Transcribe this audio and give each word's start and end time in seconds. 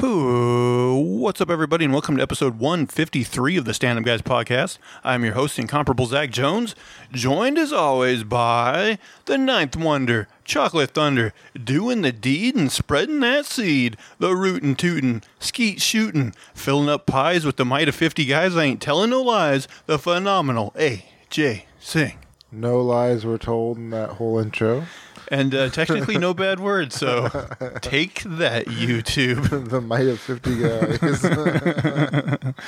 What's 0.00 1.40
up, 1.40 1.50
everybody, 1.50 1.84
and 1.84 1.92
welcome 1.92 2.16
to 2.16 2.22
episode 2.22 2.60
153 2.60 3.56
of 3.56 3.64
the 3.64 3.74
Stand 3.74 3.98
Up 3.98 4.04
Guys 4.04 4.22
podcast. 4.22 4.78
I'm 5.02 5.24
your 5.24 5.34
host, 5.34 5.58
incomparable 5.58 6.06
Zach 6.06 6.30
Jones, 6.30 6.76
joined 7.10 7.58
as 7.58 7.72
always 7.72 8.22
by 8.22 8.98
the 9.24 9.36
Ninth 9.36 9.76
Wonder, 9.76 10.28
Chocolate 10.44 10.92
Thunder, 10.92 11.34
doing 11.52 12.02
the 12.02 12.12
deed 12.12 12.54
and 12.54 12.70
spreading 12.70 13.18
that 13.20 13.44
seed, 13.44 13.96
the 14.20 14.36
rootin' 14.36 14.76
tootin', 14.76 15.24
skeet 15.40 15.82
shootin', 15.82 16.32
filling 16.54 16.88
up 16.88 17.04
pies 17.04 17.44
with 17.44 17.56
the 17.56 17.64
might 17.64 17.88
of 17.88 17.96
50 17.96 18.24
guys. 18.24 18.56
I 18.56 18.64
ain't 18.64 18.80
telling 18.80 19.10
no 19.10 19.20
lies, 19.20 19.66
the 19.86 19.98
phenomenal 19.98 20.72
AJ 20.78 21.64
Singh. 21.80 22.18
No 22.50 22.80
lies 22.80 23.24
were 23.26 23.38
told 23.38 23.76
in 23.76 23.90
that 23.90 24.10
whole 24.10 24.38
intro. 24.38 24.86
And 25.30 25.54
uh, 25.54 25.68
technically, 25.68 26.16
no 26.16 26.32
bad 26.32 26.58
words, 26.58 26.94
so 26.96 27.28
take 27.82 28.22
that, 28.22 28.64
YouTube. 28.66 29.68
the 29.68 29.80
might 29.82 30.06
of 30.06 30.20
50 30.20 30.58
guys. 30.58 32.54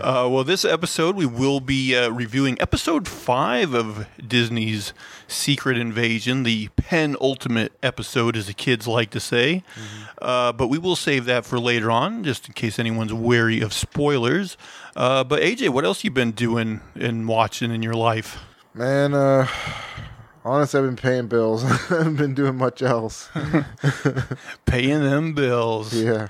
Uh, 0.00 0.28
well, 0.30 0.44
this 0.44 0.64
episode 0.64 1.16
we 1.16 1.26
will 1.26 1.58
be 1.58 1.96
uh, 1.96 2.08
reviewing 2.08 2.56
episode 2.60 3.08
five 3.08 3.74
of 3.74 4.06
Disney's 4.24 4.92
Secret 5.26 5.76
Invasion, 5.76 6.44
the 6.44 6.68
penultimate 6.76 7.72
episode, 7.82 8.36
as 8.36 8.46
the 8.46 8.54
kids 8.54 8.86
like 8.86 9.10
to 9.10 9.18
say. 9.18 9.64
Uh, 10.22 10.52
but 10.52 10.68
we 10.68 10.78
will 10.78 10.94
save 10.94 11.24
that 11.24 11.44
for 11.44 11.58
later 11.58 11.90
on, 11.90 12.22
just 12.22 12.46
in 12.46 12.54
case 12.54 12.78
anyone's 12.78 13.12
wary 13.12 13.60
of 13.60 13.72
spoilers. 13.72 14.56
Uh, 14.94 15.24
but 15.24 15.42
AJ, 15.42 15.70
what 15.70 15.84
else 15.84 16.04
you 16.04 16.12
been 16.12 16.30
doing 16.30 16.80
and 16.94 17.26
watching 17.26 17.72
in 17.72 17.82
your 17.82 17.94
life? 17.94 18.38
Man, 18.78 19.12
uh, 19.12 19.48
honestly, 20.44 20.78
I've 20.78 20.86
been 20.86 20.94
paying 20.94 21.26
bills. 21.26 21.64
I 21.90 21.96
haven't 21.96 22.14
been 22.14 22.32
doing 22.32 22.56
much 22.56 22.80
else. 22.80 23.28
Paying 24.66 25.02
them 25.02 25.32
bills. 25.34 25.92
Yeah. 25.92 26.28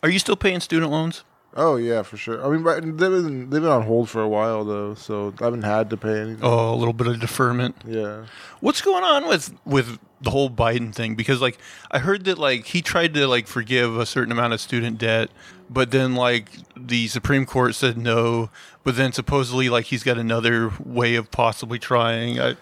Are 0.00 0.08
you 0.08 0.20
still 0.20 0.36
paying 0.36 0.60
student 0.60 0.92
loans? 0.92 1.24
Oh, 1.56 1.74
yeah, 1.74 2.02
for 2.02 2.16
sure. 2.16 2.46
I 2.46 2.48
mean, 2.48 2.62
right, 2.62 2.80
they've 2.80 2.96
been, 2.96 3.50
they've 3.50 3.60
been 3.60 3.70
on 3.70 3.82
hold 3.82 4.08
for 4.08 4.22
a 4.22 4.28
while, 4.28 4.64
though, 4.64 4.94
so 4.94 5.34
I 5.40 5.44
haven't 5.44 5.62
had 5.62 5.90
to 5.90 5.96
pay 5.96 6.20
anything. 6.20 6.44
Oh, 6.44 6.72
a 6.72 6.76
little 6.76 6.92
bit 6.92 7.08
of 7.08 7.18
deferment. 7.18 7.74
Yeah. 7.84 8.26
What's 8.60 8.82
going 8.82 9.02
on 9.02 9.26
with 9.26 9.52
with 9.64 9.98
the 10.20 10.30
whole 10.30 10.48
Biden 10.48 10.94
thing? 10.94 11.16
Because 11.16 11.40
like 11.40 11.58
I 11.90 11.98
heard 11.98 12.24
that 12.26 12.38
like 12.38 12.66
he 12.66 12.82
tried 12.82 13.14
to 13.14 13.26
like 13.26 13.48
forgive 13.48 13.96
a 13.96 14.06
certain 14.06 14.30
amount 14.30 14.52
of 14.52 14.60
student 14.60 14.98
debt, 14.98 15.28
but 15.72 15.92
then 15.92 16.14
like 16.14 16.50
the 16.76 17.06
Supreme 17.08 17.46
Court 17.46 17.74
said 17.74 17.96
no. 17.96 18.50
But 18.82 18.96
then 18.96 19.12
supposedly 19.12 19.68
like 19.68 19.86
he's 19.86 20.02
got 20.02 20.18
another 20.18 20.72
way 20.84 21.14
of 21.14 21.30
possibly 21.30 21.78
trying. 21.78 22.40
I, 22.40 22.56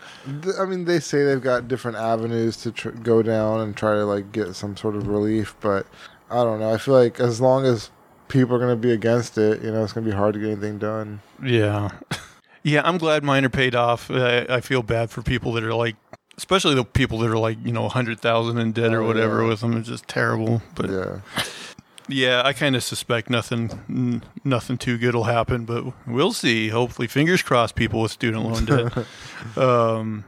I 0.60 0.64
mean, 0.66 0.84
they 0.84 1.00
say 1.00 1.24
they've 1.24 1.42
got 1.42 1.68
different 1.68 1.96
avenues 1.96 2.56
to 2.58 2.72
tr- 2.72 2.90
go 2.90 3.22
down 3.22 3.60
and 3.60 3.76
try 3.76 3.94
to, 3.94 4.04
like, 4.04 4.32
get 4.32 4.54
some 4.56 4.76
sort 4.76 4.96
of 4.96 5.06
relief, 5.06 5.54
but 5.60 5.86
I 6.28 6.42
don't 6.42 6.58
know. 6.60 6.72
I 6.74 6.76
feel 6.78 6.94
like 6.94 7.20
as 7.20 7.40
long 7.40 7.64
as 7.64 7.90
people 8.26 8.56
are 8.56 8.58
going 8.58 8.70
to 8.72 8.76
be 8.76 8.90
against 8.92 9.38
it, 9.38 9.62
you 9.62 9.70
know, 9.70 9.84
it's 9.84 9.92
going 9.92 10.04
to 10.04 10.10
be 10.10 10.16
hard 10.16 10.34
to 10.34 10.40
get 10.40 10.50
anything 10.50 10.78
done. 10.78 11.20
yeah, 11.42 11.90
yeah. 12.64 12.82
I'm 12.84 12.98
glad 12.98 13.22
mine 13.24 13.44
are 13.44 13.48
paid 13.48 13.74
off. 13.76 14.10
I, 14.10 14.40
I 14.50 14.60
feel 14.60 14.82
bad 14.82 15.10
for 15.10 15.22
people 15.22 15.52
that 15.52 15.64
are 15.64 15.74
like. 15.74 15.96
Especially 16.36 16.74
the 16.76 16.84
people 16.84 17.18
that 17.18 17.30
are 17.30 17.38
like, 17.38 17.58
you 17.64 17.72
know, 17.72 17.88
hundred 17.88 18.20
thousand 18.20 18.58
in 18.58 18.70
debt 18.70 18.92
or 18.94 19.02
Oh, 19.02 19.06
whatever 19.08 19.42
yeah. 19.42 19.48
with 19.48 19.60
them. 19.60 19.76
It's 19.76 19.88
just 19.88 20.06
terrible. 20.06 20.62
But 20.76 20.88
Yeah. 20.88 21.20
Yeah, 22.08 22.42
I 22.44 22.52
kind 22.54 22.74
of 22.74 22.82
suspect 22.82 23.28
nothing, 23.28 23.70
n- 23.88 24.22
nothing 24.44 24.78
too 24.78 24.96
good 24.96 25.14
will 25.14 25.24
happen, 25.24 25.64
but 25.64 25.84
we'll 26.06 26.32
see. 26.32 26.68
Hopefully, 26.68 27.06
fingers 27.06 27.42
crossed. 27.42 27.74
People 27.74 28.00
with 28.00 28.12
student 28.12 28.44
loan 28.44 28.64
debt. 28.64 29.06
um, 29.56 30.24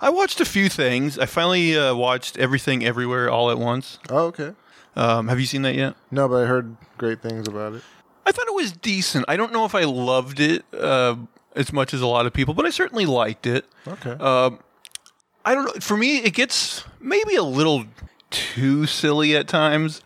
I 0.00 0.10
watched 0.10 0.40
a 0.40 0.44
few 0.44 0.68
things. 0.68 1.18
I 1.18 1.26
finally 1.26 1.78
uh, 1.78 1.94
watched 1.94 2.36
Everything 2.36 2.84
Everywhere 2.84 3.30
All 3.30 3.50
at 3.50 3.58
Once. 3.58 3.98
Oh, 4.10 4.26
okay. 4.26 4.52
Um, 4.96 5.28
have 5.28 5.40
you 5.40 5.46
seen 5.46 5.62
that 5.62 5.74
yet? 5.74 5.94
No, 6.10 6.28
but 6.28 6.42
I 6.42 6.46
heard 6.46 6.76
great 6.98 7.22
things 7.22 7.48
about 7.48 7.74
it. 7.74 7.82
I 8.26 8.32
thought 8.32 8.46
it 8.46 8.54
was 8.54 8.72
decent. 8.72 9.24
I 9.28 9.36
don't 9.36 9.52
know 9.52 9.64
if 9.64 9.74
I 9.74 9.84
loved 9.84 10.40
it 10.40 10.64
uh, 10.74 11.16
as 11.56 11.72
much 11.72 11.94
as 11.94 12.00
a 12.00 12.06
lot 12.06 12.26
of 12.26 12.32
people, 12.32 12.52
but 12.54 12.66
I 12.66 12.70
certainly 12.70 13.06
liked 13.06 13.46
it. 13.46 13.64
Okay. 13.86 14.10
Um, 14.10 14.58
I 15.44 15.54
don't 15.54 15.64
know. 15.64 15.72
For 15.80 15.96
me, 15.96 16.18
it 16.18 16.34
gets 16.34 16.84
maybe 17.00 17.34
a 17.36 17.42
little 17.42 17.84
too 18.32 18.86
silly 18.86 19.36
at 19.36 19.46
times. 19.48 20.00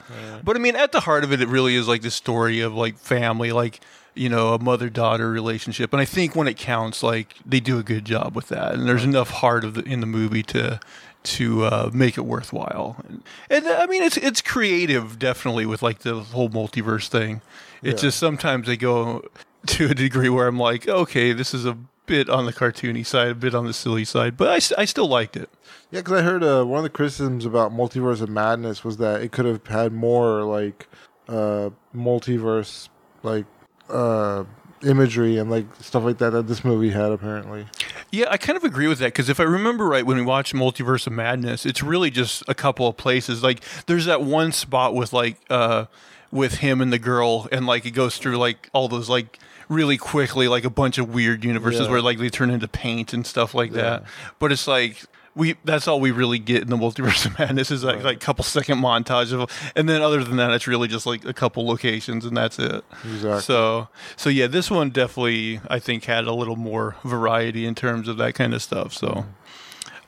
But 0.45 0.57
I 0.57 0.59
mean, 0.59 0.77
at 0.77 0.93
the 0.93 1.01
heart 1.01 1.25
of 1.25 1.33
it, 1.33 1.41
it 1.41 1.49
really 1.49 1.75
is 1.77 1.89
like 1.89 2.03
the 2.03 2.11
story 2.11 2.61
of 2.61 2.75
like 2.75 2.99
family, 2.99 3.53
like 3.53 3.81
you 4.15 4.29
know, 4.31 4.55
a 4.55 4.59
mother 4.59 4.89
daughter 4.89 5.31
relationship. 5.31 5.93
And 5.93 6.01
I 6.01 6.07
think 6.07 6.35
when 6.35 6.49
it 6.49 6.57
counts, 6.57 7.03
like 7.03 7.35
they 7.45 7.61
do 7.61 7.79
a 7.79 7.83
good 7.83 8.05
job 8.07 8.35
with 8.35 8.49
that. 8.49 8.73
And 8.75 8.89
there's 8.89 9.05
enough 9.05 9.29
heart 9.29 9.63
of 9.63 9.75
the, 9.75 9.83
in 9.83 10.01
the 10.01 10.07
movie 10.07 10.43
to 10.45 10.81
to 11.25 11.65
uh, 11.65 11.91
make 11.93 12.17
it 12.17 12.23
worthwhile. 12.23 12.97
And, 13.09 13.23
and 13.51 13.67
uh, 13.67 13.79
I 13.81 13.87
mean, 13.87 14.03
it's 14.03 14.17
it's 14.17 14.41
creative, 14.41 15.19
definitely, 15.19 15.67
with 15.67 15.83
like 15.83 15.99
the 16.01 16.21
whole 16.21 16.49
multiverse 16.49 17.09
thing. 17.09 17.41
It's 17.83 18.03
Yeah. 18.03 18.09
just 18.09 18.19
sometimes 18.19 18.67
they 18.69 18.77
go 18.77 19.23
to 19.67 19.87
a 19.91 19.95
degree 19.95 20.29
where 20.31 20.47
I'm 20.47 20.59
like, 20.59 20.89
okay, 20.89 21.33
this 21.33 21.53
is 21.53 21.67
a 21.67 21.77
bit 22.07 22.31
on 22.31 22.47
the 22.47 22.53
cartoony 22.53 23.05
side, 23.05 23.29
a 23.29 23.35
bit 23.35 23.55
on 23.55 23.67
the 23.67 23.73
silly 23.75 24.05
side, 24.05 24.37
but 24.37 24.49
I, 24.49 24.81
I 24.81 24.85
still 24.85 25.09
liked 25.09 25.37
it. 25.37 25.51
Yeah, 25.97 26.01
because 26.03 26.21
I 26.21 26.23
heard 26.23 26.45
uh, 26.45 26.63
one 26.65 26.79
of 26.79 26.83
the 26.85 26.91
criticisms 26.91 27.47
about 27.47 27.73
Multiverse 27.73 28.21
of 28.21 28.29
Madness 28.29 28.85
was 28.85 28.99
that 28.99 29.23
it 29.23 29.33
could 29.33 29.47
have 29.47 29.67
had 29.67 29.93
more 29.95 30.43
like 30.43 30.89
uh, 31.27 31.71
multiverse 31.95 32.89
like 33.23 33.47
uh, 33.89 34.45
imagery 34.83 35.39
and 35.39 35.51
like 35.51 35.65
stuff 35.81 36.05
like 36.05 36.19
that 36.19 36.31
that 36.31 36.47
this 36.49 36.65
movie 36.65 36.91
had 36.91 37.13
apparently. 37.13 37.67
Yeah, 38.13 38.27
I 38.31 38.37
kind 38.37 38.59
of 38.59 38.65
agree 38.65 38.87
with 38.89 38.99
that 38.99 39.07
because 39.07 39.29
if 39.31 39.41
I 39.41 39.45
remember 39.45 39.87
right, 39.87 40.05
when 40.05 40.17
we 40.19 40.23
watched 40.23 40.55
Multiverse 40.55 41.07
of 41.07 41.15
Madness, 41.15 41.65
it's 41.65 41.83
really 41.83 42.11
just 42.11 42.43
a 42.47 42.55
couple 42.55 42.87
of 42.87 42.97
places. 42.99 43.43
Like, 43.43 43.61
there's 43.87 44.05
that 44.05 44.23
one 44.23 44.53
spot 44.53 44.95
with 44.95 45.13
like, 45.15 45.39
uh, 45.51 45.87
with 46.31 46.57
him 46.57 46.81
and 46.83 46.93
the 46.93 46.99
girl, 46.99 47.49
and 47.51 47.67
like 47.67 47.87
it 47.87 47.93
goes 47.93 48.19
through 48.19 48.37
like 48.37 48.69
all 48.75 48.89
those 48.89 49.09
like 49.09 49.39
really 49.71 49.97
quickly, 49.97 50.47
like 50.47 50.65
a 50.65 50.71
bunch 50.71 50.99
of 50.99 51.15
weird 51.15 51.43
universes 51.43 51.87
Yeah. 51.87 51.91
where 51.91 52.03
like 52.03 52.19
they 52.19 52.29
turn 52.29 52.51
into 52.51 52.69
paint 52.69 53.13
and 53.15 53.27
stuff 53.27 53.55
like 53.55 53.71
Yeah. 53.73 53.83
that. 53.83 54.05
But 54.39 54.53
it's 54.53 54.69
like. 54.69 55.03
We, 55.37 55.57
that's 55.67 55.87
all 55.87 56.01
we 56.01 56.13
really 56.13 56.39
get 56.39 56.63
in 56.63 56.71
the 56.71 56.79
multiverse 56.79 57.27
of 57.27 57.39
madness 57.39 57.71
is 57.71 57.85
like 57.85 58.03
like 58.03 58.21
couple 58.21 58.43
second 58.43 58.79
montage 58.79 59.33
of 59.35 59.51
and 59.77 59.87
then 59.87 60.01
other 60.01 60.25
than 60.25 60.39
that 60.39 60.51
it's 60.53 60.67
really 60.67 60.89
just 60.89 61.05
like 61.05 61.27
a 61.27 61.35
couple 61.35 61.67
locations 61.67 62.25
and 62.25 62.35
that's 62.35 62.59
it 62.59 62.83
Exactly. 63.05 63.43
so 63.43 63.89
so 64.17 64.31
yeah, 64.31 64.47
this 64.47 64.71
one 64.71 64.89
definitely 64.89 65.61
I 65.69 65.79
think 65.79 66.05
had 66.07 66.25
a 66.25 66.33
little 66.33 66.57
more 66.57 66.97
variety 67.05 67.67
in 67.67 67.75
terms 67.75 68.09
of 68.09 68.17
that 68.17 68.35
kind 68.35 68.55
of 68.55 68.63
stuff. 68.63 68.95
So 68.95 69.27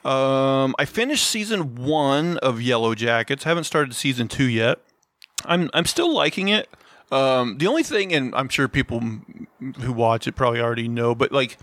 um, 0.05 0.75
I 0.79 0.85
finished 0.87 1.27
season 1.27 1.75
one 1.75 2.39
of 2.39 2.63
Yellow 2.63 2.95
Jackets. 2.95 3.45
Haven't 3.45 3.65
started 3.65 3.95
season 3.95 4.29
two 4.29 4.49
yet. 4.49 4.79
I'm 5.45 5.69
I'm 5.75 5.85
still 5.85 6.13
liking 6.15 6.49
it. 6.49 6.69
Um, 7.13 7.59
the 7.59 7.67
only 7.67 7.83
thing, 7.83 8.13
and 8.13 8.35
I'm 8.35 8.49
sure 8.49 8.69
people 8.69 9.01
who 9.81 9.93
watch 9.93 10.27
it 10.27 10.37
probably 10.37 10.61
already 10.61 10.89
know, 10.89 11.15
but 11.15 11.33
like 11.33 11.59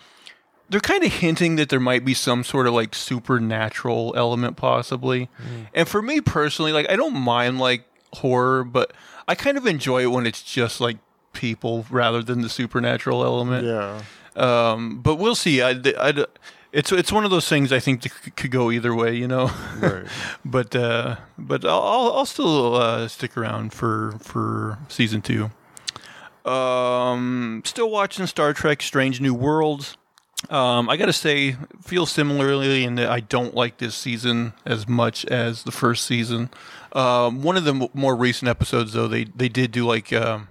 they're 0.69 0.79
kind 0.79 1.03
of 1.03 1.11
hinting 1.13 1.55
that 1.57 1.69
there 1.69 1.79
might 1.79 2.03
be 2.03 2.13
some 2.13 2.43
sort 2.43 2.67
of 2.67 2.73
like 2.73 2.95
supernatural 2.95 4.13
element 4.17 4.57
possibly. 4.57 5.29
And 5.73 5.87
for 5.87 6.01
me 6.01 6.21
personally, 6.21 6.71
like 6.71 6.89
I 6.89 6.95
don't 6.95 7.15
mind 7.15 7.59
like 7.59 7.85
horror, 8.13 8.63
but 8.63 8.91
I 9.27 9.35
kind 9.35 9.57
of 9.57 9.65
enjoy 9.67 10.03
it 10.03 10.07
when 10.11 10.25
it's 10.25 10.41
just 10.41 10.81
like 10.81 10.97
people 11.33 11.85
rather 11.89 12.23
than 12.23 12.41
the 12.41 12.49
supernatural 12.49 13.23
element. 13.23 13.65
yeah. 13.65 14.01
Um, 14.35 14.99
but 15.01 15.15
we'll 15.15 15.35
see. 15.35 15.61
I, 15.61 15.69
I, 15.97 16.25
it's 16.73 16.91
it's 16.91 17.09
one 17.09 17.23
of 17.23 17.31
those 17.31 17.47
things 17.47 17.71
I 17.71 17.79
think 17.79 18.01
that 18.01 18.11
c- 18.11 18.31
could 18.31 18.51
go 18.51 18.69
either 18.69 18.93
way, 18.93 19.15
you 19.15 19.29
know. 19.29 19.49
Right. 19.79 20.05
but 20.45 20.75
uh, 20.75 21.15
but 21.37 21.63
I'll 21.63 21.81
I'll, 21.81 22.13
I'll 22.17 22.25
still 22.25 22.75
uh, 22.75 23.07
stick 23.07 23.37
around 23.37 23.71
for 23.71 24.15
for 24.19 24.77
season 24.89 25.21
two. 25.21 25.51
Um, 26.49 27.61
still 27.65 27.89
watching 27.89 28.27
Star 28.27 28.53
Trek: 28.53 28.81
Strange 28.81 29.21
New 29.21 29.33
Worlds. 29.33 29.95
Um, 30.49 30.89
I 30.89 30.97
gotta 30.97 31.13
say, 31.13 31.55
feel 31.81 32.05
similarly 32.05 32.83
in 32.83 32.95
that 32.95 33.09
I 33.09 33.19
don't 33.19 33.55
like 33.55 33.77
this 33.77 33.95
season 33.95 34.53
as 34.65 34.87
much 34.87 35.25
as 35.25 35.63
the 35.63 35.71
first 35.71 36.05
season. 36.05 36.49
Um, 36.93 37.41
one 37.41 37.57
of 37.57 37.63
the 37.63 37.73
m- 37.73 37.87
more 37.93 38.15
recent 38.15 38.49
episodes, 38.49 38.93
though, 38.93 39.07
they 39.07 39.23
they 39.25 39.49
did 39.49 39.71
do 39.71 39.85
like. 39.85 40.13
Um, 40.13 40.49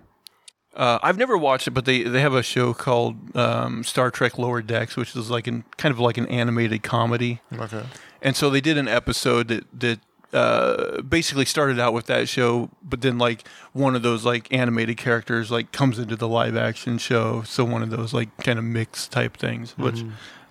uh, 0.75 0.99
I've 1.05 1.17
never 1.17 1.39
watched 1.39 1.69
it, 1.69 1.71
but 1.71 1.85
they, 1.85 2.03
they 2.03 2.21
have 2.21 2.35
a 2.35 2.43
show 2.43 2.75
called 2.75 3.37
um, 3.37 3.85
Star 3.85 4.11
Trek 4.11 4.39
Lower 4.39 4.61
Decks, 4.61 4.97
which 4.97 5.15
is 5.15 5.31
like 5.31 5.47
an 5.47 5.65
kind 5.77 5.93
of 5.93 6.01
like 6.01 6.19
an 6.19 6.27
animated 6.27 6.83
comedy. 6.83 7.41
Okay. 7.57 7.85
And 8.21 8.35
so 8.35 8.51
they 8.51 8.61
did 8.61 8.77
an 8.77 8.89
episode 8.89 9.49
that 9.49 9.65
that 9.81 10.01
uh, 10.35 11.01
basically 11.03 11.45
started 11.45 11.79
out 11.79 11.93
with 11.93 12.07
that 12.07 12.29
show, 12.29 12.69
but 12.83 13.01
then 13.03 13.19
like 13.19 13.47
one 13.73 13.95
of 13.95 14.03
those 14.03 14.25
like 14.25 14.53
animated 14.53 14.97
characters 14.97 15.51
like 15.51 15.71
comes 15.73 15.99
into 15.99 16.17
the 16.17 16.29
live 16.29 16.57
action 16.57 16.99
show. 16.99 17.43
So 17.43 17.65
one 17.65 17.83
of 17.83 17.91
those 17.91 18.13
like 18.13 18.37
kind 18.39 18.59
of 18.59 18.65
mixed 18.65 19.13
type 19.13 19.37
things, 19.37 19.79
which 19.79 20.05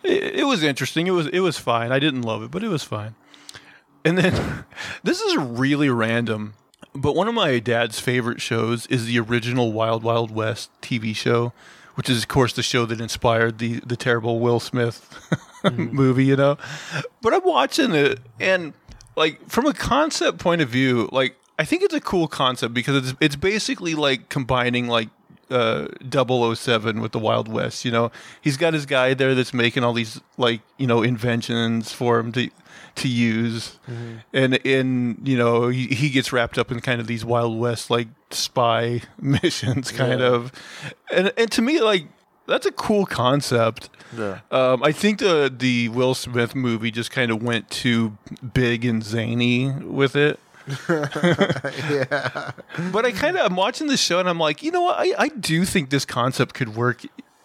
it, 0.03 0.35
it 0.39 0.43
was 0.45 0.63
interesting. 0.63 1.07
It 1.07 1.11
was 1.11 1.27
it 1.27 1.41
was 1.41 1.57
fine. 1.59 1.91
I 1.91 1.99
didn't 1.99 2.21
love 2.21 2.43
it, 2.43 2.51
but 2.51 2.63
it 2.63 2.69
was 2.69 2.83
fine. 2.83 3.15
And 4.05 4.17
then 4.17 4.65
this 5.03 5.19
is 5.19 5.35
really 5.37 5.89
random, 5.89 6.53
but 6.95 7.15
one 7.15 7.27
of 7.27 7.33
my 7.33 7.59
dad's 7.59 7.99
favorite 7.99 8.41
shows 8.41 8.87
is 8.87 9.05
the 9.05 9.19
original 9.19 9.73
Wild 9.73 10.01
Wild 10.03 10.31
West 10.31 10.69
TV 10.81 11.15
show, 11.15 11.51
which 11.95 12.09
is 12.09 12.23
of 12.23 12.29
course 12.29 12.53
the 12.53 12.63
show 12.63 12.85
that 12.85 13.01
inspired 13.01 13.57
the 13.57 13.81
the 13.85 13.97
terrible 13.97 14.39
Will 14.39 14.59
Smith 14.61 15.09
movie, 15.71 16.25
you 16.25 16.35
know. 16.35 16.57
But 17.21 17.33
I'm 17.33 17.43
watching 17.43 17.93
it 17.93 18.19
and 18.39 18.73
like 19.15 19.47
from 19.49 19.65
a 19.65 19.73
concept 19.73 20.37
point 20.39 20.61
of 20.61 20.69
view, 20.69 21.09
like 21.11 21.35
I 21.59 21.65
think 21.65 21.83
it's 21.83 21.93
a 21.93 22.01
cool 22.01 22.27
concept 22.27 22.73
because 22.73 22.95
it's 23.09 23.17
it's 23.19 23.35
basically 23.35 23.95
like 23.95 24.29
combining 24.29 24.87
like 24.87 25.09
uh 25.49 25.87
007 26.11 26.99
with 27.01 27.11
the 27.11 27.19
Wild 27.19 27.47
West, 27.47 27.85
you 27.85 27.91
know. 27.91 28.11
He's 28.41 28.57
got 28.57 28.73
his 28.73 28.85
guy 28.85 29.13
there 29.13 29.35
that's 29.35 29.53
making 29.53 29.83
all 29.83 29.93
these 29.93 30.19
like, 30.37 30.61
you 30.77 30.87
know, 30.87 31.03
inventions 31.03 31.91
for 31.91 32.17
him 32.19 32.31
to 32.33 32.49
to 32.95 33.07
use. 33.07 33.79
And 34.33 34.53
in, 34.57 35.17
you 35.23 35.35
know, 35.37 35.67
he, 35.69 35.87
he 35.87 36.09
gets 36.09 36.31
wrapped 36.31 36.57
up 36.59 36.71
in 36.71 36.79
kind 36.79 37.01
of 37.01 37.07
these 37.07 37.25
Wild 37.25 37.59
West 37.59 37.89
like 37.89 38.07
spy 38.31 39.01
missions 39.21 39.91
kind 39.91 40.19
Yeah. 40.21 40.27
of. 40.27 40.51
And 41.11 41.33
and 41.37 41.51
to 41.51 41.61
me 41.61 41.81
like 41.81 42.05
that's 42.47 42.65
a 42.65 42.71
cool 42.71 43.05
concept. 43.05 43.89
Yeah. 44.17 44.39
Um, 44.51 44.83
I 44.83 44.91
think 44.91 45.19
the 45.19 45.53
the 45.55 45.89
Will 45.89 46.13
Smith 46.13 46.55
movie 46.55 46.91
just 46.91 47.11
kind 47.11 47.31
of 47.31 47.41
went 47.41 47.69
too 47.69 48.17
big 48.53 48.85
and 48.85 49.03
zany 49.03 49.69
with 49.71 50.15
it. 50.15 50.39
yeah. 50.89 52.51
But 52.91 53.05
I 53.05 53.11
kind 53.11 53.37
of 53.37 53.45
I'm 53.45 53.55
watching 53.55 53.87
the 53.87 53.97
show 53.97 54.19
and 54.19 54.29
I'm 54.29 54.39
like, 54.39 54.63
you 54.63 54.71
know 54.71 54.81
what? 54.81 54.97
I, 54.97 55.13
I 55.17 55.27
do 55.29 55.65
think 55.65 55.89
this 55.89 56.05
concept 56.05 56.53
could 56.53 56.75
work 56.75 57.03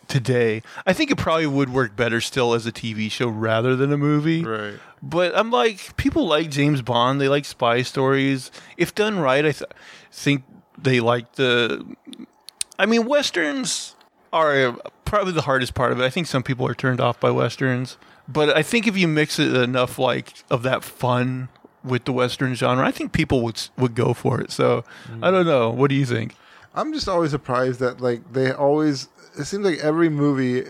today. 0.09 0.62
I 0.87 0.93
think 0.93 1.11
it 1.11 1.19
probably 1.19 1.47
would 1.47 1.71
work 1.71 1.95
better 1.95 2.21
still 2.21 2.55
as 2.55 2.67
a 2.67 2.73
TV 2.73 3.11
show 3.11 3.29
rather 3.29 3.77
than 3.77 3.93
a 3.93 3.99
movie. 3.99 4.45
Right. 4.45 4.75
But 5.03 5.37
I'm 5.37 5.50
like, 5.50 5.97
people 5.97 6.27
like 6.27 6.50
James 6.50 6.83
Bond. 6.83 7.21
They 7.21 7.29
like 7.29 7.45
spy 7.45 7.83
stories. 7.83 8.50
If 8.77 8.95
done 8.95 9.19
right, 9.19 9.45
I 9.45 9.53
th- 9.53 9.71
think 10.11 10.45
they 10.77 11.00
like 11.00 11.35
the. 11.35 11.85
I 12.79 12.87
mean, 12.87 13.06
westerns 13.06 13.95
are 14.32 14.76
probably 15.04 15.32
the 15.32 15.42
hardest 15.42 15.75
part 15.75 15.92
of 15.92 16.00
it. 16.00 16.04
I 16.04 16.10
think 16.10 16.26
some 16.26 16.42
people 16.42 16.66
are 16.66 16.75
turned 16.75 17.00
off 17.00 17.19
by 17.20 17.30
westerns, 17.30 17.96
but 18.28 18.54
I 18.56 18.62
think 18.62 18.86
if 18.86 18.96
you 18.96 19.08
mix 19.08 19.38
it 19.38 19.54
enough, 19.54 19.98
like 19.98 20.34
of 20.50 20.62
that 20.64 20.84
fun 20.84 21.48
with 21.84 22.04
the 22.04 22.12
western 22.12 22.54
genre, 22.54 22.84
I 22.86 22.90
think 22.90 23.12
people 23.12 23.42
would 23.42 23.60
would 23.78 23.94
go 23.94 24.12
for 24.14 24.40
it. 24.40 24.50
So 24.50 24.84
I 25.22 25.30
don't 25.30 25.46
know. 25.46 25.70
What 25.70 25.88
do 25.88 25.94
you 25.94 26.04
think? 26.06 26.34
I'm 26.75 26.92
just 26.92 27.08
always 27.08 27.30
surprised 27.30 27.80
that 27.80 28.00
like 28.00 28.32
they 28.32 28.52
always. 28.52 29.08
It 29.38 29.44
seems 29.44 29.64
like 29.64 29.78
every 29.78 30.08
movie, 30.08 30.62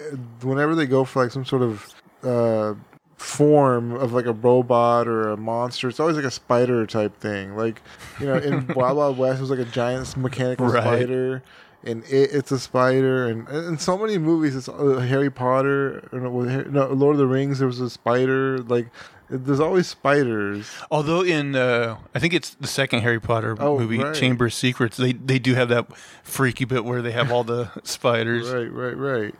whenever 0.42 0.74
they 0.74 0.84
go 0.86 1.04
for 1.04 1.22
like 1.22 1.32
some 1.32 1.44
sort 1.46 1.62
of 1.62 1.94
uh, 2.22 2.74
form 3.16 3.92
of 3.94 4.12
like 4.12 4.26
a 4.26 4.32
robot 4.32 5.08
or 5.08 5.30
a 5.30 5.36
monster, 5.36 5.88
it's 5.88 5.98
always 6.00 6.16
like 6.16 6.24
a 6.24 6.30
spider 6.30 6.86
type 6.86 7.18
thing. 7.18 7.56
Like 7.56 7.82
you 8.20 8.26
know, 8.26 8.36
in 8.36 8.66
Wild 8.76 8.96
Wild 8.96 9.18
West, 9.18 9.38
it 9.38 9.40
was 9.40 9.50
like 9.50 9.58
a 9.58 9.64
giant 9.64 10.16
mechanical 10.16 10.66
Right. 10.66 10.82
spider. 10.82 11.42
And 11.84 12.02
it, 12.04 12.30
it's 12.32 12.50
a 12.50 12.58
spider, 12.58 13.26
and 13.26 13.48
in 13.48 13.78
so 13.78 13.96
many 13.96 14.18
movies, 14.18 14.56
it's 14.56 14.68
uh, 14.68 14.96
Harry 15.08 15.30
Potter. 15.30 16.08
or 16.12 16.18
No, 16.20 16.30
with 16.30 16.66
no, 16.72 16.88
Lord 16.88 17.14
of 17.14 17.18
the 17.18 17.26
Rings, 17.26 17.60
there 17.60 17.68
was 17.68 17.78
a 17.80 17.88
spider. 17.88 18.58
Like, 18.58 18.88
there's 19.30 19.60
always 19.60 19.86
spiders. 19.86 20.68
Although 20.90 21.22
in 21.22 21.54
uh, 21.54 21.96
I 22.14 22.18
think 22.18 22.34
it's 22.34 22.50
the 22.54 22.66
second 22.66 23.02
Harry 23.02 23.20
Potter 23.20 23.56
Oh, 23.60 23.78
movie, 23.78 23.98
right. 23.98 24.12
Chamber 24.14 24.46
of 24.46 24.54
Secrets, 24.54 24.96
they 24.96 25.12
they 25.12 25.38
do 25.38 25.54
have 25.54 25.68
that 25.68 25.86
freaky 26.24 26.64
bit 26.64 26.84
where 26.84 27.00
they 27.00 27.12
have 27.12 27.30
all 27.30 27.44
the 27.44 27.70
spiders. 27.84 28.50
Right, 28.50 28.72
right, 28.72 28.96
right. 28.96 29.34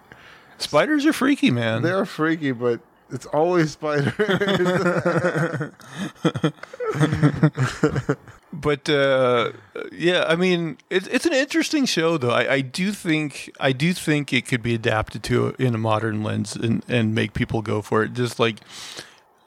Spiders 0.59 1.07
are 1.07 1.13
freaky, 1.13 1.51
man. 1.51 1.83
They 1.83 1.91
are 1.91 2.05
freaky, 2.07 2.53
but 2.53 2.81
it's 3.11 3.27
always 3.27 3.73
spiders. 3.73 4.13
But 8.53 8.89
uh, 8.89 9.53
yeah, 9.93 10.25
I 10.27 10.35
mean, 10.35 10.79
it's 10.89 11.07
it's 11.09 11.27
an 11.27 11.35
interesting 11.35 11.85
show, 11.85 12.17
though. 12.17 12.31
I, 12.31 12.55
I 12.55 12.61
do 12.63 12.93
think 12.93 13.51
I 13.61 13.73
do 13.73 13.93
think 13.93 14.33
it 14.33 14.47
could 14.47 14.63
be 14.63 14.75
adapted 14.75 15.23
to 15.25 15.55
in 15.59 15.75
a 15.75 15.79
modern 15.79 16.23
lens 16.23 16.57
and, 16.57 16.83
and 16.89 17.15
make 17.15 17.35
people 17.35 17.61
go 17.61 17.83
for 17.83 18.03
it. 18.03 18.15
Just 18.15 18.39
like 18.41 18.61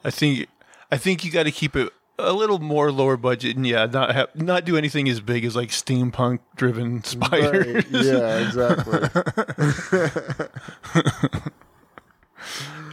I 0.04 0.10
think 0.10 0.46
I 0.92 0.98
think 0.98 1.24
you 1.24 1.32
got 1.32 1.44
to 1.44 1.50
keep 1.50 1.74
it 1.74 1.92
a 2.18 2.32
little 2.32 2.60
more 2.60 2.92
lower 2.92 3.16
budget 3.16 3.56
and 3.56 3.66
yeah, 3.66 3.86
not 3.86 4.14
have, 4.14 4.36
not 4.36 4.64
do 4.64 4.76
anything 4.76 5.08
as 5.08 5.20
big 5.20 5.44
as 5.44 5.56
like 5.56 5.70
steampunk 5.70 6.38
driven 6.54 7.02
spiders. 7.02 7.74
Right, 7.74 8.04
Yeah, 8.04 8.38
exactly. 8.38 9.00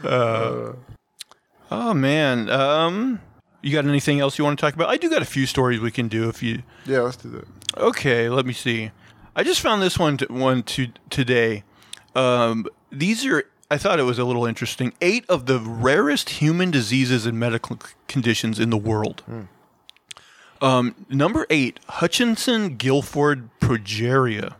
Oh 1.72 1.94
man, 1.94 2.50
um, 2.50 3.22
you 3.62 3.74
got 3.74 3.86
anything 3.86 4.20
else 4.20 4.38
you 4.38 4.44
want 4.46 4.58
to 4.60 4.66
talk 4.66 4.74
about? 4.74 4.90
I 4.90 4.98
do 4.98 5.10
got 5.10 5.22
a 5.22 5.26
few 5.26 5.46
stories 5.46 5.80
we 5.80 5.92
can 5.92 6.08
do 6.08 6.30
if 6.30 6.42
you 6.44 6.64
yeah, 6.86 7.00
let's 7.02 7.18
do 7.18 7.30
that. 7.30 7.48
Okay, 7.78 8.30
let 8.30 8.46
me 8.46 8.54
see. 8.54 8.92
I 9.36 9.44
just 9.44 9.62
found 9.62 9.82
this 9.82 9.98
one 10.00 10.18
t- 10.18 10.26
one 10.30 10.64
to, 10.64 10.88
today. 11.10 11.64
Um, 12.16 12.66
these 12.92 13.26
are 13.26 13.44
I 13.72 13.78
thought 13.78 14.00
it 14.00 14.04
was 14.04 14.18
a 14.18 14.24
little 14.26 14.46
interesting. 14.46 14.94
Eight 15.00 15.26
of 15.30 15.46
the 15.46 15.60
rarest 15.60 16.30
human 16.42 16.72
diseases 16.72 17.26
and 17.28 17.40
medical 17.40 17.78
c- 17.78 17.94
conditions 18.08 18.60
in 18.60 18.70
the 18.72 18.78
world. 18.78 19.22
Um, 20.62 20.96
number 21.08 21.46
eight, 21.50 21.80
Hutchinson 21.88 22.76
Gilford 22.78 23.50
progeria. 23.62 24.56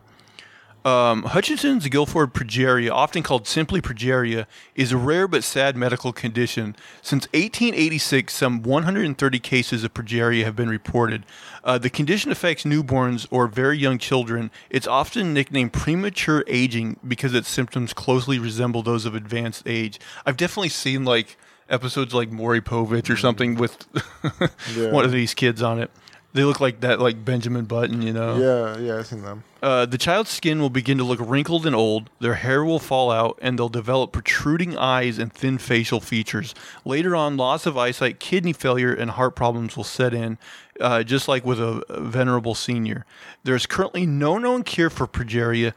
Um, 0.84 1.24
Hutchinson's 1.24 1.86
Gilford 1.88 2.32
progeria, 2.32 2.90
often 2.90 3.22
called 3.22 3.46
simply 3.46 3.82
progeria, 3.82 4.46
is 4.74 4.92
a 4.92 4.96
rare 4.96 5.28
but 5.28 5.44
sad 5.44 5.76
medical 5.76 6.12
condition. 6.12 6.74
Since 7.02 7.26
1886, 7.34 8.32
some 8.32 8.62
130 8.62 9.38
cases 9.40 9.84
of 9.84 9.92
progeria 9.92 10.44
have 10.44 10.56
been 10.56 10.70
reported. 10.70 11.26
Uh, 11.62 11.76
the 11.76 11.90
condition 11.90 12.30
affects 12.30 12.64
newborns 12.64 13.26
or 13.30 13.46
very 13.46 13.76
young 13.76 13.98
children. 13.98 14.50
It's 14.70 14.86
often 14.86 15.34
nicknamed 15.34 15.74
premature 15.74 16.44
aging 16.46 16.98
because 17.06 17.34
its 17.34 17.48
symptoms 17.48 17.92
closely 17.92 18.38
resemble 18.38 18.82
those 18.82 19.04
of 19.04 19.14
advanced 19.14 19.64
age. 19.66 20.00
I've 20.24 20.38
definitely 20.38 20.70
seen 20.70 21.04
like 21.04 21.36
episodes 21.68 22.14
like 22.14 22.30
Maury 22.30 22.60
Povich 22.62 23.10
or 23.10 23.16
something 23.16 23.54
with 23.54 23.86
Yeah. 24.74 24.90
one 24.92 25.04
of 25.04 25.12
these 25.12 25.34
kids 25.34 25.62
on 25.62 25.78
it. 25.78 25.90
They 26.32 26.44
look 26.44 26.60
like 26.60 26.80
that, 26.80 27.00
like 27.00 27.24
Benjamin 27.24 27.64
Button, 27.64 28.02
you 28.02 28.12
know. 28.12 28.36
Yeah, 28.36 28.78
yeah, 28.78 28.98
I've 28.98 29.06
seen 29.06 29.22
them. 29.22 29.42
Uh, 29.60 29.84
the 29.84 29.98
child's 29.98 30.30
skin 30.30 30.60
will 30.60 30.70
begin 30.70 30.96
to 30.98 31.04
look 31.04 31.18
wrinkled 31.20 31.66
and 31.66 31.74
old, 31.74 32.08
their 32.20 32.34
hair 32.34 32.64
will 32.64 32.78
fall 32.78 33.10
out, 33.10 33.38
and 33.42 33.58
they'll 33.58 33.68
develop 33.68 34.12
protruding 34.12 34.76
eyes 34.76 35.18
and 35.18 35.32
thin 35.32 35.58
facial 35.58 36.00
features. 36.00 36.54
Later 36.84 37.16
on, 37.16 37.36
loss 37.36 37.66
of 37.66 37.76
eyesight, 37.76 38.20
kidney 38.20 38.52
failure, 38.52 38.94
and 38.94 39.10
heart 39.10 39.34
problems 39.34 39.76
will 39.76 39.84
set 39.84 40.14
in, 40.14 40.38
uh, 40.80 41.02
just 41.02 41.26
like 41.26 41.44
with 41.44 41.60
a, 41.60 41.84
venerable 41.90 42.54
senior. 42.54 43.04
There's 43.42 43.66
currently 43.66 44.06
no 44.06 44.38
known 44.38 44.62
cure 44.62 44.88
for 44.88 45.06
progeria. 45.06 45.74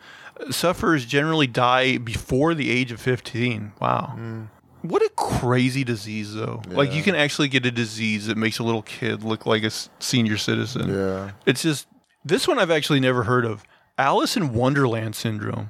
Sufferers 0.52 1.06
generally 1.06 1.48
die 1.48 1.98
before 1.98 2.54
the 2.54 2.70
age 2.70 2.92
of 2.92 3.02
15. 3.02 3.74
Wow. 3.82 4.48
What 4.84 5.02
a 5.02 5.10
crazy 5.16 5.84
disease, 5.84 6.34
though. 6.34 6.62
Like, 6.68 6.94
you 6.94 7.04
can 7.04 7.16
actually 7.16 7.48
get 7.48 7.66
a 7.66 7.72
disease 7.72 8.28
that 8.28 8.38
makes 8.38 8.60
a 8.60 8.64
little 8.64 8.82
kid 8.82 9.24
look 9.24 9.46
like 9.46 9.64
a 9.64 9.72
senior 10.00 10.38
citizen. 10.38 10.94
Yeah. 10.94 11.32
It's 11.46 11.62
just 11.64 11.88
this 12.26 12.48
one 12.48 12.60
I've 12.60 12.70
actually 12.72 13.00
never 13.00 13.24
heard 13.24 13.46
of. 13.46 13.64
Alice 13.98 14.36
in 14.36 14.54
Wonderland 14.54 15.16
syndrome. 15.16 15.70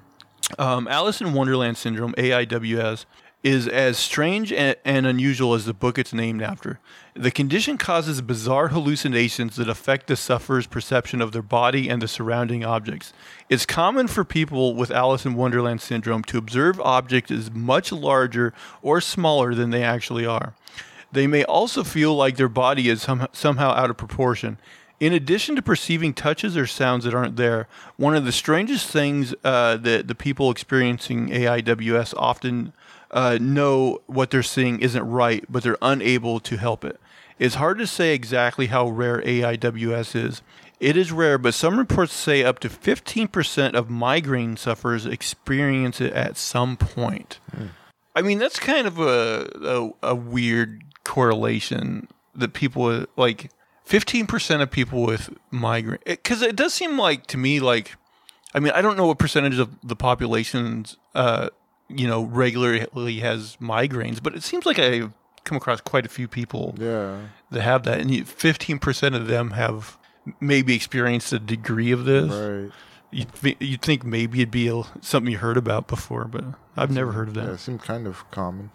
Um, 0.57 0.87
Alice 0.87 1.21
in 1.21 1.33
Wonderland 1.33 1.77
syndrome 1.77 2.13
(AIWS) 2.17 3.05
is 3.43 3.67
as 3.67 3.97
strange 3.97 4.53
and, 4.53 4.77
and 4.85 5.05
unusual 5.05 5.53
as 5.53 5.65
the 5.65 5.73
book 5.73 5.97
it's 5.97 6.13
named 6.13 6.41
after. 6.41 6.79
The 7.13 7.29
condition 7.29 7.77
causes 7.77 8.21
bizarre 8.21 8.69
hallucinations 8.69 9.57
that 9.57 9.67
affect 9.67 10.07
the 10.07 10.15
sufferer's 10.15 10.65
perception 10.65 11.21
of 11.21 11.33
their 11.33 11.41
body 11.41 11.89
and 11.89 12.01
the 12.01 12.07
surrounding 12.07 12.63
objects. 12.63 13.11
It's 13.49 13.65
common 13.65 14.07
for 14.07 14.23
people 14.23 14.75
with 14.75 14.89
Alice 14.89 15.25
in 15.25 15.35
Wonderland 15.35 15.81
syndrome 15.81 16.23
to 16.23 16.37
observe 16.37 16.79
objects 16.79 17.31
as 17.31 17.51
much 17.51 17.91
larger 17.91 18.53
or 18.81 19.01
smaller 19.01 19.53
than 19.53 19.71
they 19.71 19.83
actually 19.83 20.25
are. 20.25 20.55
They 21.11 21.27
may 21.27 21.43
also 21.43 21.83
feel 21.83 22.15
like 22.15 22.37
their 22.37 22.49
body 22.49 22.89
is 22.89 23.01
some, 23.03 23.27
somehow 23.33 23.71
out 23.71 23.89
of 23.89 23.97
proportion. 23.97 24.57
In 24.99 25.11
addition 25.11 25.55
to 25.57 25.61
perceiving 25.61 26.13
touches 26.13 26.55
or 26.55 26.65
sounds 26.65 27.03
that 27.03 27.13
aren't 27.13 27.35
there, 27.35 27.67
one 27.97 28.15
of 28.15 28.23
the 28.23 28.31
strangest 28.31 28.87
things 28.87 29.35
uh, 29.43 29.75
that 29.77 30.07
the 30.07 30.15
people 30.15 30.49
experiencing 30.49 31.27
AIWS 31.27 32.13
often 32.17 32.71
uh, 33.13 33.37
know 33.39 34.01
what 34.07 34.31
they're 34.31 34.43
seeing 34.43 34.79
isn't 34.79 35.07
right, 35.07 35.45
but 35.47 35.63
they're 35.63 35.77
unable 35.81 36.39
to 36.41 36.57
help 36.57 36.83
it. 36.83 36.99
It's 37.39 37.55
hard 37.55 37.77
to 37.77 37.87
say 37.87 38.13
exactly 38.13 38.67
how 38.67 38.89
rare 38.89 39.21
AIWS 39.21 40.15
is. 40.15 40.41
It 40.79 40.97
is 40.97 41.11
rare, 41.11 41.37
but 41.37 41.53
some 41.53 41.77
reports 41.77 42.13
say 42.13 42.43
up 42.43 42.59
to 42.59 42.69
15% 42.69 43.73
of 43.73 43.89
migraine 43.89 44.57
sufferers 44.57 45.05
experience 45.05 46.01
it 46.01 46.11
at 46.13 46.35
some 46.35 46.75
point. 46.75 47.39
I 48.15 48.21
mean, 48.21 48.39
that's 48.39 48.59
kind 48.59 48.85
of 48.85 48.99
a, 48.99 49.49
a, 49.63 50.09
a 50.11 50.15
weird 50.15 50.83
correlation 51.03 52.07
that 52.35 52.53
people 52.53 53.05
like 53.15 53.49
15% 53.87 54.61
of 54.61 54.71
people 54.71 55.03
with 55.03 55.29
migraine. 55.51 55.99
Because 56.05 56.41
it, 56.41 56.55
does 56.55 56.73
seem 56.73 56.97
like 56.97 57.27
to 57.27 57.37
me, 57.37 57.59
like, 57.59 57.95
I 58.53 58.59
mean, 58.59 58.73
I 58.73 58.81
don't 58.81 58.97
know 58.97 59.07
what 59.07 59.19
percentage 59.19 59.59
of 59.59 59.69
the 59.83 59.95
population's 59.95 60.97
uh, 61.15 61.49
you 61.89 62.07
know, 62.07 62.23
regularly 62.23 63.19
has 63.19 63.57
migraines, 63.61 64.21
but 64.21 64.35
it 64.35 64.43
seems 64.43 64.65
like 64.65 64.79
I 64.79 65.09
come 65.43 65.57
across 65.57 65.81
quite 65.81 66.05
a 66.05 66.09
few 66.09 66.27
people 66.27 66.75
Yeah. 66.79 67.17
that 67.51 67.61
have 67.61 67.83
that. 67.83 67.99
And 67.99 68.09
15% 68.11 69.15
of 69.15 69.27
them 69.27 69.51
have 69.51 69.97
maybe 70.39 70.73
experienced 70.75 71.33
a 71.33 71.39
degree 71.39 71.91
of 71.91 72.05
this. 72.05 72.31
Right. 72.31 72.71
You'd, 73.11 73.31
thi- 73.31 73.57
you'd 73.59 73.81
think 73.81 74.03
maybe 74.05 74.39
it'd 74.39 74.51
be 74.51 74.67
a, 74.69 74.81
something 75.01 75.31
you 75.31 75.37
heard 75.37 75.57
about 75.57 75.87
before, 75.87 76.25
but 76.25 76.45
I've 76.77 76.89
never 76.91 77.11
heard 77.11 77.27
of 77.27 77.33
that. 77.35 77.43
Yeah, 77.45 77.51
it 77.51 77.59
seemed 77.59 77.81
kind 77.83 78.07
of 78.07 78.29
common. 78.31 78.71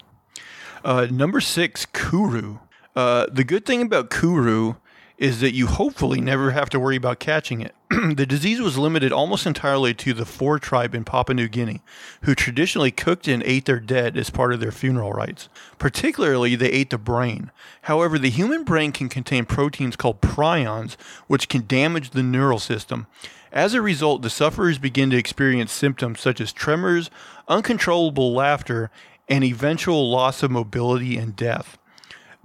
Uh, 0.84 1.06
number 1.10 1.40
six, 1.40 1.86
Kuru. 1.86 2.58
Uh, 2.94 3.26
the 3.32 3.42
good 3.44 3.64
thing 3.66 3.82
about 3.82 4.10
Kuru 4.10 4.74
is 5.18 5.40
that 5.40 5.52
you 5.52 5.66
hopefully 5.66 6.20
never 6.20 6.52
have 6.52 6.70
to 6.70 6.78
worry 6.78 6.94
about 6.94 7.18
catching 7.18 7.60
it. 7.60 7.74
the 7.90 8.24
disease 8.24 8.60
was 8.60 8.78
limited 8.78 9.12
almost 9.12 9.46
entirely 9.46 9.92
to 9.92 10.14
the 10.14 10.24
Fore 10.24 10.60
tribe 10.60 10.94
in 10.94 11.04
Papua 11.04 11.34
New 11.34 11.48
Guinea, 11.48 11.82
who 12.22 12.36
traditionally 12.36 12.92
cooked 12.92 13.26
and 13.26 13.42
ate 13.42 13.64
their 13.64 13.80
dead 13.80 14.16
as 14.16 14.30
part 14.30 14.52
of 14.52 14.60
their 14.60 14.70
funeral 14.70 15.12
rites. 15.12 15.48
Particularly, 15.78 16.54
they 16.54 16.70
ate 16.70 16.90
the 16.90 16.98
brain. 16.98 17.50
However, 17.82 18.16
the 18.16 18.30
human 18.30 18.62
brain 18.62 18.92
can 18.92 19.08
contain 19.08 19.44
proteins 19.44 19.96
called 19.96 20.20
prions, 20.20 20.94
which 21.26 21.48
can 21.48 21.66
damage 21.66 22.10
the 22.10 22.22
neural 22.22 22.60
system. 22.60 23.08
As 23.50 23.74
a 23.74 23.82
result, 23.82 24.22
the 24.22 24.30
sufferers 24.30 24.78
begin 24.78 25.10
to 25.10 25.16
experience 25.16 25.72
symptoms 25.72 26.20
such 26.20 26.40
as 26.40 26.52
tremors, 26.52 27.10
uncontrollable 27.48 28.32
laughter, 28.32 28.90
and 29.28 29.42
eventual 29.42 30.10
loss 30.10 30.42
of 30.42 30.50
mobility 30.50 31.16
and 31.16 31.34
death. 31.34 31.77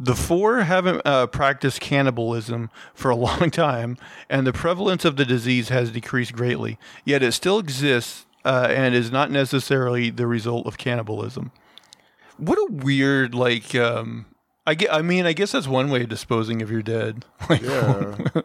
The 0.03 0.15
Fore 0.15 0.63
haven't 0.63 1.01
uh, 1.05 1.27
practiced 1.27 1.79
cannibalism 1.79 2.69
for 2.93 3.09
a 3.09 3.15
long 3.27 3.49
time, 3.51 3.97
and 4.29 4.45
the 4.45 4.51
prevalence 4.51 5.05
of 5.05 5.15
the 5.15 5.23
disease 5.23 5.69
has 5.69 5.91
decreased 5.91 6.33
greatly. 6.33 6.77
Yet 7.05 7.23
it 7.23 7.31
still 7.31 7.57
exists 7.57 8.25
uh, 8.43 8.67
and 8.69 8.93
is 8.93 9.11
not 9.11 9.31
necessarily 9.31 10.09
the 10.09 10.27
result 10.27 10.67
of 10.67 10.77
cannibalism. 10.77 11.51
What 12.35 12.57
a 12.57 12.67
weird, 12.69 13.33
like, 13.33 13.73
um, 13.75 14.25
I, 14.67 14.73
get, 14.73 14.93
I 14.93 15.01
mean, 15.01 15.25
I 15.25 15.31
guess 15.31 15.53
that's 15.53 15.67
one 15.69 15.89
way 15.89 16.01
of 16.03 16.09
disposing 16.09 16.61
of 16.61 16.69
your 16.69 16.81
dead. 16.81 17.23
Like, 17.49 17.61
Yeah. 17.61 18.15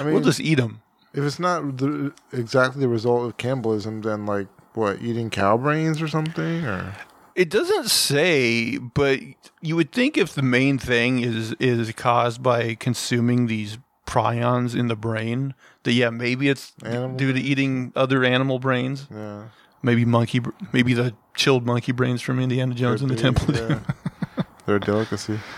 I 0.00 0.02
mean, 0.02 0.14
we'll 0.14 0.20
just 0.24 0.40
eat 0.40 0.56
them. 0.56 0.82
if 1.14 1.22
it's 1.22 1.38
not 1.38 1.76
the, 1.76 2.12
exactly 2.32 2.80
the 2.80 2.88
result 2.88 3.24
of 3.24 3.36
cannibalism, 3.36 4.00
then 4.02 4.26
like 4.26 4.48
what, 4.74 5.00
eating 5.00 5.30
cow 5.30 5.56
brains 5.56 6.02
or 6.02 6.08
something, 6.08 6.64
or 6.64 6.92
It 7.34 7.48
doesn't 7.50 7.88
say, 7.90 8.76
but 8.78 9.20
you 9.60 9.76
would 9.76 9.92
think 9.92 10.18
if 10.18 10.34
the 10.34 10.42
main 10.42 10.78
thing 10.78 11.20
is 11.20 11.52
is 11.58 11.90
caused 11.92 12.42
by 12.42 12.74
consuming 12.74 13.46
these 13.46 13.78
prions 14.06 14.78
in 14.78 14.88
the 14.88 14.96
brain, 14.96 15.54
that 15.84 15.92
yeah, 15.92 16.10
maybe 16.10 16.48
it's 16.48 16.72
Animal 16.84 17.16
due 17.16 17.32
to 17.32 17.40
eating 17.40 17.92
other 17.96 18.24
animal 18.24 18.58
brains. 18.58 19.06
yeah, 19.10 19.44
Maybe 19.82 20.04
monkey, 20.04 20.40
maybe 20.72 20.92
the 20.94 21.14
chilled 21.34 21.64
monkey 21.64 21.92
brains 21.92 22.20
from 22.22 22.38
Indiana 22.38 22.74
Jones 22.74 23.00
and 23.02 23.10
the 23.10 23.16
Temple. 23.16 23.54
yeah. 23.54 23.78
They're 24.66 24.76
a 24.76 24.80
delicacy. 24.80 25.38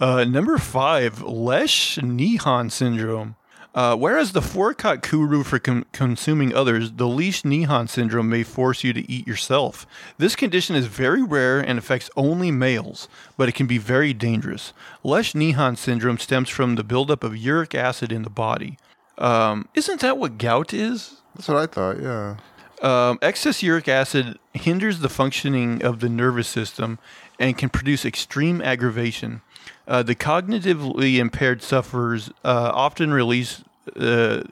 Uh, 0.00 0.24
number 0.24 0.58
five, 0.58 1.18
Lesch 1.22 1.98
Nyhan 1.98 2.70
syndrome. 2.70 3.36
Uh, 3.72 3.94
whereas 3.94 4.32
the 4.32 4.42
four-cut 4.42 5.00
kuru 5.00 5.44
for 5.44 5.60
con- 5.60 5.84
consuming 5.92 6.52
others, 6.52 6.90
the 6.92 7.06
Lesch 7.06 7.42
Nyhan 7.42 7.88
syndrome 7.88 8.28
may 8.28 8.42
force 8.42 8.82
you 8.82 8.92
to 8.92 9.08
eat 9.10 9.28
yourself. 9.28 9.86
This 10.18 10.34
condition 10.34 10.74
is 10.74 10.86
very 10.86 11.22
rare 11.22 11.60
and 11.60 11.78
affects 11.78 12.10
only 12.16 12.50
males, 12.50 13.08
but 13.36 13.48
it 13.48 13.54
can 13.54 13.66
be 13.66 13.78
very 13.78 14.12
dangerous. 14.12 14.72
Lesch 15.04 15.34
Nyhan 15.34 15.78
syndrome 15.78 16.18
stems 16.18 16.48
from 16.48 16.74
the 16.74 16.82
buildup 16.82 17.22
of 17.22 17.36
uric 17.36 17.74
acid 17.74 18.10
in 18.10 18.22
the 18.22 18.30
body. 18.30 18.76
Um, 19.18 19.68
isn't 19.74 20.00
that 20.00 20.18
what 20.18 20.38
gout 20.38 20.74
is? 20.74 21.20
That's 21.36 21.46
what 21.46 21.58
I 21.58 21.66
thought. 21.66 22.00
Yeah. 22.00 22.36
Um, 22.82 23.18
excess 23.22 23.62
uric 23.62 23.88
acid 23.88 24.38
hinders 24.54 24.98
the 25.00 25.08
functioning 25.08 25.82
of 25.84 26.00
the 26.00 26.08
nervous 26.08 26.48
system 26.48 26.98
and 27.38 27.56
can 27.56 27.68
produce 27.68 28.04
extreme 28.04 28.60
aggravation. 28.62 29.42
Uh, 29.90 30.04
the 30.04 30.14
cognitively 30.14 31.16
impaired 31.18 31.62
sufferers 31.62 32.30
uh, 32.44 32.70
often 32.72 33.12
release 33.12 33.64
uh, 33.96 34.42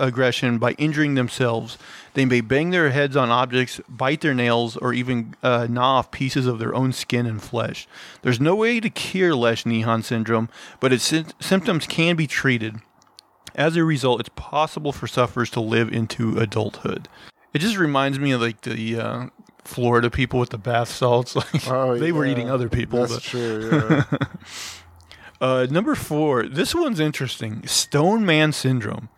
aggression 0.00 0.58
by 0.58 0.72
injuring 0.72 1.14
themselves. 1.14 1.78
They 2.14 2.24
may 2.24 2.40
bang 2.40 2.70
their 2.70 2.90
heads 2.90 3.16
on 3.16 3.30
objects, 3.30 3.80
bite 3.88 4.22
their 4.22 4.34
nails, 4.34 4.76
or 4.76 4.92
even 4.92 5.36
uh, 5.42 5.68
gnaw 5.70 5.98
off 5.98 6.10
pieces 6.10 6.46
of 6.48 6.58
their 6.58 6.74
own 6.74 6.92
skin 6.92 7.26
and 7.26 7.40
flesh. 7.40 7.86
There's 8.22 8.40
no 8.40 8.56
way 8.56 8.80
to 8.80 8.90
cure 8.90 9.34
Lesch 9.36 9.62
Nyhan 9.64 10.02
syndrome, 10.02 10.48
but 10.80 10.92
its 10.92 11.04
sy- 11.04 11.26
symptoms 11.38 11.86
can 11.86 12.16
be 12.16 12.26
treated. 12.26 12.76
As 13.54 13.76
a 13.76 13.84
result, 13.84 14.18
it's 14.18 14.30
possible 14.34 14.90
for 14.92 15.06
sufferers 15.06 15.50
to 15.50 15.60
live 15.60 15.92
into 15.92 16.38
adulthood. 16.38 17.08
It 17.54 17.60
just 17.60 17.76
reminds 17.78 18.18
me 18.18 18.32
of 18.32 18.40
like 18.40 18.62
the 18.62 18.98
uh, 18.98 19.26
Florida 19.62 20.10
people 20.10 20.40
with 20.40 20.50
the 20.50 20.58
bath 20.58 20.88
salts. 20.90 21.36
Like 21.54 21.68
Oh, 21.68 21.96
they 21.96 22.10
were 22.10 22.26
eating 22.26 22.50
other 22.50 22.68
people. 22.68 22.98
That's 23.00 23.14
but- 23.14 23.22
true. 23.22 23.70
Yeah. 23.70 24.04
uh, 25.40 25.66
number 25.70 25.94
four, 25.94 26.46
this 26.46 26.74
one's 26.74 27.00
interesting. 27.00 27.66
Stone 27.66 28.26
Man 28.26 28.52
syndrome. 28.52 29.08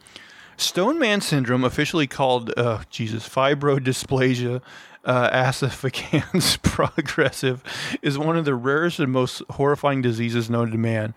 Stone 0.57 0.99
Man 0.99 1.21
syndrome, 1.21 1.65
officially 1.65 2.07
called 2.07 2.53
uh, 2.57 2.83
Jesus 2.91 3.27
fibrodysplasia 3.27 4.61
uh, 5.05 5.31
ossificans 5.33 6.57
progressive, 6.63 7.63
is 8.03 8.19
one 8.19 8.37
of 8.37 8.45
the 8.45 8.55
rarest 8.55 9.01
and 9.01 9.11
most 9.11 9.43
horrifying 9.51 10.03
diseases 10.03 10.51
known 10.51 10.71
to 10.71 10.77
man. 10.77 11.15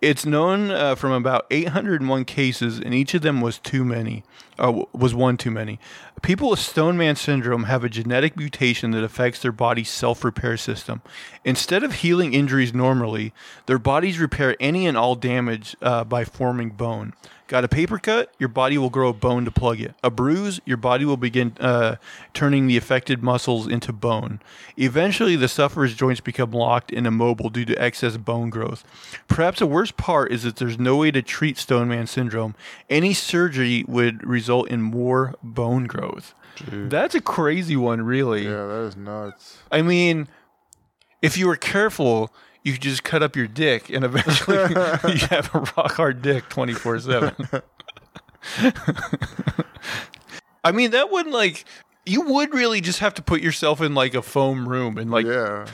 It's 0.00 0.24
known 0.24 0.70
uh, 0.70 0.94
from 0.94 1.12
about 1.12 1.46
801 1.50 2.24
cases, 2.24 2.78
and 2.78 2.94
each 2.94 3.12
of 3.12 3.20
them 3.20 3.42
was 3.42 3.58
too 3.58 3.84
many. 3.84 4.24
Uh, 4.58 4.84
was 4.92 5.14
one 5.14 5.36
too 5.36 5.50
many. 5.50 5.78
People 6.22 6.50
with 6.50 6.58
Stone 6.58 6.96
Man 6.96 7.14
syndrome 7.14 7.64
have 7.64 7.84
a 7.84 7.88
genetic 7.88 8.36
mutation 8.36 8.90
that 8.92 9.04
affects 9.04 9.40
their 9.42 9.52
body's 9.52 9.90
self 9.90 10.24
repair 10.24 10.56
system. 10.56 11.02
Instead 11.44 11.82
of 11.84 11.94
healing 11.94 12.32
injuries 12.32 12.72
normally, 12.72 13.32
their 13.66 13.78
bodies 13.78 14.18
repair 14.18 14.56
any 14.58 14.86
and 14.86 14.96
all 14.96 15.14
damage 15.14 15.76
uh, 15.82 16.04
by 16.04 16.24
forming 16.24 16.70
bone. 16.70 17.12
Got 17.48 17.62
a 17.62 17.68
paper 17.68 17.98
cut? 17.98 18.34
Your 18.40 18.48
body 18.48 18.76
will 18.76 18.90
grow 18.90 19.10
a 19.10 19.12
bone 19.12 19.44
to 19.44 19.52
plug 19.52 19.80
it. 19.80 19.94
A 20.02 20.10
bruise? 20.10 20.60
Your 20.64 20.76
body 20.76 21.04
will 21.04 21.16
begin 21.16 21.52
uh, 21.60 21.94
turning 22.34 22.66
the 22.66 22.76
affected 22.76 23.22
muscles 23.22 23.68
into 23.68 23.92
bone. 23.92 24.40
Eventually, 24.76 25.36
the 25.36 25.46
sufferer's 25.46 25.94
joints 25.94 26.20
become 26.20 26.50
locked 26.50 26.90
and 26.90 27.06
immobile 27.06 27.48
due 27.48 27.64
to 27.66 27.80
excess 27.80 28.16
bone 28.16 28.50
growth. 28.50 28.82
Perhaps 29.28 29.60
the 29.60 29.66
worst 29.66 29.96
part 29.96 30.32
is 30.32 30.42
that 30.42 30.56
there's 30.56 30.78
no 30.78 30.96
way 30.96 31.12
to 31.12 31.22
treat 31.22 31.56
Stoneman 31.56 32.08
syndrome. 32.08 32.56
Any 32.90 33.14
surgery 33.14 33.84
would 33.86 34.26
result 34.26 34.45
in 34.64 34.82
more 34.82 35.34
bone 35.42 35.84
growth. 35.84 36.34
Dude. 36.56 36.90
That's 36.90 37.14
a 37.14 37.20
crazy 37.20 37.76
one, 37.76 38.02
really. 38.02 38.44
yeah, 38.44 38.66
that 38.66 38.84
is 38.88 38.96
nuts. 38.96 39.58
I 39.70 39.82
mean, 39.82 40.28
if 41.22 41.36
you 41.36 41.46
were 41.46 41.56
careful, 41.56 42.32
you 42.62 42.72
could 42.72 42.82
just 42.82 43.04
cut 43.04 43.22
up 43.22 43.36
your 43.36 43.46
dick 43.46 43.90
and 43.90 44.04
eventually 44.04 44.56
you 45.08 45.26
have 45.28 45.54
a 45.54 45.60
rock 45.76 45.92
hard 45.92 46.22
dick 46.22 46.48
24 46.48 47.00
7. 47.00 47.34
I 50.64 50.72
mean, 50.72 50.90
that 50.92 51.10
wouldn't 51.10 51.34
like, 51.34 51.64
you 52.04 52.22
would 52.22 52.54
really 52.54 52.80
just 52.80 53.00
have 53.00 53.14
to 53.14 53.22
put 53.22 53.40
yourself 53.40 53.80
in 53.80 53.94
like 53.94 54.14
a 54.14 54.22
foam 54.22 54.68
room 54.68 54.98
and 54.98 55.10
like 55.10 55.26
yeah, 55.26 55.66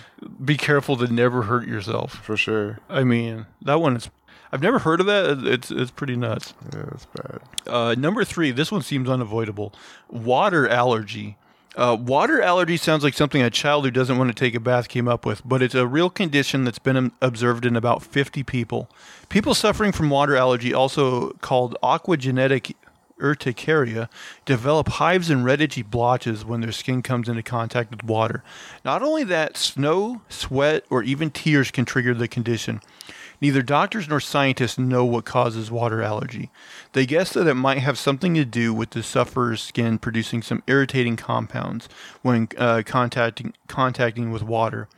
be 0.45 0.57
careful 0.57 0.97
to 0.97 1.07
never 1.07 1.43
hurt 1.43 1.67
yourself. 1.67 2.15
for 2.25 2.37
sure. 2.37 2.79
I 2.89 3.05
mean, 3.05 3.47
that 3.63 3.81
one 3.81 3.97
is, 3.97 4.11
I've 4.53 4.63
never 4.63 4.79
heard 4.81 5.01
of 5.01 5.07
that. 5.07 5.45
It's, 5.47 5.71
it's 5.71 5.91
pretty 5.91 6.15
nuts. 6.15 6.53
Yeah, 6.75 6.85
that's 6.91 7.07
bad. 7.07 7.41
Uh, 7.67 7.95
number 7.97 8.23
three, 8.25 8.51
this 8.51 8.71
one 8.71 8.83
seems 8.83 9.09
unavoidable. 9.09 9.73
Water 10.11 10.69
allergy. 10.69 11.37
Uh, 11.75 11.97
water 11.99 12.43
allergy 12.43 12.77
sounds 12.77 13.03
like 13.03 13.15
something 13.15 13.41
a 13.41 13.49
child 13.49 13.85
who 13.87 13.91
doesn't 13.91 14.19
want 14.19 14.29
to 14.29 14.35
take 14.35 14.55
a 14.55 14.61
bath 14.61 14.89
came 14.89 15.09
up 15.09 15.25
with, 15.25 15.41
but 15.43 15.63
it's 15.63 15.75
a 15.75 15.87
real 15.87 16.11
condition 16.11 16.65
that's 16.65 16.79
been 16.79 17.13
observed 17.23 17.65
in 17.65 17.77
about 17.77 18.03
50 18.03 18.43
people. 18.43 18.91
People 19.31 19.55
suffering 19.55 19.91
from 19.91 20.11
water 20.11 20.37
allergy, 20.37 20.75
also 20.75 21.31
called 21.41 21.75
aquagenetic 21.83 22.75
urticaria, 23.23 24.11
develop 24.45 24.89
hives 24.89 25.31
and 25.31 25.47
red 25.47 25.63
itchy 25.63 25.83
blotches 25.83 26.45
when 26.45 26.61
their 26.61 26.73
skin 26.73 27.01
comes 27.01 27.29
into 27.29 27.43
contact 27.43 27.91
with 27.91 28.05
water. 28.05 28.43
Not 28.85 29.03
only 29.03 29.25
that, 29.25 29.57
snow, 29.57 30.21
sweat, 30.29 30.85
or 30.91 31.03
even 31.03 31.31
tears 31.31 31.71
can 31.71 31.87
trigger 31.87 32.13
the 32.13 32.29
condition. 32.29 32.83
Neither 33.43 33.63
doctors 33.63 34.09
nor 34.09 34.21
scientists 34.21 34.79
know 34.79 35.05
what 35.05 35.25
causes 35.25 35.69
water 35.69 36.01
allergy. 36.01 36.49
They 36.93 37.07
guess 37.07 37.33
that 37.33 37.49
it 37.49 37.55
might 37.55 37.79
have 37.79 37.99
something 37.99 38.35
to 38.35 38.45
do 38.45 38.73
with 38.73 38.91
the 38.91 39.03
sufferer's 39.03 39.61
skin 39.61 39.99
producing 39.99 40.43
some 40.43 40.63
irritating 40.69 41.17
compounds 41.17 41.89
when 42.23 42.47
uh, 42.57 42.85
contacting 42.87 43.53
contacting 43.67 44.31
with 44.31 44.45
water, 44.45 44.89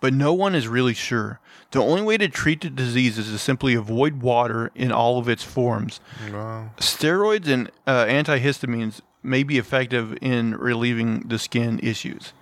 but 0.00 0.14
no 0.14 0.32
one 0.32 0.54
is 0.54 0.68
really 0.68 0.94
sure. 0.94 1.40
The 1.72 1.82
only 1.82 2.02
way 2.02 2.16
to 2.18 2.28
treat 2.28 2.60
the 2.60 2.70
disease 2.70 3.18
is 3.18 3.32
to 3.32 3.38
simply 3.38 3.74
avoid 3.74 4.22
water 4.22 4.70
in 4.76 4.92
all 4.92 5.18
of 5.18 5.28
its 5.28 5.42
forms. 5.42 5.98
Wow. 6.32 6.70
Steroids 6.76 7.48
and 7.48 7.68
uh, 7.84 8.04
antihistamines 8.04 9.00
may 9.24 9.42
be 9.42 9.58
effective 9.58 10.16
in 10.22 10.54
relieving 10.54 11.26
the 11.26 11.38
skin 11.40 11.80
issues. 11.82 12.32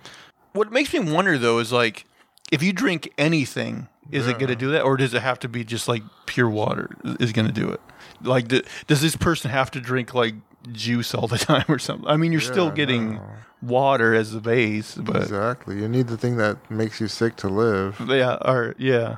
What 0.53 0.71
makes 0.71 0.93
me 0.93 0.99
wonder 0.99 1.39
though 1.39 1.57
is 1.57 1.71
like, 1.71 2.05
if 2.51 2.61
you 2.61 2.73
drink 2.73 3.11
anything, 3.17 3.87
is 4.11 4.27
it 4.27 4.33
going 4.39 4.49
to 4.49 4.55
do 4.55 4.71
that, 4.71 4.83
or 4.83 4.97
does 4.97 5.13
it 5.13 5.21
have 5.21 5.39
to 5.39 5.49
be 5.49 5.63
just 5.63 5.87
like 5.87 6.03
pure 6.25 6.49
water 6.49 6.89
is 7.19 7.31
going 7.31 7.47
to 7.47 7.53
do 7.53 7.69
it? 7.69 7.81
Like, 8.21 8.47
d 8.47 8.63
does 8.87 9.01
this 9.01 9.15
person 9.15 9.51
have 9.51 9.71
to 9.71 9.81
drink 9.81 10.13
like 10.13 10.35
juice 10.71 11.13
all 11.13 11.27
the 11.27 11.37
time 11.51 11.65
or 11.67 11.79
something? 11.79 12.07
I 12.07 12.17
mean, 12.17 12.31
you're 12.31 12.41
still 12.41 12.71
getting 12.71 13.15
no. 13.15 13.21
water 13.61 14.13
as 14.13 14.31
the 14.31 14.39
base, 14.39 14.95
but 14.95 15.17
Exactly. 15.17 15.79
You 15.79 15.87
need 15.87 16.07
the 16.07 16.17
thing 16.17 16.37
that 16.37 16.69
makes 16.69 16.99
you 16.99 17.07
sick 17.07 17.35
to 17.37 17.49
live. 17.49 17.99
yeah, 18.07 18.37
or 18.45 18.75
yeah, 18.77 19.17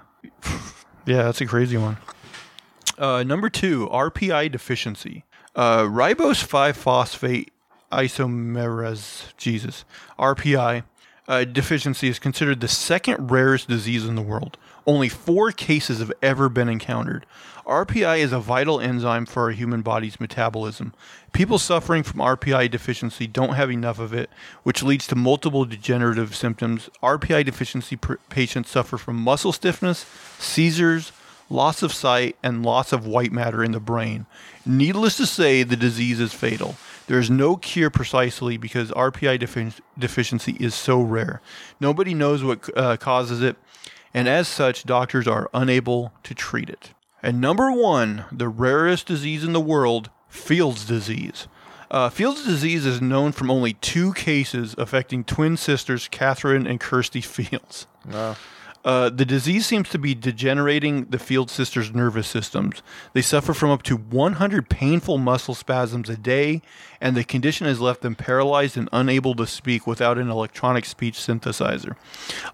yeah, 1.06 1.24
that's 1.24 1.42
a 1.42 1.46
crazy 1.46 1.78
one. 1.78 1.98
Uh, 2.98 3.24
number 3.24 3.50
two, 3.50 3.88
RPI 3.88 4.52
deficiency. 4.52 5.24
Uh, 5.56 5.84
ribose 5.84 6.44
5 6.44 6.78
phosphate 6.78 7.52
isomerase, 7.92 9.36
Jesus, 9.38 9.84
RPI 10.18 10.84
uh, 11.30 11.46
deficiency 11.46 12.10
is 12.10 12.20
considered 12.20 12.60
the 12.60 12.68
second 12.68 13.32
rarest 13.32 13.70
disease 13.70 14.06
in 14.06 14.16
the 14.16 14.22
world. 14.22 14.58
only 14.88 15.08
four 15.10 15.52
cases 15.52 16.00
have 16.00 16.12
ever 16.24 16.50
been 16.50 16.68
encountered. 16.68 17.24
RPI 17.68 18.18
is 18.20 18.32
a 18.32 18.40
vital 18.40 18.80
enzyme 18.80 19.28
for 19.28 19.44
our 19.44 19.52
human 19.52 19.84
body's 19.84 20.20
metabolism. 20.20 20.94
People 21.32 21.60
suffering 21.60 22.02
from 22.02 22.22
RPI 22.22 22.72
deficiency 22.72 23.28
don't 23.28 23.54
have 23.54 23.70
enough 23.70 24.00
of 24.00 24.12
it, 24.12 24.32
which 24.64 24.82
leads 24.82 25.06
to 25.08 25.16
multiple 25.16 25.66
degenerative 25.66 26.36
symptoms. 26.36 26.90
RPI 27.04 27.46
deficiency 27.46 27.98
pr- 27.98 28.16
patients 28.30 28.72
suffer 28.72 28.98
from 28.98 29.18
muscle 29.18 29.52
stiffness, 29.52 30.08
seizures, 30.40 31.12
loss 31.52 31.84
of 31.84 31.94
sight, 31.94 32.36
and 32.42 32.66
loss 32.66 32.92
of 32.92 33.06
white 33.06 33.32
matter 33.32 33.64
in 33.64 33.74
the 33.74 33.80
brain. 33.80 34.26
Needless 34.66 35.18
to 35.18 35.28
say, 35.28 35.62
the 35.62 35.76
disease 35.76 36.20
is 36.20 36.34
fatal. 36.34 36.76
There 37.10 37.18
is 37.18 37.32
no 37.32 37.56
cure 37.58 37.90
precisely 37.90 38.56
because 38.56 38.92
RPI 38.92 39.40
defi- 39.40 39.82
deficiency 39.98 40.56
is 40.60 40.76
so 40.76 41.02
rare. 41.02 41.42
Nobody 41.80 42.14
knows 42.14 42.44
what 42.44 42.70
uh, 42.78 42.98
causes 42.98 43.42
it, 43.42 43.56
and 44.14 44.28
as 44.28 44.48
such, 44.48 44.84
doctors 44.84 45.28
are 45.28 45.50
unable 45.52 46.14
to 46.22 46.36
treat 46.36 46.70
it. 46.70 46.92
And 47.24 47.42
number 47.42 47.72
one, 47.72 48.26
the 48.32 48.48
rarest 48.48 49.08
disease 49.08 49.44
in 49.44 49.54
the 49.54 49.60
world, 49.60 50.12
Field's 50.28 50.86
disease. 50.86 51.48
Uh, 51.90 52.10
Field's 52.10 52.46
disease 52.46 52.86
is 52.86 53.02
known 53.02 53.32
from 53.32 53.50
only 53.50 53.74
two 53.74 54.14
cases 54.14 54.76
affecting 54.78 55.24
twin 55.24 55.58
sisters 55.58 56.08
Catherine 56.10 56.68
and 56.68 56.80
Kirsty 56.80 57.22
Fields. 57.22 57.88
No. 58.06 58.36
Uh, 58.86 59.10
the 59.10 59.26
disease 59.26 59.66
seems 59.66 59.90
to 59.90 59.98
be 59.98 60.16
degenerating 60.16 61.06
the 61.06 61.20
Field 61.20 61.50
sisters' 61.50 61.94
nervous 61.94 62.28
systems. 62.28 62.82
They 63.14 63.22
suffer 63.22 63.54
from 63.54 63.72
up 63.72 63.84
to 63.84 63.98
100 63.98 64.70
painful 64.70 65.18
muscle 65.18 65.54
spasms 65.54 66.10
a 66.10 66.16
day, 66.16 66.62
and 67.02 67.16
the 67.16 67.26
condition 67.26 67.68
has 67.68 67.82
left 67.82 68.02
them 68.02 68.16
paralyzed 68.16 68.78
and 68.78 68.88
unable 68.94 69.36
to 69.36 69.48
speak 69.48 69.86
without 69.86 70.18
an 70.18 70.30
electronic 70.30 70.86
speech 70.86 71.16
synthesizer. 71.16 71.96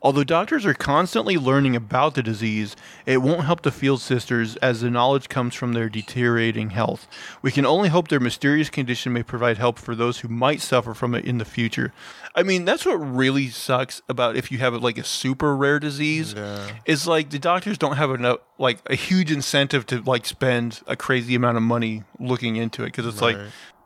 Although 0.01 0.23
doctors 0.23 0.65
are 0.65 0.73
constantly 0.73 1.37
learning 1.37 1.75
about 1.75 2.15
the 2.15 2.23
disease, 2.23 2.75
it 3.05 3.21
won't 3.21 3.45
help 3.45 3.61
the 3.61 3.71
Field 3.71 4.01
sisters 4.01 4.55
as 4.57 4.81
the 4.81 4.89
knowledge 4.89 5.29
comes 5.29 5.53
from 5.53 5.73
their 5.73 5.89
deteriorating 5.89 6.71
health. 6.71 7.07
We 7.43 7.51
can 7.51 7.65
only 7.65 7.89
hope 7.89 8.07
their 8.07 8.19
mysterious 8.19 8.69
condition 8.71 9.13
may 9.13 9.23
provide 9.23 9.57
help 9.57 9.77
for 9.77 9.93
those 9.93 10.19
who 10.19 10.27
might 10.27 10.61
suffer 10.61 10.93
from 10.95 11.13
it 11.13 11.25
in 11.25 11.37
the 11.37 11.45
future. 11.45 11.93
I 12.35 12.43
mean, 12.43 12.65
that's 12.65 12.85
what 12.85 12.95
really 12.95 13.49
sucks 13.49 14.01
about 14.09 14.35
if 14.35 14.51
you 14.51 14.57
have 14.57 14.73
like 14.81 14.97
a 14.97 15.03
super 15.03 15.55
rare 15.55 15.79
disease. 15.79 16.14
Yeah. 16.23 16.67
Is 16.85 17.07
like 17.07 17.29
the 17.29 17.39
doctors 17.39 17.77
don't 17.77 17.95
have 17.97 18.11
enough, 18.11 18.39
like 18.57 18.79
a 18.87 18.95
huge 18.95 19.31
incentive 19.31 19.85
to 19.87 20.01
like 20.01 20.25
spend 20.25 20.81
a 20.87 20.95
crazy 20.95 21.35
amount 21.35 21.57
of 21.57 21.63
money 21.63 22.03
looking 22.19 22.55
into 22.55 22.83
it 22.83 22.87
because 22.87 23.05
it's 23.05 23.21
like 23.21 23.37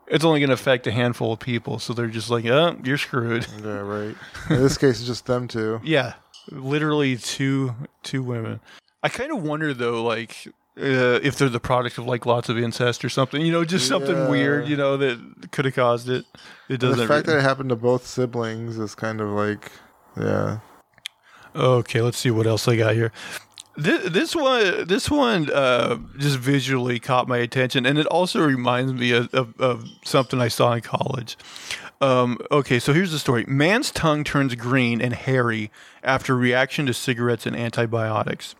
it's 0.06 0.24
only 0.24 0.40
going 0.40 0.48
to 0.48 0.54
affect 0.54 0.86
a 0.86 0.90
handful 0.90 1.32
of 1.32 1.38
people. 1.40 1.78
So 1.78 1.92
they're 1.92 2.08
just 2.08 2.30
like, 2.30 2.44
oh, 2.46 2.76
you're 2.84 2.98
screwed. 2.98 3.46
Yeah, 3.62 3.78
right. 3.80 4.16
In 4.50 4.62
this 4.62 4.76
case, 4.78 4.98
it's 4.98 5.06
just 5.06 5.26
them 5.26 5.46
two. 5.48 5.80
Yeah, 5.84 6.14
literally 6.50 7.16
two 7.16 7.74
two 8.02 8.22
women. 8.22 8.60
I 9.02 9.08
kind 9.08 9.32
of 9.32 9.42
wonder 9.42 9.72
though, 9.72 10.02
like 10.02 10.48
uh, 10.78 11.20
if 11.22 11.36
they're 11.36 11.48
the 11.48 11.60
product 11.60 11.98
of 11.98 12.06
like 12.06 12.26
lots 12.26 12.48
of 12.48 12.58
incest 12.58 13.04
or 13.04 13.08
something. 13.08 13.40
You 13.40 13.52
know, 13.52 13.64
just 13.64 13.86
something 13.88 14.16
Yeah. 14.16 14.28
weird. 14.28 14.68
You 14.68 14.76
know 14.76 14.96
that 14.96 15.50
could 15.52 15.64
have 15.64 15.74
caused 15.74 16.08
it. 16.08 16.24
It 16.68 16.78
doesn't. 16.80 16.98
The 16.98 17.06
fact 17.06 17.26
that 17.26 17.38
it 17.38 17.42
happened 17.42 17.68
to 17.70 17.76
both 17.76 18.06
siblings 18.06 18.78
is 18.78 18.94
kind 18.94 19.20
of 19.20 19.28
like, 19.30 19.70
yeah. 20.18 20.58
Okay, 21.54 22.00
let's 22.00 22.18
see 22.18 22.30
what 22.30 22.46
else 22.46 22.68
I 22.68 22.76
got 22.76 22.94
here. 22.94 23.12
This, 23.76 24.10
this 24.10 24.36
one, 24.36 24.86
this 24.86 25.10
one, 25.10 25.50
uh, 25.50 25.98
just 26.18 26.38
visually 26.38 26.98
caught 26.98 27.28
my 27.28 27.38
attention, 27.38 27.86
and 27.86 27.98
it 27.98 28.06
also 28.06 28.44
reminds 28.44 28.92
me 28.92 29.12
of, 29.12 29.32
of, 29.32 29.58
of 29.60 29.84
something 30.04 30.40
I 30.40 30.48
saw 30.48 30.72
in 30.72 30.82
college. 30.82 31.36
Um, 32.00 32.38
okay, 32.50 32.78
so 32.78 32.92
here's 32.92 33.12
the 33.12 33.18
story: 33.18 33.44
Man's 33.46 33.90
tongue 33.90 34.24
turns 34.24 34.54
green 34.54 35.00
and 35.00 35.14
hairy 35.14 35.70
after 36.02 36.36
reaction 36.36 36.86
to 36.86 36.94
cigarettes 36.94 37.46
and 37.46 37.56
antibiotics. 37.56 38.54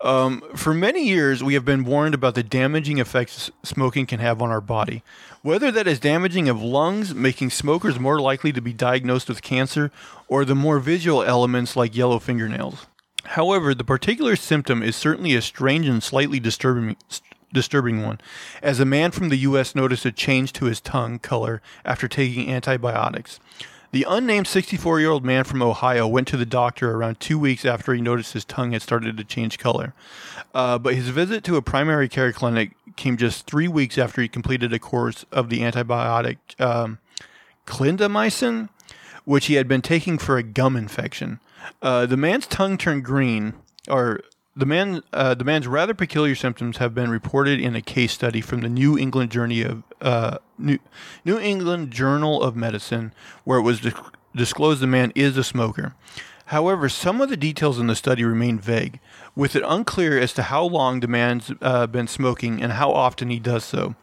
Um, 0.00 0.42
for 0.54 0.74
many 0.74 1.06
years, 1.06 1.42
we 1.42 1.54
have 1.54 1.64
been 1.64 1.84
warned 1.84 2.14
about 2.14 2.34
the 2.34 2.42
damaging 2.42 2.98
effects 2.98 3.50
smoking 3.62 4.06
can 4.06 4.20
have 4.20 4.42
on 4.42 4.50
our 4.50 4.60
body. 4.60 5.02
Whether 5.42 5.70
that 5.72 5.86
is 5.86 6.00
damaging 6.00 6.48
of 6.48 6.62
lungs, 6.62 7.14
making 7.14 7.50
smokers 7.50 7.98
more 7.98 8.20
likely 8.20 8.52
to 8.52 8.60
be 8.60 8.72
diagnosed 8.72 9.28
with 9.28 9.42
cancer, 9.42 9.90
or 10.28 10.44
the 10.44 10.54
more 10.54 10.78
visual 10.80 11.22
elements 11.22 11.76
like 11.76 11.96
yellow 11.96 12.18
fingernails. 12.18 12.86
However, 13.24 13.74
the 13.74 13.84
particular 13.84 14.36
symptom 14.36 14.82
is 14.82 14.96
certainly 14.96 15.34
a 15.34 15.42
strange 15.42 15.86
and 15.88 16.02
slightly 16.02 16.40
disturbing 16.40 16.96
disturbing 17.52 18.02
one, 18.02 18.20
as 18.62 18.80
a 18.80 18.84
man 18.84 19.12
from 19.12 19.28
the 19.28 19.36
U.S. 19.38 19.74
noticed 19.74 20.04
a 20.04 20.12
change 20.12 20.52
to 20.52 20.66
his 20.66 20.80
tongue 20.80 21.18
color 21.18 21.62
after 21.84 22.06
taking 22.06 22.52
antibiotics. 22.52 23.40
The 23.96 24.04
unnamed 24.06 24.46
64 24.46 25.00
year 25.00 25.08
old 25.08 25.24
man 25.24 25.44
from 25.44 25.62
Ohio 25.62 26.06
went 26.06 26.28
to 26.28 26.36
the 26.36 26.44
doctor 26.44 26.90
around 26.90 27.18
two 27.18 27.38
weeks 27.38 27.64
after 27.64 27.94
he 27.94 28.02
noticed 28.02 28.34
his 28.34 28.44
tongue 28.44 28.72
had 28.72 28.82
started 28.82 29.16
to 29.16 29.24
change 29.24 29.58
color. 29.58 29.94
Uh, 30.54 30.76
but 30.76 30.94
his 30.94 31.08
visit 31.08 31.42
to 31.44 31.56
a 31.56 31.62
primary 31.62 32.06
care 32.06 32.30
clinic 32.30 32.72
came 32.96 33.16
just 33.16 33.46
three 33.46 33.68
weeks 33.68 33.96
after 33.96 34.20
he 34.20 34.28
completed 34.28 34.70
a 34.74 34.78
course 34.78 35.24
of 35.32 35.48
the 35.48 35.60
antibiotic 35.60 36.36
um, 36.60 36.98
clindamycin, 37.66 38.68
which 39.24 39.46
he 39.46 39.54
had 39.54 39.66
been 39.66 39.80
taking 39.80 40.18
for 40.18 40.36
a 40.36 40.42
gum 40.42 40.76
infection. 40.76 41.40
Uh, 41.80 42.04
the 42.04 42.18
man's 42.18 42.46
tongue 42.46 42.76
turned 42.76 43.02
green, 43.02 43.54
or 43.88 44.20
the 44.56 44.66
man, 44.66 45.02
uh, 45.12 45.34
the 45.34 45.44
man's 45.44 45.66
rather 45.66 45.92
peculiar 45.92 46.34
symptoms 46.34 46.78
have 46.78 46.94
been 46.94 47.10
reported 47.10 47.60
in 47.60 47.76
a 47.76 47.82
case 47.82 48.12
study 48.12 48.40
from 48.40 48.62
the 48.62 48.70
New 48.70 48.98
England 48.98 49.30
Journey 49.30 49.62
of 49.62 49.82
uh, 50.00 50.38
New, 50.58 50.78
New 51.26 51.38
England 51.38 51.90
Journal 51.90 52.42
of 52.42 52.56
Medicine, 52.56 53.12
where 53.44 53.58
it 53.58 53.62
was 53.62 53.80
dis- 53.80 53.92
disclosed 54.34 54.80
the 54.80 54.86
man 54.86 55.12
is 55.14 55.36
a 55.36 55.44
smoker. 55.44 55.94
However, 56.46 56.88
some 56.88 57.20
of 57.20 57.28
the 57.28 57.36
details 57.36 57.78
in 57.78 57.88
the 57.88 57.96
study 57.96 58.24
remain 58.24 58.58
vague, 58.58 59.00
with 59.34 59.56
it 59.56 59.64
unclear 59.66 60.18
as 60.18 60.32
to 60.34 60.44
how 60.44 60.64
long 60.64 61.00
the 61.00 61.08
man's 61.08 61.52
uh, 61.60 61.86
been 61.86 62.06
smoking 62.06 62.62
and 62.62 62.72
how 62.72 62.92
often 62.92 63.28
he 63.28 63.38
does 63.38 63.64
so. 63.64 63.94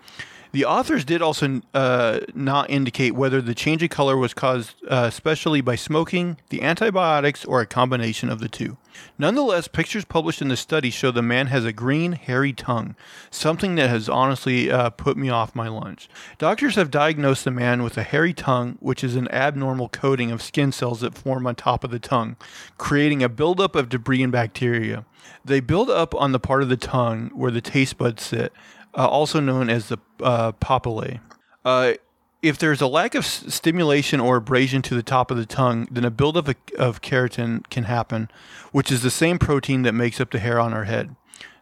The 0.54 0.66
authors 0.66 1.04
did 1.04 1.24
also 1.24 1.62
uh, 1.74 2.20
not 2.36 2.70
indicate 2.70 3.16
whether 3.16 3.42
the 3.42 3.56
change 3.56 3.82
of 3.82 3.90
color 3.90 4.16
was 4.16 4.36
caused 4.36 4.76
uh, 4.88 5.06
especially 5.08 5.62
by 5.62 5.76
smoking, 5.76 6.38
the 6.50 6.62
antibiotics, 6.62 7.44
or 7.44 7.60
a 7.60 7.66
combination 7.66 8.30
of 8.30 8.40
the 8.40 8.48
two. 8.48 8.78
Nonetheless, 9.18 9.68
pictures 9.68 10.06
published 10.06 10.44
in 10.44 10.50
the 10.50 10.56
study 10.56 10.92
show 10.92 11.10
the 11.10 11.24
man 11.24 11.48
has 11.48 11.66
a 11.66 11.74
green, 11.74 12.12
hairy 12.12 12.54
tongue, 12.54 12.96
something 13.32 13.74
that 13.76 13.90
has 13.90 14.08
honestly 14.08 14.70
uh, 14.70 14.92
put 14.92 15.18
me 15.18 15.28
off 15.28 15.56
my 15.56 15.68
lunch. 15.68 16.08
Doctors 16.38 16.76
have 16.76 16.92
diagnosed 16.92 17.46
the 17.46 17.52
man 17.52 17.82
with 17.82 17.98
a 17.98 18.04
hairy 18.04 18.34
tongue, 18.34 18.78
which 18.80 19.04
is 19.04 19.16
an 19.16 19.28
abnormal 19.32 19.90
coating 19.90 20.30
of 20.30 20.44
skin 20.44 20.72
cells 20.72 21.02
that 21.02 21.18
form 21.18 21.48
on 21.48 21.56
top 21.56 21.84
of 21.84 21.90
the 21.90 21.98
tongue, 21.98 22.36
creating 22.78 23.24
a 23.24 23.30
buildup 23.30 23.76
of 23.76 23.90
debris 23.90 24.22
and 24.22 24.32
bacteria. 24.32 25.04
They 25.44 25.62
build 25.62 25.90
up 25.90 26.14
on 26.14 26.32
the 26.32 26.40
part 26.40 26.62
of 26.62 26.70
the 26.70 26.78
tongue 26.78 27.32
where 27.34 27.52
the 27.52 27.62
taste 27.62 27.98
buds 27.98 28.24
sit, 28.24 28.54
uh, 28.96 29.08
also 29.08 29.40
known 29.40 29.70
as 29.70 29.90
the 29.90 29.98
uh, 30.22 30.52
papillae. 30.54 31.20
Uh, 31.66 31.94
if 32.42 32.58
there's 32.58 32.82
a 32.82 32.88
lack 32.88 33.16
of 33.16 33.24
s- 33.24 33.46
stimulation 33.48 34.20
or 34.20 34.36
abrasion 34.36 34.82
to 34.84 34.96
the 34.96 35.04
top 35.04 35.32
of 35.32 35.38
the 35.38 35.46
tongue, 35.46 35.88
then 35.90 36.04
a 36.04 36.12
buildup 36.12 36.48
of, 36.48 36.56
of 36.78 37.02
keratin 37.02 37.68
can 37.70 37.86
happen, 37.86 38.30
which 38.72 38.92
is 38.92 39.02
the 39.02 39.10
same 39.10 39.40
protein 39.40 39.84
that 39.84 39.94
makes 39.94 40.20
up 40.20 40.32
the 40.32 40.40
hair 40.40 40.60
on 40.60 40.74
our 40.74 40.84
head. 40.84 41.16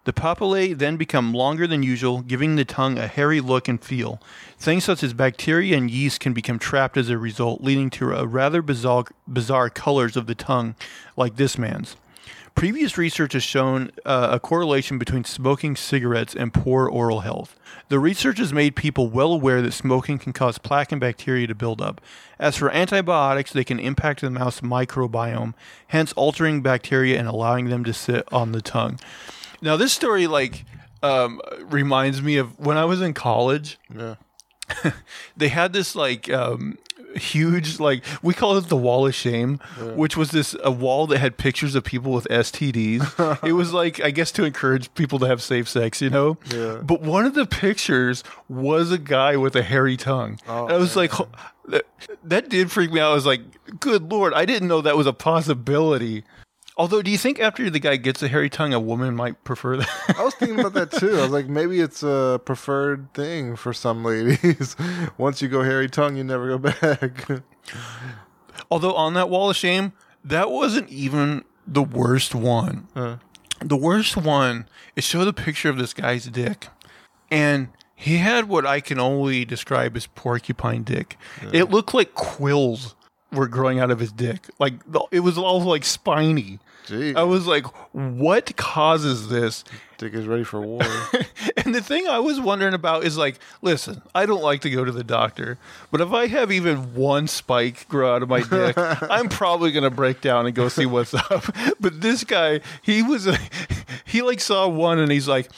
The 0.04 0.14
papillae 0.14 0.74
then 0.76 0.98
become 0.98 1.32
longer 1.32 1.68
than 1.68 1.84
usual, 1.84 2.22
giving 2.22 2.56
the 2.56 2.66
tongue 2.66 2.98
a 2.98 3.06
hairy 3.06 3.40
look 3.40 3.68
and 3.68 3.80
feel. 3.80 4.20
Things 4.58 4.84
such 4.84 5.04
as 5.04 5.14
bacteria 5.14 5.78
and 5.78 5.92
yeast 5.92 6.20
can 6.20 6.34
become 6.34 6.58
trapped 6.58 6.98
as 6.98 7.10
a 7.10 7.20
result, 7.20 7.62
leading 7.62 7.92
to 7.92 8.12
a 8.14 8.26
rather 8.26 8.64
bizarre, 8.64 9.06
bizarre 9.28 9.70
colors 9.70 10.18
of 10.18 10.26
the 10.26 10.34
tongue, 10.34 10.74
like 11.16 11.36
this 11.36 11.56
man's. 11.60 11.96
Previous 12.56 12.98
research 12.98 13.34
has 13.34 13.44
shown 13.44 13.92
uh, 14.06 14.30
a 14.32 14.40
correlation 14.40 15.00
between 15.00 15.24
smoking 15.24 15.76
cigarettes 15.76 16.36
and 16.36 16.54
poor 16.54 16.88
oral 16.88 17.22
health. 17.22 17.56
The 17.90 17.98
research 17.98 18.38
has 18.38 18.54
made 18.54 18.76
people 18.76 19.10
well 19.10 19.34
aware 19.34 19.62
that 19.62 19.72
smoking 19.72 20.20
can 20.20 20.32
cause 20.32 20.58
plaque 20.58 20.92
and 20.92 21.02
bacteria 21.02 21.48
to 21.48 21.56
build 21.56 21.82
up. 21.82 22.02
As 22.38 22.58
for 22.58 22.70
antibiotics, 22.70 23.52
they 23.52 23.64
can 23.64 23.80
impact 23.80 24.22
the 24.22 24.30
mouth's 24.30 24.62
microbiome, 24.62 25.54
hence 25.88 26.14
altering 26.14 26.62
bacteria 26.62 27.18
and 27.18 27.28
allowing 27.28 27.70
them 27.70 27.84
to 27.84 27.94
sit 27.94 28.28
on 28.32 28.52
the 28.52 28.62
tongue. 28.62 29.00
Now, 29.62 29.76
this 29.76 29.94
story 29.94 30.28
like 30.28 30.66
um, 31.02 31.42
reminds 31.62 32.22
me 32.22 32.38
of 32.38 32.60
when 32.60 32.78
I 32.78 32.86
was 32.86 33.02
in 33.02 33.14
college 33.14 33.80
Yeah. 33.94 34.16
they 35.36 35.50
had 35.50 35.74
this 35.74 35.96
like 35.96 36.32
um 36.32 36.78
huge 37.16 37.80
like 37.80 38.04
we 38.22 38.34
call 38.34 38.58
it 38.58 38.68
the 38.70 38.78
wall 38.78 39.06
of 39.08 39.14
shame 39.14 39.58
which 39.96 40.16
was 40.16 40.32
this 40.32 40.56
a 40.64 40.72
wall 40.72 41.08
that 41.08 41.18
had 41.18 41.38
pictures 41.38 41.76
of 41.76 41.84
people 41.84 42.12
with 42.12 42.28
stds 42.30 43.44
it 43.48 43.54
was 43.54 43.74
like 43.74 44.00
i 44.02 44.12
guess 44.12 44.32
to 44.32 44.44
encourage 44.44 44.94
people 44.94 45.20
to 45.20 45.26
have 45.26 45.42
safe 45.42 45.68
sex 45.68 46.02
you 46.02 46.10
know? 46.10 46.38
Yeah. 46.54 46.80
but 46.84 47.02
one 47.02 47.26
of 47.26 47.34
the 47.34 47.46
pictures 47.46 48.24
was 48.48 48.92
a 48.92 48.98
guy 48.98 49.36
with 49.38 49.56
a 49.56 49.64
hairy 49.64 49.98
tongue. 49.98 50.40
Oh, 50.48 50.68
i 50.68 50.78
was 50.78 50.96
like 50.96 51.12
that, 51.68 51.86
that 52.24 52.50
did 52.50 52.72
freak 52.72 52.92
me 52.92 53.00
out. 53.00 53.12
I 53.12 53.14
was 53.14 53.26
like 53.26 53.42
good 53.80 54.12
lord 54.12 54.34
i 54.34 54.46
didn't 54.46 54.68
know 54.68 54.82
that 54.82 54.98
was 54.98 55.08
a 55.08 55.14
possibility 55.14 56.24
although 56.78 57.02
do 57.02 57.12
you 57.12 57.18
think 57.18 57.40
after 57.40 57.70
the 57.70 57.80
guy 57.80 57.96
gets 57.96 58.22
a 58.24 58.28
hairy 58.28 58.50
tongue 58.50 58.74
a 58.74 58.80
woman 58.80 59.16
might 59.16 59.44
prefer 59.44 59.78
that 59.78 59.90
I 60.18 60.24
was 60.24 60.34
thinking 60.36 60.60
about 60.60 60.74
that 60.74 60.92
too. 60.92 61.18
I 61.18 61.22
was 61.22 61.32
like, 61.32 61.48
maybe 61.48 61.80
it's 61.80 62.04
a 62.04 62.40
preferred 62.44 63.14
thing 63.14 63.56
for 63.56 63.74
some 63.74 64.04
ladies. 64.04 64.76
Once 65.18 65.42
you 65.42 65.48
go 65.48 65.64
hairy 65.64 65.90
tongue, 65.90 66.16
you 66.16 66.24
never 66.24 66.58
go 66.58 66.58
back. 66.58 67.44
Although 68.72 68.94
on 68.94 69.14
that 69.16 69.30
wall 69.30 69.50
of 69.50 69.56
shame, 69.56 69.94
that 70.24 70.52
wasn't 70.52 70.90
even 70.90 71.44
the 71.68 71.84
worst 71.84 72.36
one. 72.36 72.88
Huh. 72.94 73.18
The 73.60 73.78
worst 73.78 74.18
one 74.18 74.68
is 74.96 75.04
show 75.04 75.26
the 75.26 75.34
picture 75.34 75.70
of 75.70 75.78
this 75.78 75.94
guy's 75.94 76.26
dick, 76.26 76.68
and 77.30 77.70
he 77.96 78.18
had 78.18 78.50
what 78.50 78.66
I 78.66 78.80
can 78.80 79.00
only 79.00 79.46
describe 79.46 79.96
as 79.96 80.08
porcupine 80.08 80.84
dick. 80.84 81.18
It 81.54 81.70
looked 81.70 81.94
like 81.94 82.16
quills 82.16 82.96
were 83.32 83.48
growing 83.48 83.80
out 83.80 83.92
of 83.92 84.00
his 84.00 84.12
dick. 84.12 84.48
Like 84.60 84.74
it 85.12 85.22
was 85.22 85.38
all 85.38 85.62
like 85.62 85.84
spiny. 85.84 86.60
Gee, 86.88 87.16
I 87.16 87.24
was 87.24 87.46
like, 87.46 87.66
what 87.94 88.56
causes 88.58 89.30
this? 89.30 89.64
Dick 90.00 90.14
is 90.14 90.26
ready 90.28 90.44
for 90.44 90.62
war. 90.62 90.82
And 91.64 91.76
the 91.76 91.82
thing 91.82 92.08
I 92.08 92.20
was 92.20 92.40
wondering 92.40 92.74
about 92.74 93.04
is 93.04 93.18
like, 93.18 93.38
listen, 93.62 94.02
I 94.16 94.26
don't 94.26 94.42
like 94.42 94.62
to 94.62 94.70
go 94.70 94.84
to 94.84 94.92
the 94.92 95.04
doctor, 95.04 95.60
but 95.92 96.02
if 96.02 96.12
I 96.12 96.26
have 96.28 96.52
even 96.52 96.96
one 96.96 97.28
spike 97.28 97.88
grow 97.88 98.16
out 98.16 98.24
of 98.24 98.30
my 98.30 98.42
dick, 98.42 98.76
I'm 98.78 99.30
probably 99.30 99.72
gonna 99.72 99.92
break 99.92 100.22
down 100.22 100.48
and 100.48 100.56
go 100.56 100.70
see 100.70 100.86
what's 100.88 101.14
up. 101.32 101.46
But 101.80 102.02
this 102.02 102.24
guy, 102.24 102.62
he 102.82 103.04
was, 103.04 103.28
he 104.06 104.22
like 104.24 104.40
saw 104.42 104.68
one 104.68 104.98
and 105.00 105.12
he's 105.12 105.28
like. 105.28 105.50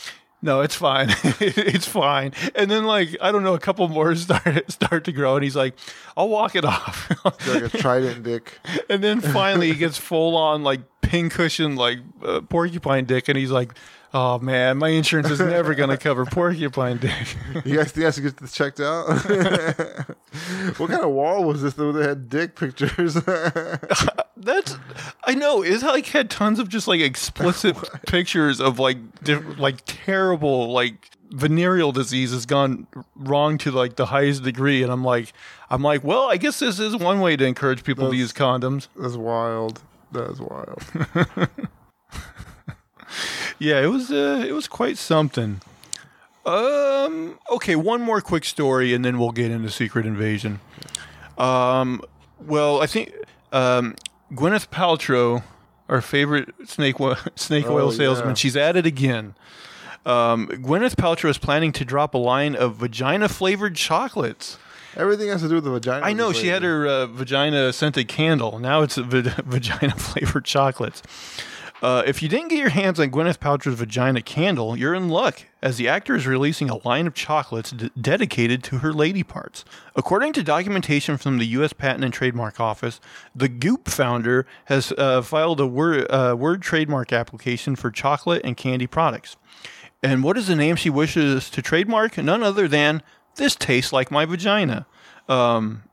No, 0.44 0.60
it's 0.60 0.76
fine. 0.76 1.08
it's 1.40 1.88
fine. 1.88 2.34
And 2.54 2.70
then, 2.70 2.84
like, 2.84 3.16
I 3.22 3.32
don't 3.32 3.44
know, 3.44 3.54
a 3.54 3.60
couple 3.60 3.88
more 3.88 4.14
start 4.16 4.70
start 4.70 5.06
to 5.06 5.14
grow, 5.14 5.36
and 5.36 5.44
he's 5.44 5.56
like, 5.56 5.74
"I'll 6.18 6.28
walk 6.28 6.56
it 6.56 6.66
off." 6.66 7.10
like 7.48 7.74
a 7.74 7.78
trident 7.78 8.24
dick. 8.24 8.60
and 8.90 9.02
then 9.02 9.22
finally, 9.22 9.70
he 9.72 9.76
gets 9.76 9.98
full 9.98 10.36
on 10.36 10.64
like 10.64 10.82
pincushion, 11.00 11.78
like 11.78 12.00
uh, 12.22 12.42
porcupine 12.42 13.06
dick, 13.06 13.30
and 13.30 13.38
he's 13.38 13.52
like, 13.52 13.74
"Oh 14.14 14.38
man, 14.40 14.80
my 14.80 14.90
insurance 14.90 15.30
is 15.30 15.40
never 15.40 15.76
gonna 15.76 15.98
cover 15.98 16.26
porcupine 16.26 16.98
dick." 16.98 17.38
You 17.64 17.78
guys, 17.78 17.96
you 17.96 18.04
guys 18.04 18.20
get 18.20 18.36
this 18.36 18.52
checked 18.52 18.82
out. 18.82 19.08
what 19.08 20.90
kind 20.90 21.04
of 21.04 21.12
wall 21.12 21.46
was 21.46 21.62
this 21.62 21.76
that 21.76 21.96
had 21.96 22.28
dick 22.28 22.58
pictures? 22.58 23.16
That's 24.44 24.78
I 25.24 25.36
know. 25.36 25.62
It's 25.64 25.84
like 25.84 26.06
had 26.08 26.30
tons 26.30 26.60
of 26.60 26.70
just 26.70 26.88
like 26.88 27.02
explicit 27.02 27.78
pictures 28.08 28.60
of 28.60 28.80
like 28.80 28.98
diff- 29.24 29.58
like 29.58 29.82
terrible 29.86 30.72
like 30.72 31.10
venereal 31.32 31.92
disease 31.92 32.32
has 32.32 32.46
gone 32.46 32.88
wrong 33.16 33.58
to 33.60 33.72
like 33.72 33.96
the 33.96 34.08
highest 34.08 34.44
degree, 34.44 34.84
and 34.84 34.92
I'm 34.92 35.04
like, 35.04 35.34
I'm 35.70 35.82
like, 35.82 36.04
well, 36.04 36.30
I 36.30 36.38
guess 36.38 36.60
this 36.60 36.80
is 36.80 36.96
one 36.96 37.20
way 37.20 37.36
to 37.36 37.46
encourage 37.46 37.84
people 37.84 38.10
to 38.10 38.16
use 38.16 38.34
condoms. 38.34 38.88
That's 38.96 39.16
wild. 39.16 39.82
That's 40.12 40.40
wild. 40.40 40.84
Yeah, 43.60 43.82
it 43.82 43.88
was 43.88 44.12
uh, 44.12 44.44
it 44.46 44.52
was 44.52 44.68
quite 44.68 44.98
something. 44.98 45.62
Um. 46.46 47.40
Okay, 47.50 47.76
one 47.76 48.02
more 48.02 48.20
quick 48.20 48.44
story, 48.44 48.94
and 48.94 49.06
then 49.06 49.18
we'll 49.18 49.32
get 49.32 49.52
into 49.52 49.70
Secret 49.70 50.06
Invasion. 50.06 50.60
Um. 51.38 52.02
Well, 52.40 52.82
I 52.82 52.88
think 52.88 53.14
um, 53.54 53.96
Gwyneth 54.34 54.70
Paltrow, 54.70 55.44
our 55.90 56.02
favorite 56.02 56.54
snake 56.66 57.00
wa- 57.00 57.18
snake 57.36 57.68
oil 57.68 57.88
Oh, 57.88 57.92
salesman, 57.92 58.30
yeah. 58.30 58.34
she's 58.36 58.56
at 58.56 58.76
it 58.76 58.86
again. 58.86 59.36
Um, 60.06 60.48
Gwyneth 60.48 60.96
Paltrow 60.96 61.30
is 61.30 61.38
planning 61.38 61.72
to 61.74 61.86
drop 61.86 62.14
a 62.14 62.18
line 62.18 62.56
of 62.56 62.76
vagina 62.76 63.30
flavored 63.30 63.76
chocolates. 63.76 64.58
Everything 64.96 65.30
has 65.30 65.42
to 65.42 65.48
do 65.48 65.56
with 65.56 65.64
the 65.64 65.72
vagina. 65.72 66.06
I 66.06 66.14
know 66.14 66.34
she 66.34 66.48
had 66.48 66.62
her 66.62 66.86
uh, 66.86 67.06
vagina 67.08 67.74
scented 67.74 68.08
candle. 68.08 68.60
Now 68.60 68.82
it's 68.82 68.98
a 68.98 69.04
vagina 69.04 69.96
flavored 69.96 70.46
chocolates. 70.46 71.02
Uh, 71.84 72.02
if 72.06 72.24
you 72.24 72.30
didn't 72.30 72.48
get 72.48 72.60
your 72.60 72.70
hands 72.70 72.98
on 72.98 73.12
Gwyneth 73.12 73.40
Paltrow's 73.40 73.78
vagina 73.78 74.22
candle, 74.22 74.78
you're 74.78 74.94
in 74.94 75.10
luck, 75.10 75.48
as 75.62 75.76
the 75.76 75.90
actor 75.90 76.16
is 76.16 76.26
releasing 76.26 76.70
a 76.70 76.78
line 76.88 77.08
of 77.08 77.14
chocolates 77.14 77.72
d- 77.72 77.92
dedicated 78.00 78.64
to 78.64 78.78
her 78.78 78.94
lady 78.94 79.22
parts. 79.22 79.66
According 79.94 80.32
to 80.34 80.44
documentation 80.44 81.18
from 81.18 81.40
the 81.40 81.46
U.S. 81.48 81.74
Patent 81.74 82.06
and 82.06 82.14
Trademark 82.14 82.62
Office, 82.62 83.02
the 83.36 83.50
Goop 83.50 83.90
founder 83.90 84.46
has 84.66 84.94
uh, 84.98 85.22
filed 85.24 85.60
a 85.60 85.68
word, 85.68 86.10
uh, 86.10 86.38
word 86.40 86.62
trademark 86.62 87.12
application 87.12 87.76
for 87.76 87.92
chocolate 87.92 88.44
and 88.46 88.56
candy 88.56 88.88
products. 88.88 89.36
And 90.02 90.24
what 90.24 90.38
is 90.38 90.48
the 90.48 90.56
name 90.56 90.78
she 90.78 90.90
wishes 90.90 91.50
to 91.50 91.62
trademark? 91.62 92.18
None 92.18 92.44
other 92.44 92.70
than 92.70 93.04
"This 93.36 93.58
tastes 93.58 93.92
like 93.92 94.10
my 94.10 94.24
vagina." 94.24 94.86
Um, 95.28 95.84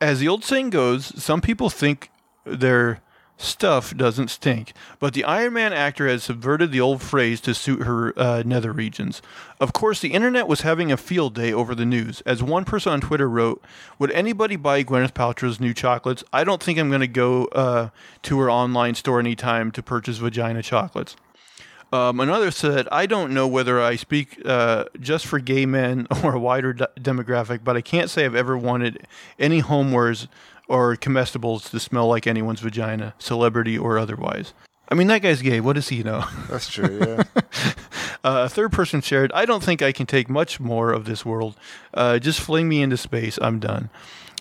as 0.00 0.20
the 0.20 0.28
old 0.28 0.44
saying 0.44 0.70
goes, 0.70 1.20
some 1.20 1.40
people 1.40 1.70
think 1.70 2.08
their 2.44 3.00
stuff 3.36 3.96
doesn't 3.96 4.28
stink, 4.28 4.72
but 4.98 5.14
the 5.14 5.24
Iron 5.24 5.54
Man 5.54 5.72
actor 5.72 6.06
has 6.06 6.24
subverted 6.24 6.70
the 6.70 6.80
old 6.80 7.02
phrase 7.02 7.40
to 7.42 7.54
suit 7.54 7.82
her 7.82 8.18
uh, 8.18 8.42
nether 8.44 8.72
regions. 8.72 9.20
Of 9.60 9.72
course, 9.72 10.00
the 10.00 10.12
internet 10.12 10.48
was 10.48 10.60
having 10.60 10.92
a 10.92 10.96
field 10.96 11.34
day 11.34 11.52
over 11.52 11.74
the 11.74 11.84
news. 11.84 12.20
As 12.22 12.42
one 12.42 12.64
person 12.64 12.92
on 12.92 13.00
Twitter 13.00 13.28
wrote, 13.28 13.62
"Would 13.98 14.10
anybody 14.12 14.56
buy 14.56 14.84
Gwyneth 14.84 15.12
Paltrow's 15.12 15.60
new 15.60 15.74
chocolates? 15.74 16.24
I 16.32 16.44
don't 16.44 16.62
think 16.62 16.78
I'm 16.78 16.88
going 16.88 17.00
to 17.00 17.08
go 17.08 17.46
uh, 17.46 17.88
to 18.22 18.38
her 18.40 18.50
online 18.50 18.94
store 18.94 19.20
anytime 19.20 19.70
to 19.72 19.82
purchase 19.82 20.18
vagina 20.18 20.62
chocolates." 20.62 21.16
Um, 21.92 22.20
another 22.20 22.50
said, 22.50 22.88
I 22.90 23.04
don't 23.04 23.34
know 23.34 23.46
whether 23.46 23.78
I 23.78 23.96
speak 23.96 24.40
uh, 24.46 24.86
just 24.98 25.26
for 25.26 25.38
gay 25.38 25.66
men 25.66 26.06
or 26.24 26.34
a 26.34 26.38
wider 26.40 26.72
d- 26.72 26.86
demographic, 26.98 27.62
but 27.62 27.76
I 27.76 27.82
can't 27.82 28.08
say 28.08 28.24
I've 28.24 28.34
ever 28.34 28.56
wanted 28.56 29.06
any 29.38 29.60
homewares 29.60 30.26
or 30.72 30.96
comestibles 30.96 31.70
to 31.70 31.78
smell 31.78 32.08
like 32.08 32.26
anyone's 32.26 32.60
vagina, 32.60 33.12
celebrity 33.18 33.76
or 33.76 33.98
otherwise. 33.98 34.54
I 34.88 34.94
mean, 34.94 35.06
that 35.08 35.20
guy's 35.20 35.42
gay. 35.42 35.60
What 35.60 35.74
does 35.74 35.88
he 35.88 36.02
know? 36.02 36.24
That's 36.48 36.68
true. 36.70 36.98
Yeah. 37.00 37.22
Uh, 38.24 38.44
a 38.46 38.48
third 38.48 38.70
person 38.70 39.00
shared, 39.00 39.32
I 39.32 39.44
don't 39.44 39.64
think 39.64 39.82
I 39.82 39.90
can 39.90 40.06
take 40.06 40.30
much 40.30 40.60
more 40.60 40.92
of 40.92 41.06
this 41.06 41.24
world. 41.24 41.56
Uh, 41.92 42.20
just 42.20 42.38
fling 42.38 42.68
me 42.68 42.80
into 42.80 42.96
space. 42.96 43.36
I'm 43.42 43.58
done. 43.58 43.90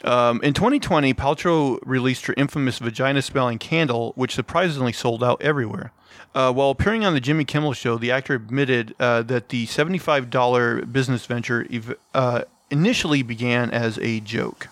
Um, 0.04 0.40
in 0.44 0.54
2020, 0.54 1.16
Paltrow 1.16 1.80
released 1.84 2.28
her 2.28 2.36
infamous 2.38 2.78
vagina 2.78 3.24
smelling 3.24 3.58
candle, 3.58 4.14
which 4.16 4.36
surprisingly 4.36 4.94
sold 4.94 5.24
out 5.24 5.42
everywhere. 5.42 5.92
Uh, 6.36 6.54
while 6.54 6.70
appearing 6.70 7.04
on 7.06 7.16
the 7.16 7.20
Jimmy 7.20 7.44
Kimmel 7.44 7.74
show, 7.74 7.98
the 7.98 8.12
actor 8.12 8.36
admitted 8.36 8.94
uh, 9.00 9.24
that 9.24 9.50
the 9.50 9.66
$75 9.66 10.94
business 10.94 11.26
venture 11.26 11.66
ev- 11.72 11.96
uh, 12.14 12.44
initially 12.70 13.24
began 13.24 13.72
as 13.72 13.98
a 13.98 14.20
joke. 14.20 14.68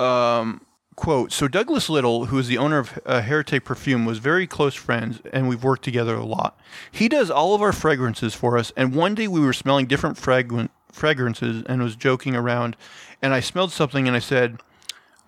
Um, 0.00 0.60
quote 0.98 1.30
so 1.30 1.46
douglas 1.46 1.88
little 1.88 2.26
who 2.26 2.38
is 2.40 2.48
the 2.48 2.58
owner 2.58 2.78
of 2.78 2.98
uh, 3.06 3.20
heretic 3.20 3.64
perfume 3.64 4.04
was 4.04 4.18
very 4.18 4.48
close 4.48 4.74
friends 4.74 5.20
and 5.32 5.48
we've 5.48 5.62
worked 5.62 5.84
together 5.84 6.16
a 6.16 6.24
lot. 6.24 6.58
He 6.90 7.08
does 7.08 7.30
all 7.30 7.54
of 7.54 7.62
our 7.62 7.72
fragrances 7.72 8.34
for 8.34 8.58
us 8.58 8.72
and 8.76 8.92
one 8.92 9.14
day 9.14 9.28
we 9.28 9.38
were 9.38 9.52
smelling 9.52 9.86
different 9.86 10.16
fragran- 10.16 10.70
fragrances 10.90 11.62
and 11.66 11.80
was 11.84 11.94
joking 11.94 12.34
around 12.34 12.76
and 13.22 13.32
i 13.32 13.38
smelled 13.38 13.70
something 13.70 14.08
and 14.08 14.16
i 14.16 14.18
said 14.18 14.60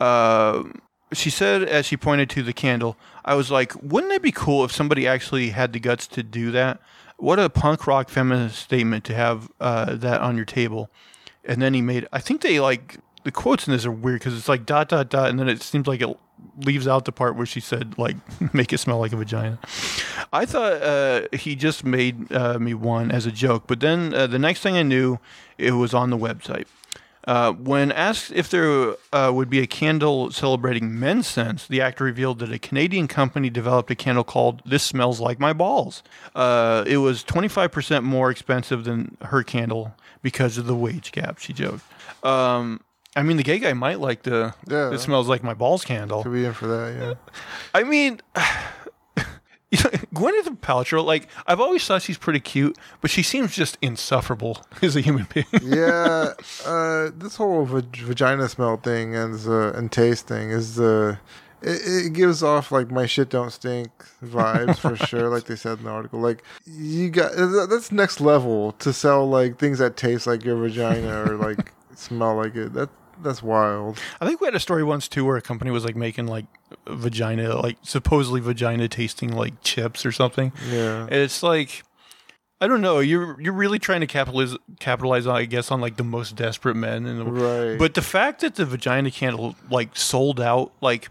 uh, 0.00 0.64
she 1.12 1.30
said 1.30 1.62
as 1.62 1.86
she 1.86 1.96
pointed 1.96 2.28
to 2.30 2.42
the 2.42 2.52
candle 2.52 2.96
i 3.24 3.34
was 3.34 3.48
like 3.48 3.72
wouldn't 3.80 4.12
it 4.12 4.22
be 4.22 4.32
cool 4.32 4.64
if 4.64 4.72
somebody 4.72 5.06
actually 5.06 5.50
had 5.50 5.72
the 5.72 5.78
guts 5.78 6.08
to 6.08 6.24
do 6.24 6.50
that? 6.50 6.80
What 7.16 7.38
a 7.38 7.48
punk 7.48 7.86
rock 7.86 8.08
feminist 8.08 8.58
statement 8.58 9.04
to 9.04 9.14
have 9.14 9.48
uh, 9.60 9.94
that 9.94 10.20
on 10.20 10.36
your 10.36 10.46
table. 10.46 10.90
And 11.44 11.62
then 11.62 11.74
he 11.74 11.80
made 11.82 12.08
i 12.12 12.18
think 12.18 12.40
they 12.40 12.58
like 12.58 12.98
the 13.24 13.32
quotes 13.32 13.66
in 13.66 13.72
this 13.72 13.86
are 13.86 13.90
weird 13.90 14.20
because 14.20 14.36
it's 14.36 14.48
like 14.48 14.66
dot 14.66 14.88
dot 14.88 15.08
dot 15.08 15.28
and 15.28 15.38
then 15.38 15.48
it 15.48 15.62
seems 15.62 15.86
like 15.86 16.00
it 16.00 16.16
leaves 16.64 16.88
out 16.88 17.04
the 17.04 17.12
part 17.12 17.36
where 17.36 17.46
she 17.46 17.60
said 17.60 17.96
like 17.98 18.16
make 18.54 18.72
it 18.72 18.78
smell 18.78 18.98
like 18.98 19.12
a 19.12 19.16
vagina 19.16 19.58
i 20.32 20.46
thought 20.46 20.80
uh, 20.82 21.22
he 21.32 21.54
just 21.54 21.84
made 21.84 22.32
uh, 22.32 22.58
me 22.58 22.74
one 22.74 23.10
as 23.10 23.26
a 23.26 23.32
joke 23.32 23.64
but 23.66 23.80
then 23.80 24.14
uh, 24.14 24.26
the 24.26 24.38
next 24.38 24.60
thing 24.60 24.76
i 24.76 24.82
knew 24.82 25.18
it 25.58 25.72
was 25.72 25.92
on 25.92 26.10
the 26.10 26.18
website 26.18 26.66
uh, 27.26 27.52
when 27.52 27.92
asked 27.92 28.32
if 28.32 28.48
there 28.48 28.94
uh, 29.12 29.30
would 29.32 29.50
be 29.50 29.60
a 29.60 29.66
candle 29.66 30.30
celebrating 30.30 30.98
men's 30.98 31.26
sense, 31.26 31.66
the 31.66 31.80
actor 31.80 32.04
revealed 32.04 32.38
that 32.38 32.50
a 32.50 32.58
Canadian 32.58 33.06
company 33.08 33.50
developed 33.50 33.90
a 33.90 33.94
candle 33.94 34.24
called 34.24 34.62
"This 34.64 34.82
Smells 34.82 35.20
Like 35.20 35.38
My 35.38 35.52
Balls." 35.52 36.02
Uh, 36.34 36.82
it 36.86 36.96
was 36.96 37.22
25% 37.22 38.04
more 38.04 38.30
expensive 38.30 38.84
than 38.84 39.18
her 39.20 39.42
candle 39.42 39.94
because 40.22 40.56
of 40.56 40.66
the 40.66 40.74
wage 40.74 41.12
gap. 41.12 41.38
She 41.38 41.52
joked. 41.52 41.84
Um, 42.24 42.80
I 43.16 43.22
mean, 43.22 43.36
the 43.36 43.42
gay 43.42 43.58
guy 43.58 43.72
might 43.72 43.98
like 44.00 44.22
the 44.22 44.54
Yeah. 44.68 44.92
"It 44.92 44.98
smells 45.00 45.28
like 45.28 45.42
my 45.42 45.54
balls" 45.54 45.84
candle. 45.84 46.22
Could 46.22 46.32
be 46.32 46.44
in 46.44 46.52
for 46.52 46.66
that. 46.68 46.94
Yeah. 46.98 47.32
I 47.74 47.82
mean, 47.84 48.20
Gwyneth 49.72 50.58
Paltrow. 50.60 51.04
Like 51.04 51.28
I've 51.46 51.60
always 51.60 51.84
thought 51.84 52.02
she's 52.02 52.18
pretty 52.18 52.40
cute, 52.40 52.76
but 53.00 53.10
she 53.10 53.22
seems 53.22 53.54
just 53.54 53.78
insufferable 53.80 54.64
as 54.82 54.96
a 54.96 55.00
human 55.00 55.26
being. 55.32 55.46
yeah, 55.62 56.32
uh, 56.66 57.10
this 57.16 57.36
whole 57.36 57.64
vag- 57.64 57.96
vagina 57.96 58.48
smell 58.48 58.76
thing 58.78 59.14
and 59.14 59.34
uh, 59.46 59.72
and 59.72 59.92
taste 59.92 60.26
thing 60.26 60.50
is 60.50 60.80
uh, 60.80 61.16
it, 61.62 62.06
it 62.06 62.12
gives 62.14 62.42
off 62.42 62.72
like 62.72 62.90
my 62.90 63.06
shit 63.06 63.28
don't 63.30 63.50
stink 63.52 63.90
vibes 64.24 64.78
for 64.78 64.96
sure. 64.96 65.28
Like 65.28 65.44
they 65.44 65.56
said 65.56 65.78
in 65.78 65.84
the 65.84 65.90
article, 65.90 66.18
like 66.20 66.42
you 66.66 67.10
got 67.10 67.32
that's 67.68 67.92
next 67.92 68.20
level 68.20 68.72
to 68.72 68.92
sell 68.92 69.28
like 69.28 69.58
things 69.58 69.78
that 69.78 69.96
taste 69.96 70.26
like 70.26 70.44
your 70.44 70.56
vagina 70.56 71.22
or 71.30 71.36
like 71.36 71.72
smell 71.94 72.34
like 72.36 72.56
it. 72.56 72.72
That 72.74 72.88
that's 73.22 73.42
wild. 73.42 73.98
I 74.20 74.26
think 74.26 74.40
we 74.40 74.46
had 74.46 74.54
a 74.54 74.60
story 74.60 74.84
once 74.84 75.08
too 75.08 75.24
where 75.24 75.36
a 75.36 75.42
company 75.42 75.70
was 75.70 75.84
like 75.84 75.96
making 75.96 76.26
like 76.26 76.46
vagina, 76.86 77.56
like 77.60 77.76
supposedly 77.82 78.40
vagina 78.40 78.88
tasting 78.88 79.32
like 79.32 79.60
chips 79.62 80.04
or 80.06 80.12
something. 80.12 80.52
Yeah, 80.68 81.02
And 81.04 81.14
it's 81.14 81.42
like, 81.42 81.82
I 82.60 82.66
don't 82.68 82.80
know. 82.82 82.98
You're 82.98 83.40
you're 83.40 83.54
really 83.54 83.78
trying 83.78 84.00
to 84.00 84.06
capitalize 84.06 84.56
capitalize 84.80 85.26
on, 85.26 85.36
I 85.36 85.44
guess, 85.46 85.70
on 85.70 85.80
like 85.80 85.96
the 85.96 86.04
most 86.04 86.36
desperate 86.36 86.74
men 86.76 87.06
in 87.06 87.18
the 87.18 87.24
world. 87.24 87.40
right. 87.70 87.78
But 87.78 87.94
the 87.94 88.02
fact 88.02 88.42
that 88.42 88.56
the 88.56 88.66
vagina 88.66 89.10
candle 89.10 89.56
like 89.70 89.96
sold 89.96 90.40
out, 90.40 90.72
like 90.80 91.08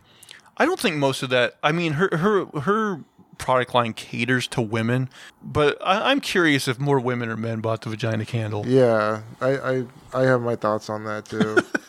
I 0.57 0.65
don't 0.65 0.79
think 0.79 0.97
most 0.97 1.23
of 1.23 1.29
that. 1.29 1.55
I 1.63 1.71
mean, 1.71 1.93
her 1.93 2.09
her 2.15 2.45
her 2.61 2.99
product 3.39 3.73
line 3.73 3.93
caters 3.93 4.47
to 4.49 4.61
women, 4.61 5.09
but 5.41 5.77
I, 5.83 6.11
I'm 6.11 6.19
curious 6.19 6.67
if 6.67 6.77
more 6.77 6.99
women 6.99 7.29
or 7.29 7.37
men 7.37 7.61
bought 7.61 7.81
the 7.81 7.89
vagina 7.89 8.25
candle. 8.25 8.65
Yeah, 8.67 9.21
I, 9.41 9.57
I 9.57 9.85
I 10.13 10.21
have 10.23 10.41
my 10.41 10.55
thoughts 10.55 10.89
on 10.89 11.05
that 11.05 11.25
too. 11.25 11.57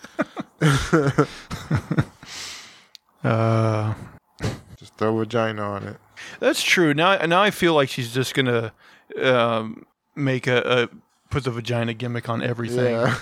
Uh, 3.22 3.94
Just 4.78 4.94
throw 4.96 5.16
vagina 5.18 5.62
on 5.62 5.82
it. 5.88 5.96
that's 6.38 6.62
true. 6.62 6.94
Now, 6.94 7.16
now 7.26 7.42
I 7.42 7.50
feel 7.50 7.74
like 7.74 7.90
she's 7.90 8.12
just 8.14 8.32
gonna 8.34 8.72
um, 9.20 9.84
make 10.16 10.46
a, 10.46 10.62
a 10.64 10.88
put 11.28 11.44
the 11.44 11.50
vagina 11.50 11.92
gimmick 11.92 12.30
on 12.30 12.42
everything. 12.42 12.94
Yeah, 12.94 13.14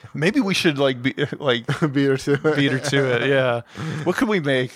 Maybe 0.14 0.40
we 0.40 0.54
should 0.54 0.78
like 0.78 1.02
be 1.02 1.14
like 1.38 1.66
beat 1.92 2.06
her 2.06 2.16
to 2.16 2.32
it. 2.32 2.56
beat 2.56 2.72
her 2.72 2.78
to 2.78 3.14
it. 3.22 3.28
Yeah. 3.28 3.60
What 4.04 4.16
could 4.16 4.28
we 4.28 4.40
make? 4.40 4.72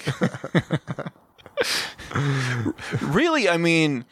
really, 3.01 3.49
I 3.49 3.57
mean, 3.57 4.05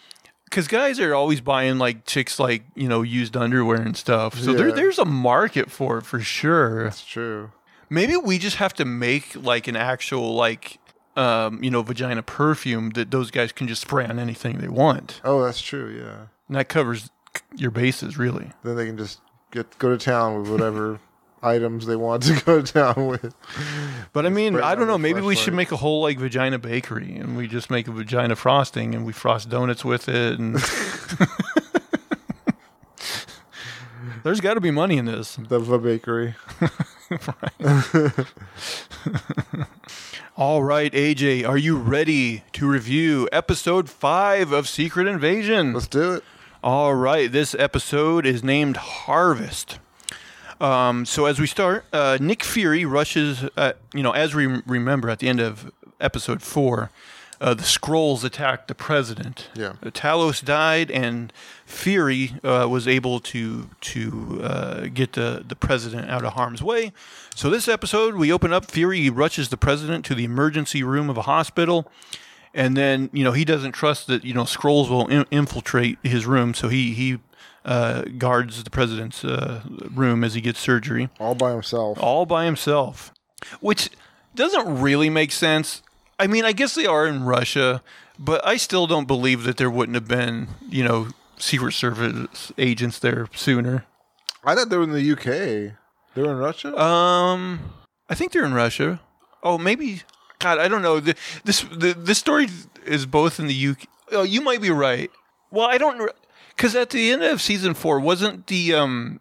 because 0.47 0.67
guys 0.67 0.99
are 1.01 1.15
always 1.15 1.43
buying 1.43 1.77
like 1.79 2.07
chicks 2.07 2.39
like 2.39 2.63
you 2.75 2.89
know 2.89 3.03
used 3.03 3.37
underwear 3.37 3.83
and 3.83 3.97
stuff. 3.97 4.39
So 4.39 4.55
there, 4.55 4.73
there's 4.73 4.99
a 4.99 5.05
market 5.05 5.71
for 5.71 5.99
it 5.99 6.07
for 6.07 6.21
sure. 6.21 6.85
That's 6.85 7.05
true. 7.05 7.51
Maybe 7.95 8.17
we 8.17 8.39
just 8.39 8.57
have 8.57 8.75
to 8.75 8.85
make 8.85 9.35
like 9.37 9.69
an 9.69 9.77
actual 9.77 10.35
like 10.35 10.79
um, 11.17 11.63
you 11.63 11.71
know 11.71 11.83
vagina 11.83 12.23
perfume 12.23 12.91
that 12.91 13.11
those 13.13 13.31
guys 13.31 13.53
can 13.53 13.69
just 13.69 13.83
spray 13.83 14.05
on 14.07 14.19
anything 14.19 14.59
they 14.59 14.69
want, 14.69 15.21
Oh, 15.25 15.43
that's 15.45 15.61
true. 15.61 15.89
Yeah. 15.97 16.27
and 16.49 16.57
that 16.57 16.69
covers 16.69 17.11
your 17.57 17.71
bases 17.71 18.19
really. 18.19 18.51
Then 18.65 18.77
they 18.77 18.87
can 18.87 18.99
just 18.99 19.21
get 19.53 19.79
go 19.79 19.91
to 19.97 20.05
town 20.05 20.41
with 20.43 20.51
whatever 20.51 20.99
items 21.43 21.87
they 21.87 21.95
want 21.97 22.23
to 22.25 22.41
go 22.45 22.61
to 22.63 22.73
town 22.73 23.07
with. 23.07 23.35
But 24.13 24.27
I 24.27 24.29
mean, 24.31 24.57
I 24.57 24.75
don't 24.75 24.87
know. 24.89 24.99
Maybe 24.99 25.21
we 25.21 25.37
should 25.37 25.55
make 25.55 25.71
a 25.71 25.77
whole 25.77 26.03
like 26.03 26.19
vagina 26.19 26.59
bakery, 26.59 27.15
and 27.17 27.37
we 27.37 27.47
just 27.47 27.71
make 27.71 27.87
a 27.87 27.93
vagina 27.93 28.35
frosting, 28.35 28.95
and 28.95 29.07
we 29.07 29.13
frost 29.13 29.49
donuts 29.51 29.85
with 29.85 30.09
it, 30.09 30.39
and 30.41 30.57
there's 34.25 34.41
got 34.41 34.55
to 34.55 34.61
be 34.61 34.71
money 34.71 34.97
in 34.97 35.05
this. 35.05 35.37
The 35.37 35.59
Va 35.59 35.79
Bakery. 35.79 36.35
All 40.37 40.63
right, 40.63 40.91
AJ, 40.93 41.47
are 41.47 41.59
you 41.59 41.77
ready 41.77 42.45
to 42.53 42.67
review 42.67 43.29
episode 43.31 43.91
five 43.91 44.53
of 44.53 44.67
Secret 44.69 45.07
Invasion? 45.07 45.75
Let's 45.75 45.87
do 45.87 46.15
it. 46.15 46.25
All 46.63 46.95
right, 46.95 47.31
this 47.31 47.55
episode 47.57 48.25
is 48.25 48.43
named 48.43 48.77
Harvest. 48.79 49.79
Um, 50.61 51.05
so 51.05 51.27
as 51.27 51.39
we 51.39 51.47
start, 51.47 51.85
uh, 51.93 52.17
Nick 52.21 52.43
Fury 52.43 52.87
rushes. 52.87 53.45
Uh, 53.55 53.75
you 53.93 54.03
know, 54.03 54.13
as 54.13 54.35
we 54.35 54.47
remember 54.47 55.11
at 55.11 55.19
the 55.19 55.29
end 55.29 55.41
of 55.41 55.71
episode 56.01 56.41
four, 56.43 56.91
uh, 57.45 57.53
the 57.55 57.63
Skrulls 57.63 58.25
attacked 58.25 58.69
the 58.69 58.75
president. 58.75 59.49
Yeah. 59.55 59.75
Uh, 59.83 59.91
Talos 59.91 60.43
died, 60.45 60.91
and 60.91 61.33
Fury 61.67 62.33
uh, 62.43 62.67
was 62.71 62.89
able 62.89 63.21
to 63.21 63.69
to 63.93 64.41
uh, 64.43 64.87
get 64.87 65.13
the 65.13 65.45
the 65.47 65.57
president 65.57 66.11
out 66.11 66.25
of 66.25 66.33
harm's 66.33 66.63
way. 66.63 66.93
So 67.37 67.51
this 67.51 67.69
episode, 67.69 68.15
we 68.15 68.33
open 68.33 68.53
up. 68.53 68.71
Fury 68.71 69.11
rushes 69.11 69.49
the 69.51 69.57
president 69.59 70.05
to 70.07 70.15
the 70.15 70.25
emergency 70.25 70.83
room 70.83 71.11
of 71.11 71.17
a 71.19 71.23
hospital 71.23 71.91
and 72.57 72.77
then 72.77 73.11
you 73.13 73.25
know 73.25 73.33
he 73.33 73.45
doesn't 73.45 73.73
trust 73.73 74.07
that 74.07 74.25
you 74.25 74.33
know 74.33 74.45
Skrulls 74.45 74.89
will 74.89 75.09
in- 75.09 75.27
infiltrate 75.31 75.99
his 76.05 76.25
room, 76.25 76.55
so 76.55 76.69
he 76.69 76.93
he 76.95 77.19
uh, 77.65 78.03
guards 78.19 78.63
the 78.63 78.71
president's 78.71 79.25
uh, 79.25 79.61
room 79.93 80.23
as 80.23 80.35
he 80.35 80.41
gets 80.41 80.61
surgery 80.61 81.09
All 81.19 81.35
by 81.35 81.51
himself. 81.53 81.99
all 82.01 82.27
by 82.27 82.45
himself, 82.45 83.13
which 83.61 83.91
doesn't 84.35 84.81
really 84.81 85.11
make 85.11 85.33
sense. 85.33 85.83
I 86.19 86.27
mean, 86.27 86.45
I 86.45 86.53
guess 86.53 86.75
they 86.75 86.87
are 86.87 87.07
in 87.07 87.25
Russia, 87.25 87.83
but 88.19 88.47
I 88.47 88.57
still 88.57 88.87
don't 88.87 89.07
believe 89.07 89.45
that 89.45 89.57
there 89.57 89.71
wouldn't 89.71 89.95
have 89.95 90.09
been 90.09 90.49
you 90.69 90.85
know 90.85 91.09
Secret 91.37 91.73
Service 91.73 92.53
agents 92.59 92.99
there 92.99 93.29
sooner. 93.35 93.85
I 94.45 94.55
thought 94.55 94.69
they 94.69 94.77
were 94.77 94.85
in 94.85 94.93
the 94.93 95.13
UK. 95.13 95.25
They 96.15 96.23
were 96.23 96.33
in 96.33 96.39
Russia. 96.39 96.79
Um, 96.81 97.73
I 98.09 98.15
think 98.15 98.33
they're 98.33 98.45
in 98.45 98.55
Russia. 98.55 99.01
Oh, 99.43 99.59
maybe. 99.59 100.03
God, 100.39 100.59
I 100.59 100.69
don't 100.69 100.83
know. 100.83 101.01
The, 101.01 101.15
this 101.45 101.63
the, 101.63 101.95
this 101.95 102.19
story 102.19 102.49
is 102.85 103.07
both 103.07 103.41
in 103.41 103.47
the 103.47 103.69
UK. 103.69 103.87
Oh, 104.13 104.23
you 104.23 104.41
might 104.41 104.61
be 104.61 104.71
right. 104.71 105.11
Well, 105.51 105.67
I 105.67 105.79
don't 105.79 106.11
because 106.55 106.75
at 106.77 106.91
the 106.91 107.13
end 107.13 107.23
of 107.23 107.41
season 107.41 107.75
four, 107.75 108.01
wasn't 108.01 108.47
the 108.47 108.75
um. 108.75 109.21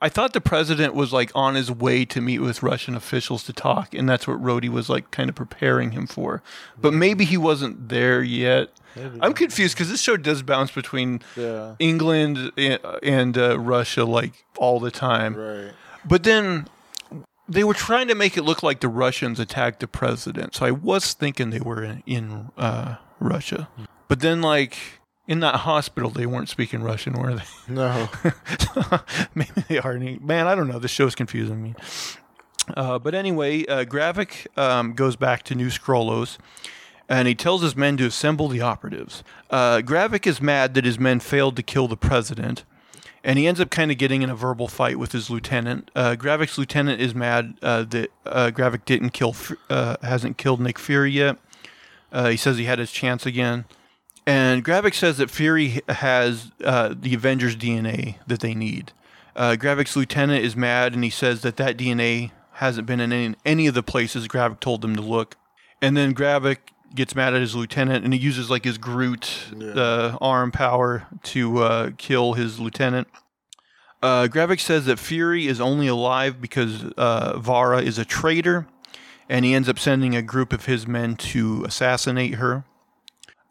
I 0.00 0.10
thought 0.10 0.34
the 0.34 0.42
president 0.42 0.94
was 0.94 1.12
like 1.12 1.30
on 1.34 1.54
his 1.54 1.70
way 1.70 2.04
to 2.04 2.20
meet 2.20 2.40
with 2.40 2.62
Russian 2.62 2.94
officials 2.94 3.44
to 3.44 3.52
talk, 3.52 3.94
and 3.94 4.08
that's 4.08 4.28
what 4.28 4.42
Rhodey 4.42 4.68
was 4.68 4.90
like 4.90 5.10
kind 5.10 5.30
of 5.30 5.34
preparing 5.34 5.92
him 5.92 6.06
for. 6.06 6.42
But 6.78 6.92
maybe 6.92 7.24
he 7.24 7.38
wasn't 7.38 7.88
there 7.88 8.22
yet. 8.22 8.70
I'm 9.20 9.34
confused 9.34 9.74
because 9.74 9.90
this 9.90 10.00
show 10.00 10.16
does 10.16 10.42
bounce 10.42 10.70
between 10.70 11.20
yeah. 11.36 11.74
England 11.78 12.52
and, 12.56 12.80
and 13.02 13.38
uh, 13.38 13.58
Russia 13.58 14.04
like 14.04 14.44
all 14.56 14.80
the 14.80 14.90
time. 14.90 15.34
Right. 15.34 15.72
But 16.04 16.22
then 16.22 16.68
they 17.48 17.64
were 17.64 17.74
trying 17.74 18.08
to 18.08 18.14
make 18.14 18.36
it 18.36 18.42
look 18.42 18.62
like 18.62 18.80
the 18.80 18.88
Russians 18.88 19.38
attacked 19.38 19.80
the 19.80 19.88
president. 19.88 20.54
So 20.54 20.66
I 20.66 20.70
was 20.70 21.12
thinking 21.12 21.50
they 21.50 21.60
were 21.60 21.82
in, 21.82 22.02
in 22.06 22.50
uh, 22.56 22.96
Russia. 23.20 23.68
But 24.08 24.20
then, 24.20 24.40
like, 24.40 24.76
in 25.28 25.40
that 25.40 25.56
hospital, 25.56 26.10
they 26.10 26.26
weren't 26.26 26.48
speaking 26.48 26.82
Russian, 26.82 27.14
were 27.14 27.34
they? 27.34 27.42
No. 27.68 28.08
Maybe 29.34 29.62
they 29.68 29.78
are. 29.78 29.98
Man, 29.98 30.46
I 30.46 30.54
don't 30.54 30.68
know. 30.68 30.78
This 30.78 30.90
show's 30.90 31.14
confusing 31.14 31.62
me. 31.62 31.74
Uh, 32.76 32.98
but 32.98 33.14
anyway, 33.14 33.64
uh, 33.66 33.84
Gravik 33.84 34.46
um, 34.58 34.92
goes 34.94 35.16
back 35.16 35.42
to 35.44 35.54
New 35.54 35.68
Skrullos 35.68 36.38
and 37.08 37.28
he 37.28 37.34
tells 37.34 37.62
his 37.62 37.76
men 37.76 37.96
to 37.96 38.06
assemble 38.06 38.48
the 38.48 38.60
operatives. 38.60 39.22
Uh, 39.50 39.78
Gravik 39.78 40.26
is 40.26 40.40
mad 40.40 40.74
that 40.74 40.84
his 40.84 40.98
men 40.98 41.20
failed 41.20 41.56
to 41.56 41.62
kill 41.62 41.88
the 41.88 41.96
president, 41.96 42.64
and 43.22 43.38
he 43.38 43.46
ends 43.46 43.60
up 43.60 43.70
kind 43.70 43.90
of 43.90 43.98
getting 43.98 44.22
in 44.22 44.30
a 44.30 44.34
verbal 44.36 44.68
fight 44.68 44.98
with 44.98 45.12
his 45.12 45.30
lieutenant. 45.30 45.90
Uh, 45.94 46.16
Gravik's 46.18 46.58
lieutenant 46.58 47.00
is 47.00 47.14
mad 47.14 47.54
uh, 47.62 47.84
that 47.84 48.10
uh, 48.24 48.50
Gravik 48.52 48.84
didn't 48.84 49.10
kill, 49.10 49.36
uh, 49.70 49.96
hasn't 50.02 50.36
killed 50.36 50.60
Nick 50.60 50.78
Fury 50.78 51.12
yet. 51.12 51.38
Uh, 52.12 52.28
he 52.30 52.36
says 52.36 52.56
he 52.56 52.64
had 52.64 52.78
his 52.78 52.90
chance 52.90 53.26
again. 53.26 53.64
And 54.26 54.64
Gravik 54.64 54.94
says 54.94 55.18
that 55.18 55.30
Fury 55.30 55.80
has 55.88 56.50
uh, 56.64 56.94
the 56.98 57.14
Avengers 57.14 57.56
DNA 57.56 58.16
that 58.26 58.40
they 58.40 58.54
need. 58.54 58.92
Uh, 59.36 59.54
Gravik's 59.58 59.94
lieutenant 59.94 60.44
is 60.44 60.56
mad, 60.56 60.94
and 60.94 61.04
he 61.04 61.10
says 61.10 61.42
that 61.42 61.56
that 61.58 61.76
DNA 61.76 62.32
hasn't 62.54 62.86
been 62.86 63.00
in 63.00 63.12
any, 63.12 63.36
any 63.44 63.66
of 63.68 63.74
the 63.74 63.82
places 63.82 64.26
Gravik 64.26 64.58
told 64.58 64.80
them 64.80 64.96
to 64.96 65.02
look. 65.02 65.36
And 65.80 65.96
then 65.96 66.12
Gravik 66.14 66.58
gets 66.94 67.14
mad 67.14 67.34
at 67.34 67.40
his 67.40 67.54
lieutenant, 67.54 68.04
and 68.04 68.12
he 68.12 68.18
uses 68.18 68.50
like 68.50 68.64
his 68.64 68.78
Groot 68.78 69.52
uh, 69.62 70.16
arm 70.20 70.50
power 70.50 71.06
to 71.24 71.58
uh, 71.58 71.90
kill 71.96 72.32
his 72.32 72.58
lieutenant. 72.58 73.06
Uh, 74.02 74.26
Gravik 74.26 74.60
says 74.60 74.86
that 74.86 74.98
Fury 74.98 75.46
is 75.46 75.60
only 75.60 75.86
alive 75.86 76.40
because 76.40 76.84
uh, 76.96 77.38
Varra 77.38 77.80
is 77.80 77.98
a 77.98 78.04
traitor, 78.04 78.66
and 79.28 79.44
he 79.44 79.54
ends 79.54 79.68
up 79.68 79.78
sending 79.78 80.16
a 80.16 80.22
group 80.22 80.52
of 80.52 80.64
his 80.64 80.86
men 80.86 81.14
to 81.16 81.62
assassinate 81.64 82.34
her 82.34 82.64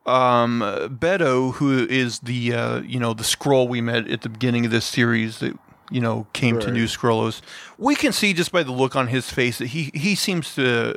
um, 0.06 0.62
Beto, 1.00 1.54
who 1.54 1.86
is 1.88 2.20
the 2.20 2.54
uh, 2.54 2.82
you 2.82 3.00
know 3.00 3.14
the 3.14 3.24
Skrull 3.24 3.68
we 3.68 3.82
met 3.82 4.10
at 4.10 4.22
the 4.22 4.30
beginning 4.30 4.66
of 4.66 4.72
this 4.72 4.86
series 4.86 5.40
that 5.40 5.58
you 5.90 6.00
know 6.00 6.28
came 6.34 6.60
to 6.60 6.72
New 6.72 6.86
Skrullos, 6.86 7.42
we 7.78 7.96
can 7.96 8.12
see 8.12 8.34
just 8.34 8.52
by 8.52 8.64
the 8.64 8.72
look 8.72 8.96
on 8.96 9.08
his 9.08 9.30
face 9.30 9.58
that 9.58 9.68
he 9.68 9.92
he 9.94 10.16
seems 10.16 10.56
to, 10.56 10.96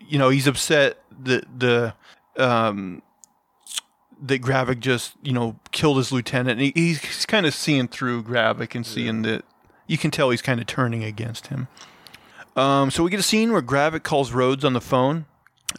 you 0.00 0.18
know, 0.18 0.30
he's 0.30 0.46
upset 0.46 1.02
that 1.22 1.44
the 1.58 1.94
um 2.38 3.02
that 4.22 4.40
Gravik 4.40 4.80
just 4.80 5.14
you 5.22 5.32
know 5.32 5.58
killed 5.70 5.98
his 5.98 6.10
lieutenant. 6.10 6.60
And 6.60 6.60
he, 6.60 6.72
he's 6.74 7.26
kind 7.26 7.44
of 7.44 7.54
seeing 7.54 7.88
through 7.88 8.22
Gravik 8.24 8.74
and 8.74 8.86
seeing 8.86 9.22
that 9.22 9.44
you 9.86 9.98
can 9.98 10.10
tell 10.10 10.30
he's 10.30 10.42
kind 10.42 10.60
of 10.60 10.66
turning 10.66 11.04
against 11.04 11.48
him. 11.48 11.68
Um, 12.56 12.90
so 12.90 13.02
we 13.02 13.10
get 13.10 13.20
a 13.20 13.24
scene 13.24 13.52
where 13.52 13.60
Gravik 13.60 14.02
calls 14.02 14.32
Rhodes 14.32 14.64
on 14.64 14.72
the 14.72 14.80
phone 14.80 15.26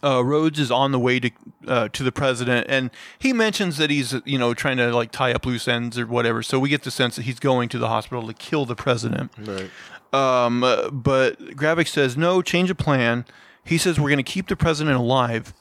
uh, 0.03 0.23
Rhodes 0.23 0.59
is 0.59 0.71
on 0.71 0.91
the 0.91 0.99
way 0.99 1.19
to 1.19 1.31
uh, 1.67 1.89
to 1.89 2.03
the 2.03 2.11
president, 2.11 2.67
and 2.69 2.91
he 3.19 3.33
mentions 3.33 3.77
that 3.77 3.89
he's 3.89 4.15
you 4.25 4.37
know 4.37 4.53
trying 4.53 4.77
to 4.77 4.93
like 4.93 5.11
tie 5.11 5.33
up 5.33 5.45
loose 5.45 5.67
ends 5.67 5.97
or 5.97 6.05
whatever. 6.05 6.43
So 6.43 6.59
we 6.59 6.69
get 6.69 6.83
the 6.83 6.91
sense 6.91 7.15
that 7.15 7.23
he's 7.23 7.39
going 7.39 7.69
to 7.69 7.77
the 7.77 7.87
hospital 7.87 8.27
to 8.27 8.33
kill 8.33 8.65
the 8.65 8.75
president. 8.75 9.31
Right. 9.37 9.69
Um, 10.13 10.63
uh, 10.63 10.89
but 10.89 11.39
Gravik 11.39 11.87
says 11.87 12.15
no, 12.15 12.41
change 12.41 12.69
of 12.69 12.77
plan. 12.77 13.25
He 13.63 13.77
says 13.77 13.99
we're 13.99 14.09
going 14.09 14.17
to 14.17 14.23
keep 14.23 14.47
the 14.47 14.55
president 14.55 14.97
alive, 14.97 15.53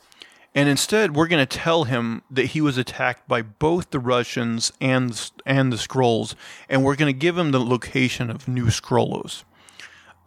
and 0.55 0.69
instead 0.69 1.17
we're 1.17 1.29
going 1.29 1.45
to 1.45 1.59
tell 1.59 1.85
him 1.85 2.23
that 2.31 2.47
he 2.47 2.61
was 2.61 2.77
attacked 2.77 3.27
by 3.27 3.43
both 3.43 3.91
the 3.91 3.99
Russians 4.01 4.73
and 4.81 5.31
and 5.47 5.73
the 5.73 5.77
Skrulls, 5.77 6.35
and 6.69 6.85
we're 6.85 6.97
going 6.97 7.13
to 7.13 7.19
give 7.19 7.39
him 7.39 7.51
the 7.51 7.61
location 7.61 8.31
of 8.31 8.47
New 8.47 8.67
Skrullos. 8.67 9.45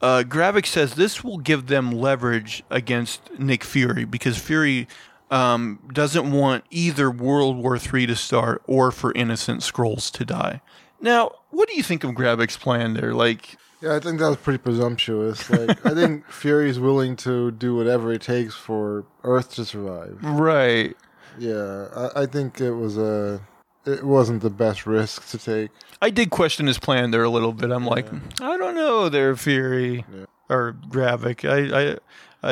Uh, 0.02 0.24
Gravik 0.28 0.66
says 0.66 0.94
this 0.94 1.24
will 1.24 1.40
give 1.40 1.68
them 1.68 1.92
leverage 1.92 2.64
against 2.70 3.22
Nick 3.40 3.64
Fury 3.64 4.06
because 4.06 4.38
Fury 4.38 4.88
um, 5.32 5.80
doesn't 5.92 6.32
want 6.32 6.64
either 6.70 7.10
World 7.10 7.58
War 7.58 7.78
III 7.78 8.08
to 8.08 8.16
start 8.16 8.62
or 8.68 8.92
for 8.92 9.12
innocent 9.14 9.62
Skrulls 9.62 10.12
to 10.14 10.24
die. 10.26 10.62
Now, 11.02 11.32
what 11.50 11.68
do 11.68 11.76
you 11.76 11.84
think 11.84 12.04
of 12.04 12.12
Gravik's 12.12 12.58
plan 12.58 12.94
there? 12.94 13.14
Like, 13.14 13.58
Yeah, 13.82 13.96
I 13.96 14.00
think 14.00 14.20
that 14.20 14.28
was 14.28 14.38
pretty 14.38 14.60
presumptuous. 14.60 15.50
Like, 15.50 15.86
I 15.86 15.94
think 15.94 16.28
Fury 16.32 16.70
is 16.70 16.80
willing 16.80 17.16
to 17.18 17.52
do 17.52 17.76
whatever 17.76 18.12
it 18.14 18.22
takes 18.22 18.56
for 18.56 19.06
Earth 19.24 19.54
to 19.56 19.66
survive. 19.66 20.20
right? 20.22 20.96
Yeah, 21.40 21.88
I, 21.96 22.22
I 22.22 22.26
think 22.26 22.62
it 22.62 22.72
was 22.72 22.98
a. 22.98 23.42
It 23.88 24.04
wasn't 24.04 24.42
the 24.42 24.50
best 24.50 24.86
risk 24.86 25.30
to 25.30 25.38
take. 25.38 25.72
I 26.02 26.10
did 26.10 26.30
question 26.30 26.68
his 26.68 26.78
plan 26.78 27.12
there 27.12 27.24
a 27.24 27.30
little 27.30 27.54
bit. 27.54 27.72
I'm 27.72 27.86
like, 27.86 28.06
I 28.42 28.58
don't 28.58 28.76
know, 28.76 29.08
there, 29.08 29.36
Fury 29.36 30.06
Yeah. 30.14 30.26
or 30.50 30.76
Gravik. 30.90 31.48
I, 31.50 31.94
I, 31.94 31.98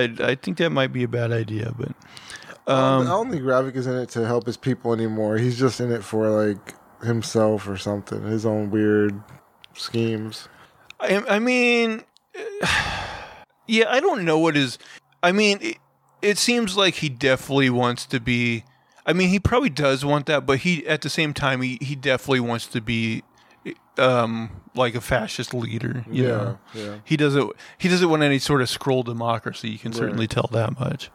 I, 0.03 0.31
I 0.31 0.35
think 0.35 0.57
that 0.57 0.69
might 0.71 0.93
be 0.93 1.03
a 1.03 1.07
bad 1.09 1.31
idea, 1.33 1.73
but 1.77 1.91
I 2.67 2.97
um, 2.97 3.05
don't 3.05 3.29
think 3.31 3.43
Gravik 3.43 3.75
is 3.75 3.85
in 3.85 3.95
it 3.95 4.09
to 4.09 4.25
help 4.25 4.45
his 4.45 4.57
people 4.57 4.93
anymore. 4.93 5.37
He's 5.37 5.59
just 5.59 5.79
in 5.81 5.91
it 5.91 6.03
for 6.03 6.29
like 6.29 6.73
himself 7.03 7.67
or 7.67 7.77
something. 7.77 8.23
His 8.23 8.45
own 8.45 8.71
weird 8.71 9.21
schemes. 9.73 10.47
I, 10.99 11.21
I 11.27 11.39
mean, 11.39 12.03
yeah, 13.67 13.85
I 13.89 13.99
don't 13.99 14.23
know 14.23 14.39
what 14.39 14.55
is. 14.57 14.77
I 15.21 15.31
mean, 15.31 15.59
it, 15.61 15.77
it 16.21 16.37
seems 16.37 16.77
like 16.77 16.95
he 16.95 17.09
definitely 17.09 17.69
wants 17.69 18.05
to 18.07 18.19
be. 18.19 18.63
I 19.05 19.13
mean, 19.13 19.29
he 19.29 19.39
probably 19.39 19.69
does 19.69 20.03
want 20.03 20.25
that, 20.25 20.45
but 20.45 20.59
he 20.59 20.85
at 20.87 21.01
the 21.01 21.09
same 21.09 21.33
time 21.33 21.61
he, 21.61 21.77
he 21.81 21.95
definitely 21.95 22.39
wants 22.39 22.67
to 22.67 22.81
be, 22.81 23.23
um, 23.97 24.61
like 24.75 24.95
a 24.95 25.01
fascist 25.01 25.53
leader. 25.53 26.05
You 26.09 26.23
yeah, 26.23 26.29
know? 26.29 26.59
yeah. 26.73 26.95
He 27.03 27.17
doesn't. 27.17 27.51
He 27.77 27.87
doesn't 27.87 28.09
want 28.09 28.23
any 28.23 28.39
sort 28.39 28.61
of 28.61 28.67
Skrull 28.67 29.05
democracy. 29.05 29.69
You 29.69 29.79
can 29.79 29.93
certainly 29.93 30.27
tell 30.27 30.49
that 30.51 30.79
much. 30.79 31.09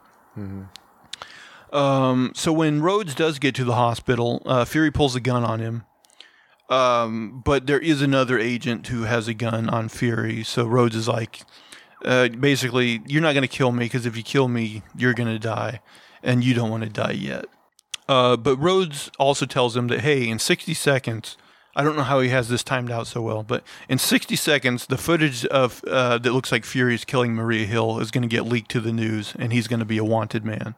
Um, 1.72 2.32
so 2.34 2.52
when 2.52 2.80
Rhodes 2.82 3.14
does 3.14 3.38
get 3.38 3.54
to 3.56 3.64
the 3.64 3.74
hospital, 3.74 4.42
uh, 4.46 4.64
Fury 4.64 4.90
pulls 4.90 5.14
a 5.14 5.20
gun 5.20 5.44
on 5.44 5.60
him. 5.60 5.84
Um, 6.68 7.42
but 7.44 7.66
there 7.66 7.80
is 7.80 8.00
another 8.00 8.38
agent 8.38 8.86
who 8.86 9.02
has 9.02 9.28
a 9.28 9.34
gun 9.34 9.68
on 9.68 9.88
Fury. 9.88 10.44
So 10.44 10.66
Rhodes 10.66 10.94
is 10.94 11.08
like, 11.08 11.42
uh, 12.04 12.28
basically, 12.28 13.02
you're 13.06 13.22
not 13.22 13.34
going 13.34 13.42
to 13.42 13.48
kill 13.48 13.72
me 13.72 13.86
because 13.86 14.06
if 14.06 14.16
you 14.16 14.22
kill 14.22 14.48
me, 14.48 14.82
you're 14.96 15.14
going 15.14 15.28
to 15.28 15.38
die, 15.38 15.80
and 16.22 16.44
you 16.44 16.54
don't 16.54 16.70
want 16.70 16.84
to 16.84 16.88
die 16.88 17.12
yet. 17.12 17.46
Uh, 18.10 18.36
but 18.36 18.56
Rhodes 18.56 19.08
also 19.20 19.46
tells 19.46 19.76
him 19.76 19.86
that 19.86 20.00
hey, 20.00 20.28
in 20.28 20.38
60 20.40 20.74
seconds, 20.74 21.36
I 21.76 21.84
don't 21.84 21.96
know 21.96 22.02
how 22.02 22.18
he 22.18 22.30
has 22.30 22.48
this 22.48 22.64
timed 22.64 22.90
out 22.90 23.06
so 23.06 23.22
well, 23.22 23.44
but 23.44 23.62
in 23.88 23.98
60 23.98 24.34
seconds, 24.34 24.86
the 24.86 24.98
footage 24.98 25.46
of 25.46 25.84
uh, 25.84 26.18
that 26.18 26.32
looks 26.32 26.50
like 26.50 26.64
Fury's 26.64 27.04
killing 27.04 27.34
Maria 27.34 27.66
Hill 27.66 28.00
is 28.00 28.10
going 28.10 28.22
to 28.22 28.28
get 28.28 28.44
leaked 28.46 28.70
to 28.72 28.80
the 28.80 28.92
news, 28.92 29.34
and 29.38 29.52
he's 29.52 29.68
going 29.68 29.78
to 29.78 29.86
be 29.86 29.96
a 29.98 30.02
wanted 30.04 30.44
man. 30.44 30.74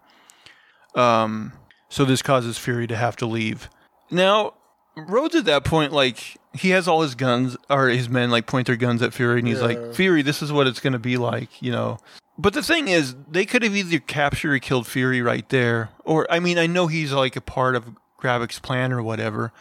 Um, 0.94 1.52
so 1.88 2.04
this 2.04 2.20
causes 2.20 2.58
Fury 2.58 2.86
to 2.86 2.96
have 2.96 3.16
to 3.16 3.26
leave. 3.26 3.70
Now, 4.10 4.52
Rhodes 4.94 5.34
at 5.34 5.46
that 5.46 5.64
point, 5.64 5.92
like 5.92 6.36
he 6.52 6.68
has 6.70 6.86
all 6.86 7.00
his 7.00 7.14
guns 7.14 7.56
or 7.70 7.88
his 7.88 8.10
men 8.10 8.30
like 8.30 8.46
point 8.46 8.66
their 8.66 8.76
guns 8.76 9.00
at 9.00 9.14
Fury, 9.14 9.38
and 9.38 9.48
he's 9.48 9.60
Yeah. 9.60 9.66
like, 9.68 9.94
"Fury, 9.94 10.20
this 10.20 10.42
is 10.42 10.52
what 10.52 10.66
it's 10.66 10.80
going 10.80 10.92
to 10.92 10.98
be 10.98 11.16
like," 11.16 11.48
you 11.62 11.72
know. 11.72 11.98
But 12.38 12.54
the 12.54 12.62
thing 12.62 12.88
is, 12.88 13.14
they 13.30 13.44
could 13.44 13.62
have 13.62 13.76
either 13.76 13.98
captured 13.98 14.54
or 14.54 14.58
killed 14.58 14.86
Fury 14.86 15.20
right 15.20 15.48
there, 15.50 15.90
or 16.04 16.26
I 16.30 16.40
mean, 16.40 16.58
I 16.58 16.66
know 16.66 16.86
he's 16.86 17.12
like 17.12 17.36
a 17.36 17.40
part 17.40 17.76
of 17.76 17.90
Gravik's 18.20 18.58
plan 18.58 18.92
or 18.92 19.02
whatever, 19.02 19.52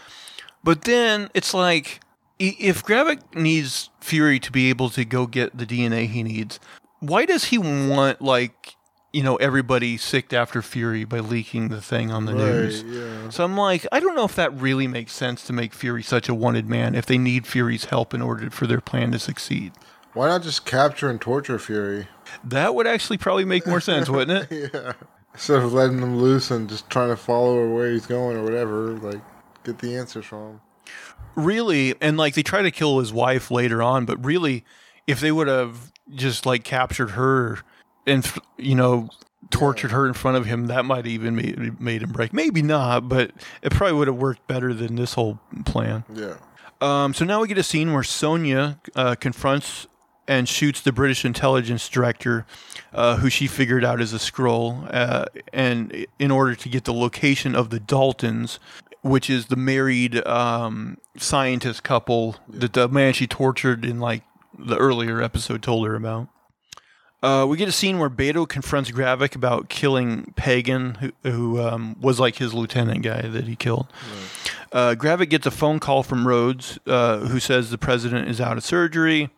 but 0.63 0.83
then 0.83 1.29
it's 1.33 1.53
like 1.53 1.99
if 2.39 2.83
Gravik 2.83 3.35
needs 3.35 3.89
Fury 3.99 4.39
to 4.39 4.51
be 4.51 4.69
able 4.69 4.89
to 4.91 5.05
go 5.05 5.27
get 5.27 5.57
the 5.57 5.65
DNA 5.65 6.07
he 6.07 6.23
needs, 6.23 6.59
why 6.99 7.25
does 7.25 7.45
he 7.45 7.57
want 7.57 8.21
like 8.21 8.75
you 9.11 9.21
know 9.21 9.35
everybody 9.35 9.97
sicked 9.97 10.33
after 10.33 10.61
Fury 10.61 11.03
by 11.03 11.19
leaking 11.19 11.67
the 11.67 11.81
thing 11.81 12.09
on 12.09 12.25
the 12.25 12.33
news? 12.33 12.83
Yeah. 12.83 13.29
So 13.29 13.43
I'm 13.43 13.57
like, 13.57 13.85
I 13.91 13.99
don't 13.99 14.15
know 14.15 14.25
if 14.25 14.35
that 14.35 14.53
really 14.53 14.87
makes 14.87 15.11
sense 15.11 15.43
to 15.47 15.53
make 15.53 15.73
Fury 15.73 16.03
such 16.03 16.29
a 16.29 16.33
wanted 16.33 16.67
man 16.67 16.95
if 16.95 17.05
they 17.05 17.17
need 17.17 17.45
Fury's 17.45 17.85
help 17.85 18.13
in 18.13 18.21
order 18.21 18.49
for 18.49 18.65
their 18.65 18.81
plan 18.81 19.11
to 19.11 19.19
succeed. 19.19 19.73
Why 20.13 20.27
not 20.27 20.43
just 20.43 20.65
capture 20.65 21.09
and 21.09 21.21
torture 21.21 21.59
Fury? 21.59 22.07
That 22.43 22.75
would 22.75 22.87
actually 22.87 23.17
probably 23.17 23.45
make 23.45 23.65
more 23.67 23.81
sense, 23.81 24.09
wouldn't 24.09 24.51
it? 24.51 24.71
Yeah. 24.73 24.93
Instead 25.33 25.63
of 25.63 25.71
letting 25.71 25.99
him 25.99 26.17
loose 26.17 26.51
and 26.51 26.67
just 26.67 26.89
trying 26.89 27.07
to 27.07 27.15
follow 27.15 27.73
where 27.73 27.89
he's 27.89 28.05
going 28.05 28.35
or 28.35 28.43
whatever, 28.43 28.91
like 28.97 29.21
get 29.63 29.79
the 29.79 29.95
answers 29.95 30.25
from 30.25 30.39
him. 30.39 30.61
Really, 31.35 31.95
and 32.01 32.17
like 32.17 32.33
they 32.33 32.43
try 32.43 32.61
to 32.61 32.71
kill 32.71 32.99
his 32.99 33.13
wife 33.13 33.49
later 33.49 33.81
on, 33.81 34.05
but 34.05 34.23
really, 34.25 34.65
if 35.07 35.21
they 35.21 35.31
would 35.31 35.47
have 35.47 35.93
just 36.13 36.45
like 36.45 36.65
captured 36.65 37.11
her 37.11 37.59
and 38.05 38.29
you 38.57 38.75
know 38.75 39.09
tortured 39.51 39.91
her 39.91 40.05
in 40.07 40.13
front 40.13 40.37
of 40.37 40.45
him, 40.45 40.67
that 40.67 40.85
might 40.85 41.07
even 41.07 41.35
made, 41.35 41.79
made 41.79 42.01
him 42.01 42.11
break. 42.11 42.33
Maybe 42.33 42.61
not, 42.61 43.07
but 43.07 43.31
it 43.61 43.71
probably 43.71 43.97
would 43.97 44.07
have 44.07 44.17
worked 44.17 44.45
better 44.47 44.73
than 44.73 44.95
this 44.95 45.13
whole 45.13 45.39
plan. 45.65 46.03
Yeah. 46.13 46.35
Um, 46.81 47.13
so 47.13 47.25
now 47.25 47.41
we 47.41 47.47
get 47.47 47.57
a 47.57 47.63
scene 47.63 47.93
where 47.93 48.03
Sonia 48.03 48.79
uh, 48.95 49.15
confronts 49.15 49.87
and 50.27 50.47
shoots 50.47 50.81
the 50.81 50.91
British 50.91 51.25
intelligence 51.25 51.89
director, 51.89 52.45
uh, 52.93 53.17
who 53.17 53.29
she 53.29 53.47
figured 53.47 53.83
out 53.83 54.01
is 54.01 54.13
a 54.13 54.17
Skrull, 54.17 54.87
uh, 54.93 55.25
and 55.51 56.05
in 56.19 56.31
order 56.31 56.55
to 56.55 56.69
get 56.69 56.85
the 56.85 56.93
location 56.93 57.55
of 57.55 57.69
the 57.69 57.79
Daltons, 57.79 58.59
which 59.01 59.29
is 59.29 59.47
the 59.47 59.55
married 59.55 60.25
um, 60.27 60.97
scientist 61.17 61.83
couple 61.83 62.37
that 62.47 62.73
the 62.73 62.87
man 62.87 63.13
she 63.13 63.27
tortured 63.27 63.83
in 63.83 63.99
like 63.99 64.23
the 64.57 64.77
earlier 64.77 65.21
episode 65.21 65.63
told 65.63 65.87
her 65.87 65.95
about. 65.95 66.27
Uh, 67.23 67.45
we 67.47 67.55
get 67.55 67.67
a 67.67 67.71
scene 67.71 67.99
where 67.99 68.09
Beto 68.09 68.47
confronts 68.49 68.89
Gravik 68.89 69.35
about 69.35 69.69
killing 69.69 70.33
Pagon, 70.35 70.95
who, 70.95 71.11
who 71.23 71.61
um, 71.61 71.95
was 72.01 72.19
like 72.19 72.37
his 72.37 72.51
lieutenant 72.53 73.03
guy 73.03 73.21
that 73.21 73.47
he 73.47 73.55
killed. 73.55 73.87
Uh, 74.71 74.95
Gravik 74.97 75.29
gets 75.29 75.45
a 75.45 75.51
phone 75.51 75.79
call 75.79 76.01
from 76.01 76.27
Rhodes, 76.27 76.79
uh, 76.87 77.19
who 77.19 77.39
says 77.39 77.69
the 77.69 77.77
president 77.77 78.27
is 78.27 78.41
out 78.41 78.57
of 78.57 78.63
surgery, 78.63 79.29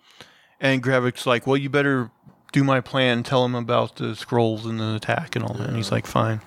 and 0.63 0.81
Gravik's 0.81 1.27
like, 1.27 1.45
"Well, 1.45 1.57
you 1.57 1.69
better 1.69 2.09
do 2.51 2.63
my 2.63 2.81
plan. 2.81 3.21
Tell 3.21 3.45
him 3.45 3.53
about 3.53 3.97
the 3.97 4.15
Skrulls 4.15 4.65
and 4.65 4.79
the 4.79 4.95
attack 4.95 5.35
and 5.35 5.45
all 5.45 5.53
that." 5.53 5.67
And 5.67 5.77
he's 5.77 5.91
like, 5.91 6.07
"Fine." 6.07 6.41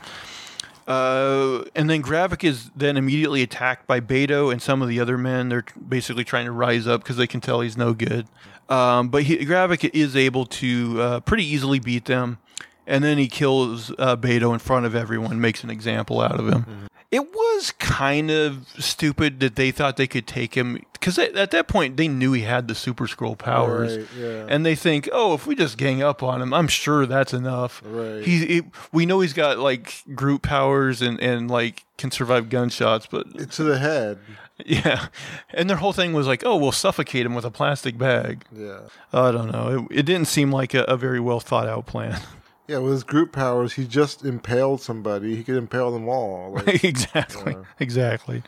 Uh, 0.86 1.64
and 1.74 1.90
then 1.90 2.00
Gravik 2.02 2.44
is 2.44 2.70
then 2.76 2.96
immediately 2.96 3.42
attacked 3.42 3.86
by 3.86 4.00
Beto 4.00 4.52
and 4.52 4.62
some 4.62 4.82
of 4.82 4.88
the 4.88 5.00
other 5.00 5.18
men. 5.18 5.48
They're 5.48 5.64
basically 5.88 6.24
trying 6.24 6.46
to 6.46 6.52
rise 6.52 6.86
up 6.86 7.02
because 7.02 7.16
they 7.16 7.26
can 7.26 7.40
tell 7.40 7.60
he's 7.60 7.76
no 7.76 7.92
good. 7.92 8.26
Um, 8.68 9.08
but 9.08 9.24
he, 9.24 9.38
Gravik 9.38 9.90
is 9.92 10.14
able 10.16 10.46
to 10.46 11.00
uh, 11.02 11.20
pretty 11.20 11.44
easily 11.44 11.80
beat 11.80 12.04
them. 12.04 12.38
And 12.86 13.02
then 13.02 13.18
he 13.18 13.26
kills 13.26 13.90
uh, 13.98 14.16
Beto 14.16 14.52
in 14.52 14.60
front 14.60 14.86
of 14.86 14.94
everyone, 14.94 15.40
makes 15.40 15.64
an 15.64 15.70
example 15.70 16.20
out 16.20 16.38
of 16.38 16.48
him. 16.48 16.88
It 17.16 17.32
was 17.32 17.72
kind 17.78 18.30
of 18.30 18.68
stupid 18.78 19.40
that 19.40 19.56
they 19.56 19.70
thought 19.70 19.96
they 19.96 20.06
could 20.06 20.26
take 20.26 20.54
him 20.54 20.84
because 20.92 21.18
at, 21.18 21.34
at 21.34 21.50
that 21.52 21.66
point 21.66 21.96
they 21.96 22.08
knew 22.08 22.32
he 22.32 22.42
had 22.42 22.68
the 22.68 22.74
Super 22.74 23.06
Skrull 23.06 23.38
powers, 23.38 23.96
Right, 23.96 24.06
yeah. 24.18 24.46
and 24.50 24.66
they 24.66 24.74
think, 24.74 25.08
oh, 25.12 25.32
if 25.32 25.46
we 25.46 25.54
just 25.54 25.78
gang 25.78 26.02
up 26.02 26.22
on 26.22 26.42
him, 26.42 26.52
I'm 26.52 26.68
sure 26.68 27.06
that's 27.06 27.32
enough. 27.32 27.80
Right. 27.86 28.22
He, 28.22 28.44
he 28.46 28.62
we 28.92 29.06
know 29.06 29.20
he's 29.20 29.32
got 29.32 29.58
like 29.58 30.02
group 30.14 30.42
powers 30.42 31.00
and 31.00 31.18
and 31.20 31.50
like 31.50 31.84
can 31.96 32.10
survive 32.10 32.50
gunshots, 32.50 33.06
but 33.06 33.50
to 33.52 33.64
the 33.64 33.78
head. 33.78 34.18
yeah, 34.66 35.08
and 35.54 35.70
their 35.70 35.78
whole 35.78 35.92
thing 35.94 36.12
was 36.12 36.26
like, 36.26 36.42
oh, 36.44 36.56
we'll 36.56 36.72
suffocate 36.72 37.24
him 37.24 37.34
with 37.34 37.44
a 37.46 37.50
plastic 37.50 37.96
bag. 37.96 38.44
Yeah. 38.54 38.80
I 39.12 39.30
don't 39.32 39.50
know. 39.50 39.86
It, 39.90 40.00
it 40.00 40.02
didn't 40.04 40.28
seem 40.28 40.50
like 40.52 40.74
a, 40.74 40.82
a 40.84 40.96
very 40.98 41.20
well 41.20 41.40
thought 41.40 41.66
out 41.66 41.86
plan. 41.86 42.20
Yeah, 42.68 42.78
with 42.78 42.92
his 42.92 43.04
group 43.04 43.32
powers, 43.32 43.74
he 43.74 43.86
just 43.86 44.24
impaled 44.24 44.80
somebody. 44.80 45.36
He 45.36 45.44
could 45.44 45.56
impale 45.56 45.92
them 45.92 46.08
all. 46.08 46.52
Like, 46.52 46.84
exactly. 46.84 47.56
Exactly. 47.78 48.42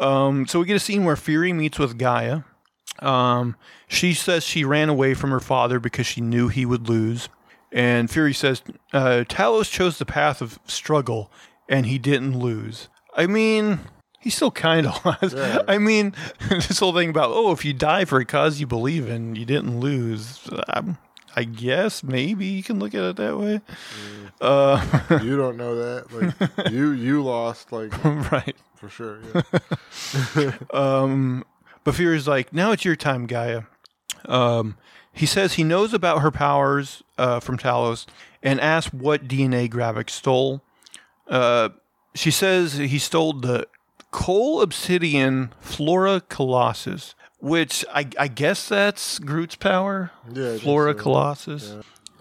Um, 0.00 0.46
so 0.46 0.60
we 0.60 0.66
get 0.66 0.76
a 0.76 0.80
scene 0.80 1.04
where 1.04 1.16
Fury 1.16 1.52
meets 1.52 1.78
with 1.78 1.96
Gaia. 1.96 2.40
Um, 2.98 3.56
she 3.88 4.14
says 4.14 4.44
she 4.44 4.64
ran 4.64 4.88
away 4.88 5.14
from 5.14 5.30
her 5.30 5.40
father 5.40 5.78
because 5.78 6.06
she 6.06 6.20
knew 6.20 6.48
he 6.48 6.66
would 6.66 6.88
lose. 6.88 7.28
And 7.72 8.10
Fury 8.10 8.34
says 8.34 8.62
uh, 8.92 9.24
Talos 9.28 9.70
chose 9.70 9.98
the 9.98 10.06
path 10.06 10.42
of 10.42 10.58
struggle 10.66 11.30
and 11.68 11.86
he 11.86 11.98
didn't 11.98 12.38
lose. 12.38 12.88
I 13.16 13.26
mean, 13.26 13.80
he 14.18 14.28
still 14.28 14.50
kind 14.50 14.86
of 14.86 15.04
was. 15.22 15.34
Yeah. 15.34 15.62
I 15.68 15.78
mean, 15.78 16.14
this 16.50 16.80
whole 16.80 16.94
thing 16.94 17.10
about, 17.10 17.30
oh, 17.30 17.52
if 17.52 17.64
you 17.64 17.72
die 17.72 18.04
for 18.04 18.18
a 18.18 18.24
cause 18.24 18.60
you 18.60 18.66
believe 18.66 19.08
in, 19.08 19.36
you 19.36 19.44
didn't 19.44 19.80
lose. 19.80 20.48
Um, 20.68 20.98
I 21.36 21.44
guess 21.44 22.02
maybe 22.02 22.46
you 22.46 22.62
can 22.62 22.78
look 22.78 22.94
at 22.94 23.02
it 23.02 23.16
that 23.16 23.38
way. 23.38 23.60
Uh, 24.40 24.84
you 25.22 25.36
don't 25.36 25.56
know 25.56 25.76
that. 25.76 26.12
Like 26.12 26.70
you, 26.72 26.90
you 26.90 27.22
lost. 27.22 27.72
Like 27.72 28.04
right. 28.32 28.56
for 28.74 28.88
sure. 28.88 29.20
Yeah. 30.36 30.56
Um, 30.72 31.44
but 31.84 31.94
Fury's 31.94 32.28
like, 32.28 32.52
now 32.52 32.72
it's 32.72 32.84
your 32.84 32.96
time, 32.96 33.26
Gaia. 33.26 33.62
Um, 34.26 34.76
he 35.12 35.26
says 35.26 35.54
he 35.54 35.64
knows 35.64 35.92
about 35.92 36.20
her 36.22 36.30
powers 36.30 37.02
uh, 37.18 37.40
from 37.40 37.58
Talos 37.58 38.06
and 38.42 38.60
asks 38.60 38.92
what 38.92 39.28
DNA 39.28 39.68
Gravik 39.68 40.10
stole. 40.10 40.62
Uh, 41.28 41.70
she 42.14 42.30
says 42.30 42.74
he 42.74 42.98
stole 42.98 43.32
the 43.34 43.66
Cull 44.10 44.60
Obsidian 44.60 45.52
Flora 45.60 46.20
Colossus, 46.28 47.14
which 47.40 47.84
I, 47.92 48.08
I 48.18 48.28
guess 48.28 48.68
that's 48.68 49.18
Groot's 49.18 49.56
power. 49.56 50.10
Yeah, 50.32 50.56
Flora 50.58 50.92
so. 50.92 50.98
Colossus. 50.98 51.74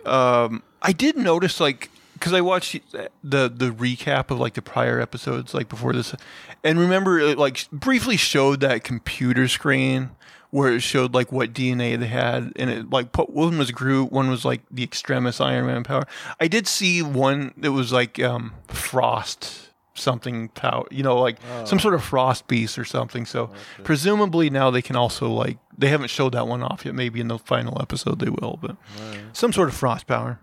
Um, 0.05 0.63
I 0.81 0.91
did 0.91 1.17
notice 1.17 1.59
like 1.59 1.89
because 2.13 2.33
I 2.33 2.41
watched 2.41 2.79
the 2.91 3.49
the 3.49 3.71
recap 3.71 4.31
of 4.31 4.39
like 4.39 4.53
the 4.53 4.61
prior 4.61 4.99
episodes 4.99 5.53
like 5.53 5.69
before 5.69 5.93
this, 5.93 6.15
and 6.63 6.79
remember 6.79 7.19
it 7.19 7.37
like 7.37 7.69
briefly 7.71 8.17
showed 8.17 8.61
that 8.61 8.83
computer 8.83 9.47
screen 9.47 10.11
where 10.51 10.73
it 10.73 10.81
showed 10.81 11.13
like 11.13 11.31
what 11.31 11.53
DNA 11.53 11.99
they 11.99 12.07
had, 12.07 12.51
and 12.55 12.69
it 12.69 12.89
like 12.89 13.11
put, 13.11 13.29
one 13.29 13.57
was 13.57 13.71
Groot, 13.71 14.11
one 14.11 14.29
was 14.29 14.45
like 14.45 14.61
the 14.71 14.83
Extremis 14.83 15.39
Iron 15.39 15.67
Man 15.67 15.83
power. 15.83 16.05
I 16.39 16.47
did 16.47 16.67
see 16.67 17.01
one 17.01 17.53
that 17.57 17.71
was 17.71 17.93
like 17.93 18.19
um, 18.19 18.53
Frost 18.67 19.68
something 19.99 20.49
power, 20.49 20.85
you 20.91 21.03
know, 21.03 21.17
like 21.19 21.37
Oh. 21.51 21.65
some 21.65 21.79
sort 21.79 21.93
of 21.93 22.03
frost 22.03 22.47
beast 22.47 22.77
or 22.79 22.85
something. 22.85 23.25
So 23.25 23.51
presumably 23.83 24.49
now 24.49 24.71
they 24.71 24.81
can 24.81 24.95
also 24.95 25.29
like 25.29 25.57
they 25.77 25.87
haven't 25.89 26.09
showed 26.09 26.33
that 26.33 26.47
one 26.47 26.63
off 26.63 26.85
yet. 26.85 26.95
Maybe 26.95 27.19
in 27.19 27.27
the 27.27 27.37
final 27.39 27.81
episode 27.81 28.19
they 28.19 28.29
will, 28.29 28.57
but 28.61 28.71
Right. 28.99 29.19
some 29.33 29.53
sort 29.53 29.69
of 29.69 29.75
frost 29.75 30.07
power. 30.07 30.39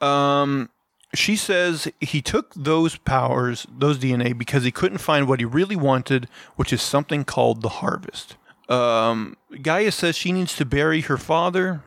Um, 0.00 0.70
she 1.14 1.36
says 1.36 1.88
he 2.00 2.20
took 2.20 2.52
those 2.54 2.96
powers, 2.96 3.66
those 3.70 3.98
DNA, 3.98 4.36
because 4.36 4.64
he 4.64 4.70
couldn't 4.70 4.98
find 4.98 5.26
what 5.26 5.40
he 5.40 5.44
really 5.44 5.76
wanted, 5.76 6.28
which 6.56 6.72
is 6.72 6.82
something 6.82 7.24
called 7.24 7.62
the 7.62 7.68
harvest. 7.80 8.36
Um, 8.68 9.36
Gaia 9.62 9.90
says 9.90 10.16
she 10.16 10.32
needs 10.32 10.54
to 10.56 10.64
bury 10.66 11.00
her 11.02 11.16
father. 11.16 11.82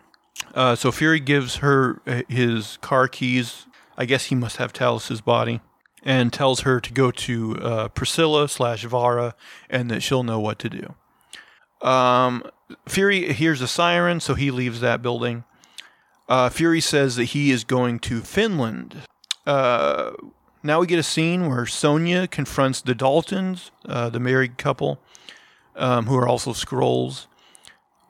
Uh, 0.56 0.76
so 0.76 0.92
Fury 0.92 1.20
gives 1.20 1.58
her 1.58 2.02
uh, 2.08 2.24
his 2.28 2.78
car 2.82 3.08
keys. 3.08 3.68
I 3.98 4.06
guess 4.06 4.26
he 4.26 4.36
must 4.36 4.58
have 4.58 4.74
Talos's 4.74 5.22
body, 5.22 5.62
and 6.04 6.34
tells 6.34 6.62
her 6.62 6.80
to 6.80 6.94
go 6.94 7.12
to 7.12 7.58
uh, 7.58 7.88
Priscilla 7.90 8.48
slash 8.50 8.84
Varra, 8.86 9.36
and 9.70 9.92
that 9.92 10.02
she'll 10.02 10.24
know 10.24 10.40
what 10.40 10.60
to 10.60 10.70
do. 10.70 11.88
Um, 11.88 12.44
Fury 12.88 13.34
hears 13.34 13.62
a 13.62 13.68
siren, 13.68 14.20
so 14.20 14.34
he 14.34 14.52
leaves 14.52 14.82
that 14.82 15.02
building. 15.02 15.44
Uh, 16.28 16.50
Fury 16.50 16.82
says 16.82 17.16
that 17.18 17.26
he 17.26 17.52
is 17.52 17.64
going 17.64 18.00
to 18.00 18.22
Finland. 18.22 19.02
Uh, 19.46 20.12
now 20.64 20.80
we 20.80 20.88
get 20.88 21.00
a 21.00 21.04
scene 21.04 21.50
where 21.50 21.66
Sonya 21.66 22.28
confronts 22.28 22.82
the 22.82 22.94
Daltons, 22.94 23.72
uh, 23.86 24.10
the 24.10 24.20
married 24.20 24.58
couple, 24.58 25.00
um, 25.76 26.06
who 26.06 26.16
are 26.16 26.28
also 26.28 26.52
Skrulls. 26.54 27.28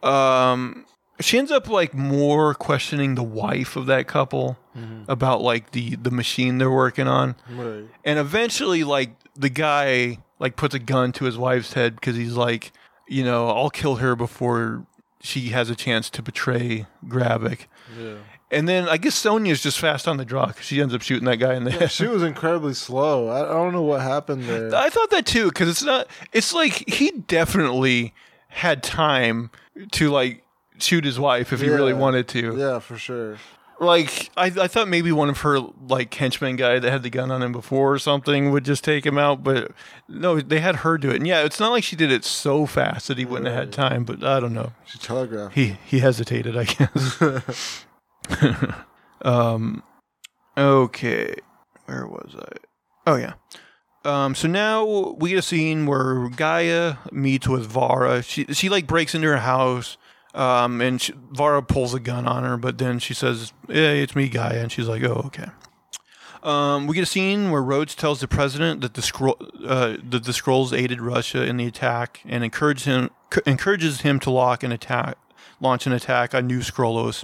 Um, 0.03 0.85
she 1.21 1.37
ends 1.37 1.51
up 1.51 1.67
like 1.67 1.93
more 1.93 2.53
questioning 2.53 3.15
the 3.15 3.23
wife 3.23 3.75
of 3.75 3.85
that 3.87 4.07
couple 4.07 4.57
mm-hmm. 4.77 5.03
about 5.09 5.41
like 5.41 5.71
the 5.71 5.95
the 5.95 6.11
machine 6.11 6.57
they're 6.57 6.71
working 6.71 7.07
on, 7.07 7.35
Right. 7.49 7.85
and 8.03 8.19
eventually 8.19 8.83
like 8.83 9.11
the 9.35 9.49
guy 9.49 10.19
like 10.39 10.55
puts 10.55 10.75
a 10.75 10.79
gun 10.79 11.11
to 11.13 11.25
his 11.25 11.37
wife's 11.37 11.73
head 11.73 11.95
because 11.95 12.15
he's 12.15 12.33
like, 12.33 12.71
you 13.07 13.23
know, 13.23 13.49
I'll 13.49 13.69
kill 13.69 13.97
her 13.97 14.15
before 14.15 14.85
she 15.21 15.49
has 15.49 15.69
a 15.69 15.75
chance 15.75 16.09
to 16.11 16.21
betray 16.21 16.87
Gravik. 17.05 17.67
Yeah. 17.99 18.15
And 18.49 18.67
then 18.67 18.89
I 18.89 18.97
guess 18.97 19.15
Sonya's 19.15 19.61
just 19.61 19.79
fast 19.79 20.07
on 20.09 20.17
the 20.17 20.25
draw 20.25 20.47
because 20.47 20.65
she 20.65 20.81
ends 20.81 20.93
up 20.93 21.01
shooting 21.01 21.25
that 21.25 21.37
guy 21.37 21.53
in 21.53 21.63
the 21.63 21.71
head. 21.71 21.89
She 21.91 22.07
was 22.07 22.21
incredibly 22.21 22.73
slow. 22.73 23.29
I, 23.29 23.49
I 23.49 23.53
don't 23.53 23.71
know 23.71 23.81
what 23.81 24.01
happened 24.01 24.43
there. 24.43 24.75
I 24.75 24.89
thought 24.89 25.09
that 25.11 25.25
too 25.25 25.45
because 25.45 25.69
it's 25.69 25.83
not. 25.83 26.07
It's 26.33 26.53
like 26.53 26.89
he 26.89 27.11
definitely 27.11 28.13
had 28.49 28.83
time 28.83 29.51
to 29.91 30.09
like 30.09 30.43
shoot 30.81 31.05
his 31.05 31.19
wife 31.19 31.53
if 31.53 31.61
he 31.61 31.69
really 31.69 31.93
wanted 31.93 32.27
to. 32.29 32.57
Yeah, 32.57 32.79
for 32.79 32.97
sure. 32.97 33.37
Like 33.79 34.29
I, 34.37 34.45
I 34.45 34.67
thought 34.67 34.87
maybe 34.87 35.11
one 35.11 35.29
of 35.29 35.39
her 35.39 35.59
like 35.59 36.13
henchman 36.13 36.55
guy 36.55 36.77
that 36.77 36.91
had 36.91 37.01
the 37.01 37.09
gun 37.09 37.31
on 37.31 37.41
him 37.41 37.51
before 37.51 37.93
or 37.93 37.97
something 37.97 38.51
would 38.51 38.63
just 38.63 38.83
take 38.83 39.05
him 39.05 39.17
out, 39.17 39.43
but 39.43 39.71
no, 40.07 40.39
they 40.39 40.59
had 40.59 40.77
her 40.77 40.99
do 40.99 41.09
it. 41.09 41.15
And 41.15 41.25
yeah, 41.25 41.43
it's 41.43 41.59
not 41.59 41.71
like 41.71 41.83
she 41.83 41.95
did 41.95 42.11
it 42.11 42.23
so 42.23 42.67
fast 42.67 43.07
that 43.07 43.17
he 43.17 43.25
wouldn't 43.25 43.47
have 43.47 43.57
had 43.57 43.71
time. 43.71 44.03
But 44.03 44.23
I 44.23 44.39
don't 44.39 44.53
know. 44.53 44.73
She 44.85 44.99
telegraphed. 44.99 45.55
He 45.55 45.77
he 45.83 45.97
hesitated, 45.97 46.55
I 46.55 46.65
guess. 46.65 47.85
um, 49.23 49.81
okay, 50.55 51.35
where 51.85 52.05
was 52.05 52.35
I? 52.37 52.57
Oh 53.07 53.15
yeah. 53.15 53.33
Um, 54.03 54.33
so 54.33 54.47
now 54.47 55.15
we 55.17 55.29
get 55.29 55.39
a 55.39 55.43
scene 55.43 55.85
where 55.85 56.29
Gaia 56.29 56.95
meets 57.11 57.47
with 57.47 57.65
Varra. 57.65 58.23
She 58.23 58.45
she 58.45 58.69
like 58.69 58.87
breaks 58.87 59.13
into 59.13 59.27
her 59.27 59.37
house. 59.37 59.97
Um, 60.33 60.79
and 60.81 61.01
she, 61.01 61.13
Varra 61.31 61.61
pulls 61.61 61.93
a 61.93 61.99
gun 61.99 62.27
on 62.27 62.43
her, 62.43 62.57
but 62.57 62.77
then 62.77 62.99
she 62.99 63.13
says, 63.13 63.51
"Yeah, 63.67 63.89
it's 63.91 64.15
me, 64.15 64.29
guy," 64.29 64.53
and 64.53 64.71
she's 64.71 64.87
like, 64.87 65.03
"Oh, 65.03 65.23
okay." 65.25 65.47
Um, 66.43 66.87
we 66.87 66.95
get 66.95 67.03
a 67.03 67.07
scene 67.07 67.51
where 67.51 67.61
Rhodes 67.61 67.93
tells 67.93 68.19
the 68.19 68.27
president 68.27 68.81
that 68.81 68.95
the 68.95 69.01
Skrull 69.01 69.35
uh, 69.65 69.97
that 70.09 70.23
the 70.23 70.31
Skrulls 70.31 70.75
aided 70.75 70.99
Russia 71.01 71.43
in 71.45 71.57
the 71.57 71.65
attack 71.67 72.21
and 72.25 72.43
encourages 72.43 72.85
him 72.85 73.09
encourages 73.45 74.01
him 74.01 74.19
to 74.21 74.31
lock 74.31 74.63
an 74.63 74.71
attack, 74.71 75.17
launch 75.59 75.85
an 75.85 75.93
attack 75.93 76.33
on 76.33 76.47
New 76.47 76.59
Skrullos. 76.59 77.23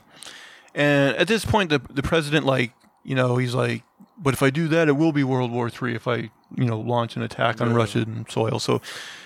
And 0.75 1.15
at 1.15 1.27
this 1.27 1.45
point, 1.45 1.69
the 1.69 1.79
the 1.89 2.03
president 2.03 2.45
like 2.45 2.73
you 3.03 3.15
know 3.15 3.37
he's 3.37 3.55
like, 3.55 3.83
but 4.17 4.33
if 4.35 4.43
I 4.43 4.49
do 4.51 4.67
that, 4.67 4.87
it 4.87 4.93
will 4.93 5.11
be 5.13 5.23
World 5.23 5.51
War 5.51 5.69
Three 5.69 5.95
if 5.95 6.07
I 6.07 6.29
you 6.55 6.65
know 6.65 6.79
launch 6.79 7.15
an 7.15 7.23
attack 7.23 7.59
on 7.59 7.69
Yeah. 7.71 7.75
Russian 7.77 8.25
soil. 8.29 8.59
So 8.59 8.81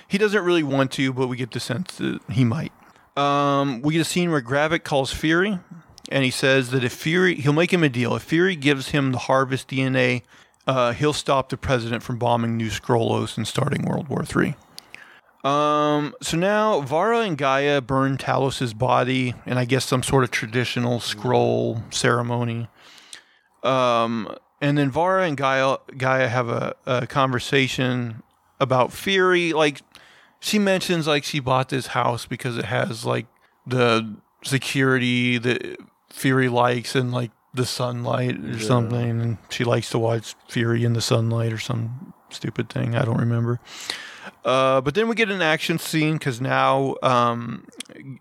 he 0.07 0.17
doesn't 0.17 0.43
really 0.45 0.63
want 0.63 0.91
to, 0.93 1.11
but 1.11 1.27
we 1.27 1.35
get 1.35 1.51
the 1.51 1.59
sense 1.59 1.95
that 1.95 2.21
he 2.29 2.45
might. 2.45 2.71
Um, 3.17 3.81
we 3.81 3.93
get 3.93 4.01
a 4.01 4.05
scene 4.05 4.31
where 4.31 4.41
Gravik 4.41 4.83
calls 4.83 5.11
Fury, 5.13 5.59
and 6.09 6.23
he 6.23 6.31
says 6.31 6.71
that 6.71 6.83
if 6.83 6.93
Fury, 6.93 7.35
he'll 7.35 7.53
make 7.53 7.73
him 7.73 7.83
a 7.83 7.89
deal. 7.89 8.15
If 8.15 8.23
Fury 8.23 8.55
gives 8.55 8.89
him 8.89 9.11
the 9.11 9.17
Harvest 9.17 9.67
DNA, 9.69 10.23
uh, 10.67 10.93
he'll 10.93 11.13
stop 11.13 11.49
the 11.49 11.57
president 11.57 12.03
from 12.03 12.17
bombing 12.17 12.57
New 12.57 12.69
Skrullos 12.69 13.37
and 13.37 13.47
starting 13.47 13.85
World 13.85 14.07
War 14.07 14.23
Three. 14.23 14.55
Um, 15.43 16.13
so 16.21 16.37
now 16.37 16.81
Varra 16.81 17.21
and 17.21 17.37
Gaia 17.37 17.81
burn 17.81 18.17
Talos's 18.17 18.73
body, 18.73 19.33
and 19.45 19.57
I 19.57 19.65
guess 19.65 19.85
some 19.85 20.03
sort 20.03 20.23
of 20.23 20.31
traditional 20.31 20.99
Skrull 20.99 21.81
ceremony. 21.93 22.67
Um, 23.63 24.35
and 24.61 24.77
then 24.77 24.91
Varra 24.91 25.25
and 25.25 25.35
Gaia 25.35 25.77
Gaia 25.97 26.27
have 26.27 26.49
a, 26.49 26.75
a 26.85 27.07
conversation 27.07 28.21
about 28.59 28.93
Fury. 28.93 29.53
Like 29.53 29.81
she 30.41 30.59
mentions, 30.59 31.07
like 31.07 31.23
she 31.23 31.39
bought 31.39 31.69
this 31.69 31.87
house 31.87 32.25
because 32.25 32.57
it 32.57 32.65
has 32.65 33.05
like 33.05 33.27
the 33.65 34.17
security 34.43 35.37
that 35.37 35.77
Fury 36.09 36.49
likes 36.49 36.95
and 36.95 37.13
like 37.13 37.31
the 37.53 37.65
sunlight 37.65 38.37
or 38.37 38.57
Yeah. 38.57 38.67
something, 38.67 39.21
and 39.21 39.37
she 39.49 39.63
likes 39.63 39.89
to 39.91 39.99
watch 39.99 40.35
Fury 40.49 40.83
in 40.83 40.93
the 40.93 41.01
sunlight 41.01 41.53
or 41.53 41.57
some 41.59 42.13
stupid 42.29 42.69
thing. 42.69 42.95
I 42.95 43.05
don't 43.05 43.19
remember. 43.19 43.59
Uh, 44.43 44.81
but 44.81 44.95
then 44.95 45.07
we 45.07 45.15
get 45.15 45.29
an 45.29 45.41
action 45.41 45.77
scene 45.77 46.13
because 46.13 46.41
now 46.41 46.95
um, 47.03 47.67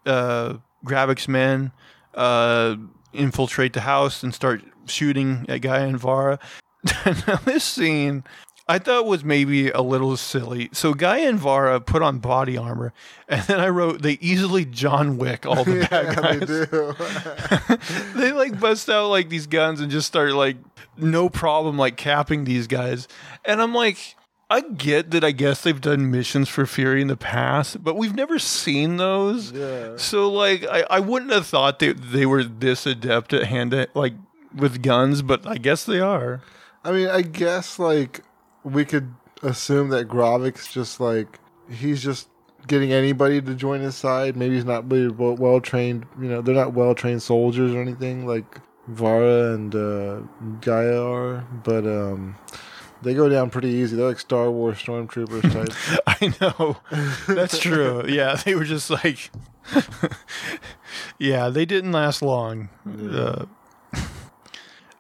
uh, 0.06 0.54
Gravik's 0.84 1.26
men 1.28 1.72
uh, 2.14 2.76
infiltrate 3.12 3.72
the 3.72 3.80
house 3.82 4.22
and 4.22 4.34
start 4.34 4.62
shooting 4.86 5.46
at 5.48 5.58
Guy 5.62 5.78
and 5.80 5.98
Varra. 5.98 6.38
now 7.26 7.36
this 7.44 7.64
scene 7.64 8.24
I 8.70 8.78
thought 8.78 9.04
was 9.04 9.24
maybe 9.24 9.68
a 9.70 9.80
little 9.80 10.16
silly. 10.16 10.70
So 10.72 10.94
Guy 10.94 11.18
and 11.18 11.40
Varra 11.40 11.80
put 11.80 12.02
on 12.02 12.20
body 12.20 12.56
armor, 12.56 12.92
and 13.28 13.42
then 13.42 13.58
I 13.58 13.68
wrote 13.68 14.02
they 14.02 14.12
easily 14.20 14.64
John 14.64 15.18
Wick 15.18 15.44
all 15.44 15.64
the 15.64 15.88
bad 15.90 16.14
guys 16.14 16.38
they 16.38 18.14
do. 18.14 18.20
they 18.20 18.32
like 18.32 18.60
bust 18.60 18.88
out 18.88 19.08
like 19.08 19.28
these 19.28 19.48
guns 19.48 19.80
and 19.80 19.90
just 19.90 20.06
start 20.06 20.34
like 20.34 20.56
no 20.96 21.28
problem 21.28 21.78
like 21.78 21.96
capping 21.96 22.44
these 22.44 22.68
guys. 22.68 23.08
And 23.44 23.60
I'm 23.60 23.74
like, 23.74 24.14
I 24.48 24.60
get 24.60 25.10
that 25.10 25.24
I 25.24 25.32
guess 25.32 25.62
they've 25.62 25.80
done 25.80 26.12
missions 26.12 26.48
for 26.48 26.64
Fury 26.64 27.02
in 27.02 27.08
the 27.08 27.16
past, 27.16 27.82
but 27.82 27.96
we've 27.96 28.14
never 28.14 28.38
seen 28.38 28.98
those. 28.98 29.50
yeah. 29.50 29.96
So 29.96 30.30
like 30.30 30.64
I, 30.70 30.84
I 30.88 31.00
wouldn't 31.00 31.32
have 31.32 31.48
thought 31.48 31.80
that 31.80 32.12
they 32.12 32.24
were 32.24 32.44
this 32.44 32.86
adept 32.86 33.32
at 33.32 33.46
hand 33.48 33.74
like 33.94 34.14
with 34.54 34.80
guns, 34.80 35.22
but 35.22 35.44
I 35.44 35.56
guess 35.56 35.84
they 35.84 35.98
are. 35.98 36.40
I 36.84 36.92
mean, 36.92 37.08
I 37.08 37.22
guess 37.22 37.80
like 37.80 38.20
we 38.64 38.84
could 38.84 39.14
assume 39.42 39.88
that 39.90 40.08
Gravik's 40.08 40.72
just 40.72 41.00
like 41.00 41.38
he's 41.70 42.02
just 42.02 42.28
getting 42.66 42.92
anybody 42.92 43.40
to 43.40 43.54
join 43.54 43.80
his 43.80 43.96
side. 43.96 44.36
Maybe 44.36 44.54
he's 44.54 44.64
not 44.64 44.90
really 44.90 45.08
well 45.08 45.60
trained. 45.60 46.06
You 46.20 46.28
know, 46.28 46.42
they're 46.42 46.54
not 46.54 46.74
well 46.74 46.94
trained 46.94 47.22
soldiers 47.22 47.74
or 47.74 47.80
anything 47.80 48.26
like 48.26 48.60
Varra 48.88 49.54
and 49.54 49.74
uh, 49.74 50.20
Gaia 50.60 51.00
are, 51.02 51.46
but 51.64 51.86
um, 51.86 52.36
they 53.02 53.14
go 53.14 53.28
down 53.28 53.50
pretty 53.50 53.68
easy. 53.68 53.96
They're 53.96 54.08
like 54.08 54.18
Star 54.18 54.50
Wars 54.50 54.78
stormtroopers 54.78 55.52
type. 55.52 56.02
I 56.06 56.34
know. 56.40 56.76
That's 57.28 57.58
true. 57.58 58.04
Yeah, 58.08 58.34
they 58.34 58.54
were 58.54 58.64
just 58.64 58.90
like 58.90 59.30
Yeah, 61.18 61.48
they 61.48 61.64
didn't 61.64 61.92
last 61.92 62.22
long. 62.22 62.68
Uh, 62.86 63.46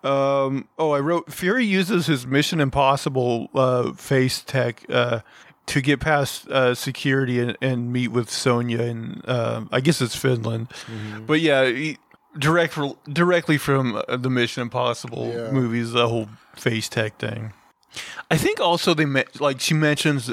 um 0.04 0.66
oh, 0.78 0.92
I 0.92 1.00
wrote 1.00 1.32
Fury 1.32 1.64
uses 1.64 2.06
his 2.06 2.26
Mission 2.26 2.60
Impossible 2.60 3.48
uh 3.54 3.92
face 3.92 4.42
tech 4.42 4.84
uh 4.88 5.20
to 5.66 5.80
get 5.80 6.00
past 6.00 6.48
uh, 6.48 6.74
security 6.74 7.38
and, 7.38 7.56
and 7.60 7.92
meet 7.92 8.08
with 8.08 8.28
Sonya 8.28 8.80
in 8.82 9.20
uh, 9.26 9.64
I 9.70 9.80
guess 9.80 10.00
it's 10.00 10.16
Finland. 10.16 10.66
But 11.26 11.40
yeah, 11.40 11.66
he, 11.66 11.98
direct 12.36 12.76
directly 13.12 13.56
from 13.56 13.94
uh, 14.08 14.16
the 14.16 14.30
Mission 14.30 14.62
Impossible 14.62 15.32
Yeah. 15.32 15.50
movies, 15.52 15.92
the 15.92 16.08
whole 16.08 16.28
face 16.56 16.88
tech 16.88 17.18
thing. 17.18 17.52
I 18.30 18.36
think 18.36 18.58
also 18.60 18.94
they 18.94 19.04
me- 19.04 19.24
like 19.38 19.60
she 19.60 19.74
mentions 19.74 20.32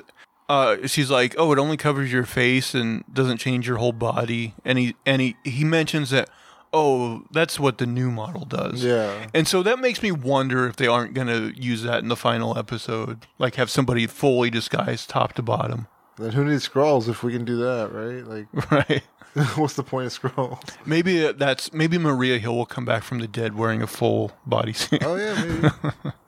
uh 0.50 0.78
she's 0.88 1.12
like, 1.12 1.36
"Oh, 1.38 1.52
it 1.52 1.60
only 1.60 1.78
covers 1.78 2.12
your 2.12 2.26
face 2.26 2.74
and 2.74 3.04
doesn't 3.14 3.38
change 3.38 3.68
your 3.68 3.78
whole 3.78 3.92
body." 3.94 4.56
And 4.66 4.80
he 4.80 4.96
and 5.06 5.22
he 5.22 5.36
he 5.44 5.64
mentions 5.66 6.10
that, 6.12 6.30
"Oh, 6.74 7.24
that's 7.32 7.60
what 7.60 7.78
the 7.78 7.86
new 7.86 8.12
model 8.12 8.46
does." 8.46 8.84
yeah. 8.84 9.28
And 9.34 9.48
so 9.48 9.64
that 9.64 9.80
makes 9.80 10.02
me 10.02 10.12
wonder 10.12 10.68
if 10.68 10.76
they 10.76 10.88
aren't 10.88 11.14
going 11.14 11.28
to 11.28 11.54
use 11.60 11.84
that 11.84 12.00
in 12.04 12.10
the 12.10 12.16
final 12.16 12.58
episode, 12.58 13.26
like 13.40 13.56
have 13.56 13.70
somebody 13.70 14.08
fully 14.08 14.50
disguised 14.50 15.10
top 15.10 15.34
to 15.34 15.42
bottom, 15.42 15.88
Then 16.18 16.32
who 16.32 16.44
needs 16.46 16.68
Skrulls 16.68 17.08
if 17.08 17.24
we 17.24 17.32
can 17.32 17.46
do 17.46 17.58
that, 17.58 17.92
right? 17.92 18.26
Like, 18.26 18.72
right? 18.72 19.04
what's 19.56 19.76
the 19.76 19.84
point 19.84 20.08
of 20.08 20.14
Skrulls? 20.20 20.60
Maybe 20.86 21.32
that's 21.32 21.72
maybe 21.74 21.98
Maria 21.98 22.40
Hill 22.40 22.56
will 22.56 22.66
come 22.66 22.86
back 22.86 23.04
from 23.04 23.20
the 23.20 23.28
dead 23.28 23.56
wearing 23.56 23.82
a 23.84 23.88
full 23.88 24.32
bodysuit. 24.50 25.04
Oh 25.06 25.16
yeah, 25.16 25.34
maybe. 25.46 25.70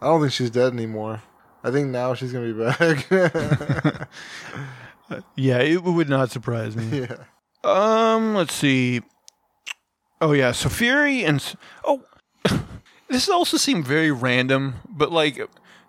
I 0.01 0.05
don't 0.05 0.21
think 0.21 0.31
she's 0.33 0.51
dead 0.51 0.73
anymore. 0.73 1.21
I 1.63 1.71
think 1.71 1.89
now 1.89 2.13
she's 2.13 2.31
gonna 2.31 2.53
be 2.53 2.63
back. 2.63 4.07
Yeah, 5.35 5.57
it 5.59 5.83
would 5.83 6.07
not 6.07 6.29
surprise 6.29 6.75
me. 6.75 6.99
yeah. 7.01 7.15
Um, 7.63 8.35
let's 8.35 8.53
see. 8.53 9.01
Oh 10.21 10.33
yeah, 10.33 10.51
so 10.51 10.69
Fury 10.69 11.23
and 11.23 11.43
oh, 11.85 12.03
this 13.09 13.29
also 13.29 13.57
seemed 13.57 13.85
very 13.85 14.11
random, 14.11 14.75
but 14.89 15.11
like 15.11 15.39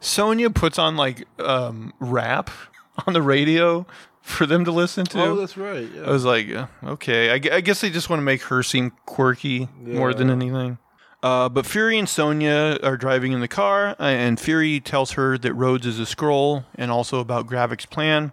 Sonya 0.01 0.51
puts 0.51 0.79
on 0.79 0.97
like 0.97 1.27
um 1.41 1.93
rap 2.01 2.51
on 3.07 3.13
the 3.15 3.23
radio 3.23 3.87
for 4.23 4.47
them 4.47 4.65
to 4.65 4.71
listen 4.73 5.05
to. 5.07 5.23
Oh, 5.23 5.37
that's 5.37 5.57
right. 5.57 5.89
I 5.93 5.99
Yeah. 6.01 6.11
was 6.11 6.25
like, 6.25 6.51
uh, 6.55 6.67
okay, 6.85 7.31
I, 7.31 7.39
gu- 7.39 7.51
I 7.53 7.61
guess 7.61 7.81
they 7.81 7.91
just 7.91 8.09
want 8.11 8.21
to 8.21 8.25
make 8.25 8.43
her 8.43 8.63
seem 8.63 8.93
quirky 9.07 9.69
more 9.81 10.13
than 10.15 10.31
anything. 10.31 10.79
Uh, 11.23 11.49
but 11.49 11.67
Fury 11.67 11.99
and 11.99 12.09
Sonya 12.09 12.79
are 12.83 12.97
driving 12.97 13.33
in 13.33 13.41
the 13.41 13.49
car, 13.49 13.89
uh, 13.99 14.05
and 14.05 14.39
Fury 14.39 14.79
tells 14.81 15.13
her 15.13 15.37
that 15.39 15.53
Rhodes 15.55 15.85
is 15.87 15.99
a 15.99 16.05
Skrull 16.05 16.65
and 16.77 16.91
also 16.91 17.19
about 17.19 17.47
Gravik's 17.47 17.87
plan. 17.87 18.33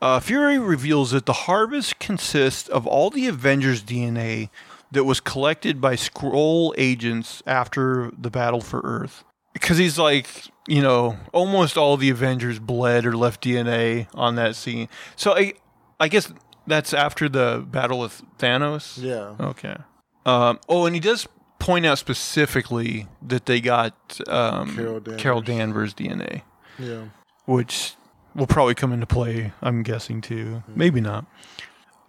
Uh, 0.00 0.18
Fury 0.20 0.58
reveals 0.58 1.10
that 1.10 1.26
the 1.26 1.32
harvest 1.32 1.98
consists 1.98 2.68
of 2.68 2.86
all 2.86 3.10
the 3.10 3.26
Avengers' 3.26 3.82
DNA 3.82 4.48
that 4.92 5.04
was 5.04 5.20
collected 5.20 5.80
by 5.80 5.94
Skrull 5.96 6.72
agents 6.76 7.42
after 7.46 8.10
the 8.18 8.30
battle 8.30 8.60
for 8.60 8.80
Earth. 8.84 9.24
Because 9.52 9.78
he's 9.78 9.98
like, 9.98 10.28
you 10.68 10.80
know, 10.82 11.16
almost 11.32 11.76
all 11.76 11.96
the 11.96 12.10
Avengers 12.10 12.58
bled 12.58 13.04
or 13.04 13.16
left 13.16 13.42
DNA 13.42 14.06
on 14.14 14.36
that 14.36 14.54
scene. 14.56 14.88
So 15.16 15.32
I, 15.36 15.54
I 15.98 16.08
guess 16.08 16.32
that's 16.66 16.94
after 16.94 17.28
the 17.28 17.64
battle 17.68 17.98
with 17.98 18.22
Thanos. 18.38 19.00
Yeah. 19.02 19.34
Okay. 19.44 19.76
Um, 20.26 20.60
oh, 20.68 20.86
and 20.86 20.94
he 20.94 21.00
does 21.00 21.26
point 21.58 21.84
out 21.86 21.98
specifically 21.98 23.06
that 23.26 23.46
they 23.46 23.60
got 23.60 24.20
um, 24.28 24.74
Carol 24.76 25.00
Danvers. 25.00 25.20
Carol 25.22 25.40
Danvers 25.42 25.94
DNA 25.94 26.42
Yeah. 26.78 27.04
which 27.44 27.94
will 28.34 28.46
probably 28.46 28.74
come 28.74 28.92
into 28.92 29.06
play, 29.06 29.52
I'm 29.60 29.82
guessing 29.82 30.20
too. 30.20 30.62
Maybe 30.68 31.00
not. 31.00 31.26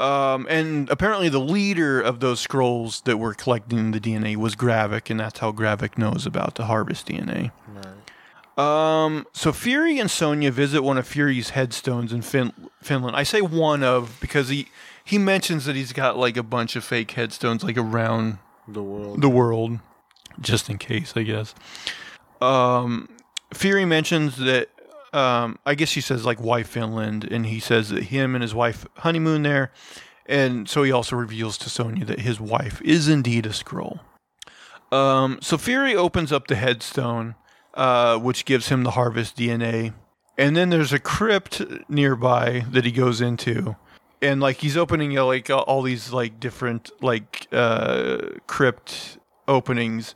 Um, 0.02 0.48
and 0.50 0.90
apparently, 0.90 1.30
the 1.30 1.40
leader 1.40 2.02
of 2.02 2.20
those 2.20 2.46
Skrulls 2.46 3.04
that 3.04 3.18
were 3.18 3.34
collecting 3.34 3.92
the 3.92 4.00
DNA 4.00 4.36
was 4.36 4.56
Gravik, 4.56 5.10
and 5.10 5.20
that's 5.20 5.40
how 5.40 5.52
Gravik 5.52 5.98
knows 5.98 6.26
about 6.26 6.56
the 6.56 6.66
harvest 6.66 7.08
DNA. 7.08 7.52
Right. 7.68 7.86
Um, 9.06 9.28
so 9.32 9.54
Fury 9.54 9.98
and 10.00 10.10
Sonya 10.12 10.52
visit 10.52 10.82
one 10.84 10.98
of 10.98 11.08
Fury's 11.08 11.52
headstones 11.52 12.12
in 12.12 12.22
fin- 12.22 12.54
Finland. 12.82 13.16
I 13.16 13.24
say 13.24 13.42
one 13.42 13.84
of 13.84 14.18
because 14.20 14.50
he 14.50 14.68
he 15.04 15.18
mentions 15.18 15.66
that 15.66 15.76
he's 15.76 15.94
got 15.94 16.18
like 16.18 16.36
a 16.38 16.44
bunch 16.44 16.76
of 16.76 16.84
fake 16.84 17.12
headstones 17.12 17.64
like 17.64 17.78
around 17.78 18.40
The 18.68 18.84
world. 18.84 19.22
the 19.22 19.30
world, 19.30 19.80
just 20.40 20.70
in 20.70 20.78
case, 20.78 21.14
I 21.16 21.24
guess. 21.24 21.56
Um, 22.42 23.08
Fury 23.54 23.86
mentions 23.86 24.38
that. 24.38 24.70
Um, 25.14 25.60
I 25.66 25.76
guess 25.76 25.92
he 25.94 26.02
says 26.02 26.26
like 26.26 26.40
why 26.40 26.64
Finland, 26.64 27.28
and 27.30 27.46
he 27.46 27.60
says 27.60 27.90
that 27.90 28.04
him 28.06 28.34
and 28.36 28.42
his 28.42 28.56
wife 28.56 28.86
honeymoon 28.98 29.44
there, 29.44 29.72
and 30.26 30.70
so 30.70 30.84
he 30.84 30.92
also 30.92 31.16
reveals 31.16 31.58
to 31.60 31.70
Sonya 31.70 32.06
that 32.06 32.22
his 32.22 32.40
wife 32.40 32.82
is 32.84 33.10
indeed 33.10 33.46
a 33.46 33.50
Skrull. 33.50 34.00
Um, 34.92 35.40
so 35.42 35.58
Fury 35.58 35.96
opens 35.96 36.32
up 36.32 36.48
the 36.48 36.56
headstone, 36.56 37.36
uh, 37.74 38.18
which 38.20 38.46
gives 38.46 38.70
him 38.70 38.84
the 38.84 38.92
harvest 38.92 39.36
DNA, 39.38 39.94
and 40.38 40.56
then 40.56 40.70
there's 40.70 40.94
a 40.94 41.00
crypt 41.00 41.62
nearby 41.90 42.66
that 42.72 42.86
he 42.86 42.92
goes 42.92 43.20
into, 43.22 43.76
and 44.22 44.40
like 44.40 44.58
he's 44.58 44.78
opening 44.78 45.18
uh, 45.18 45.26
like 45.26 45.50
all- 45.50 45.64
all 45.64 45.82
these 45.82 46.14
like 46.14 46.40
different 46.40 46.90
like 47.02 47.48
uh, 47.52 48.18
crypt 48.48 49.18
openings, 49.48 50.16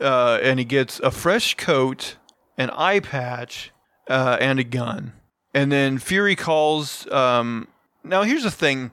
uh, 0.00 0.38
and 0.42 0.58
he 0.60 0.64
gets 0.64 1.00
a 1.00 1.10
fresh 1.10 1.56
coat, 1.56 2.16
an 2.56 2.70
eye 2.70 3.00
patch, 3.00 3.72
uh, 4.08 4.36
and 4.40 4.58
a 4.58 4.64
gun. 4.64 5.12
And 5.52 5.70
then 5.70 5.98
Fury 5.98 6.36
calls. 6.36 7.10
Um, 7.10 7.68
now 8.04 8.22
here's 8.22 8.44
the 8.44 8.50
thing, 8.50 8.92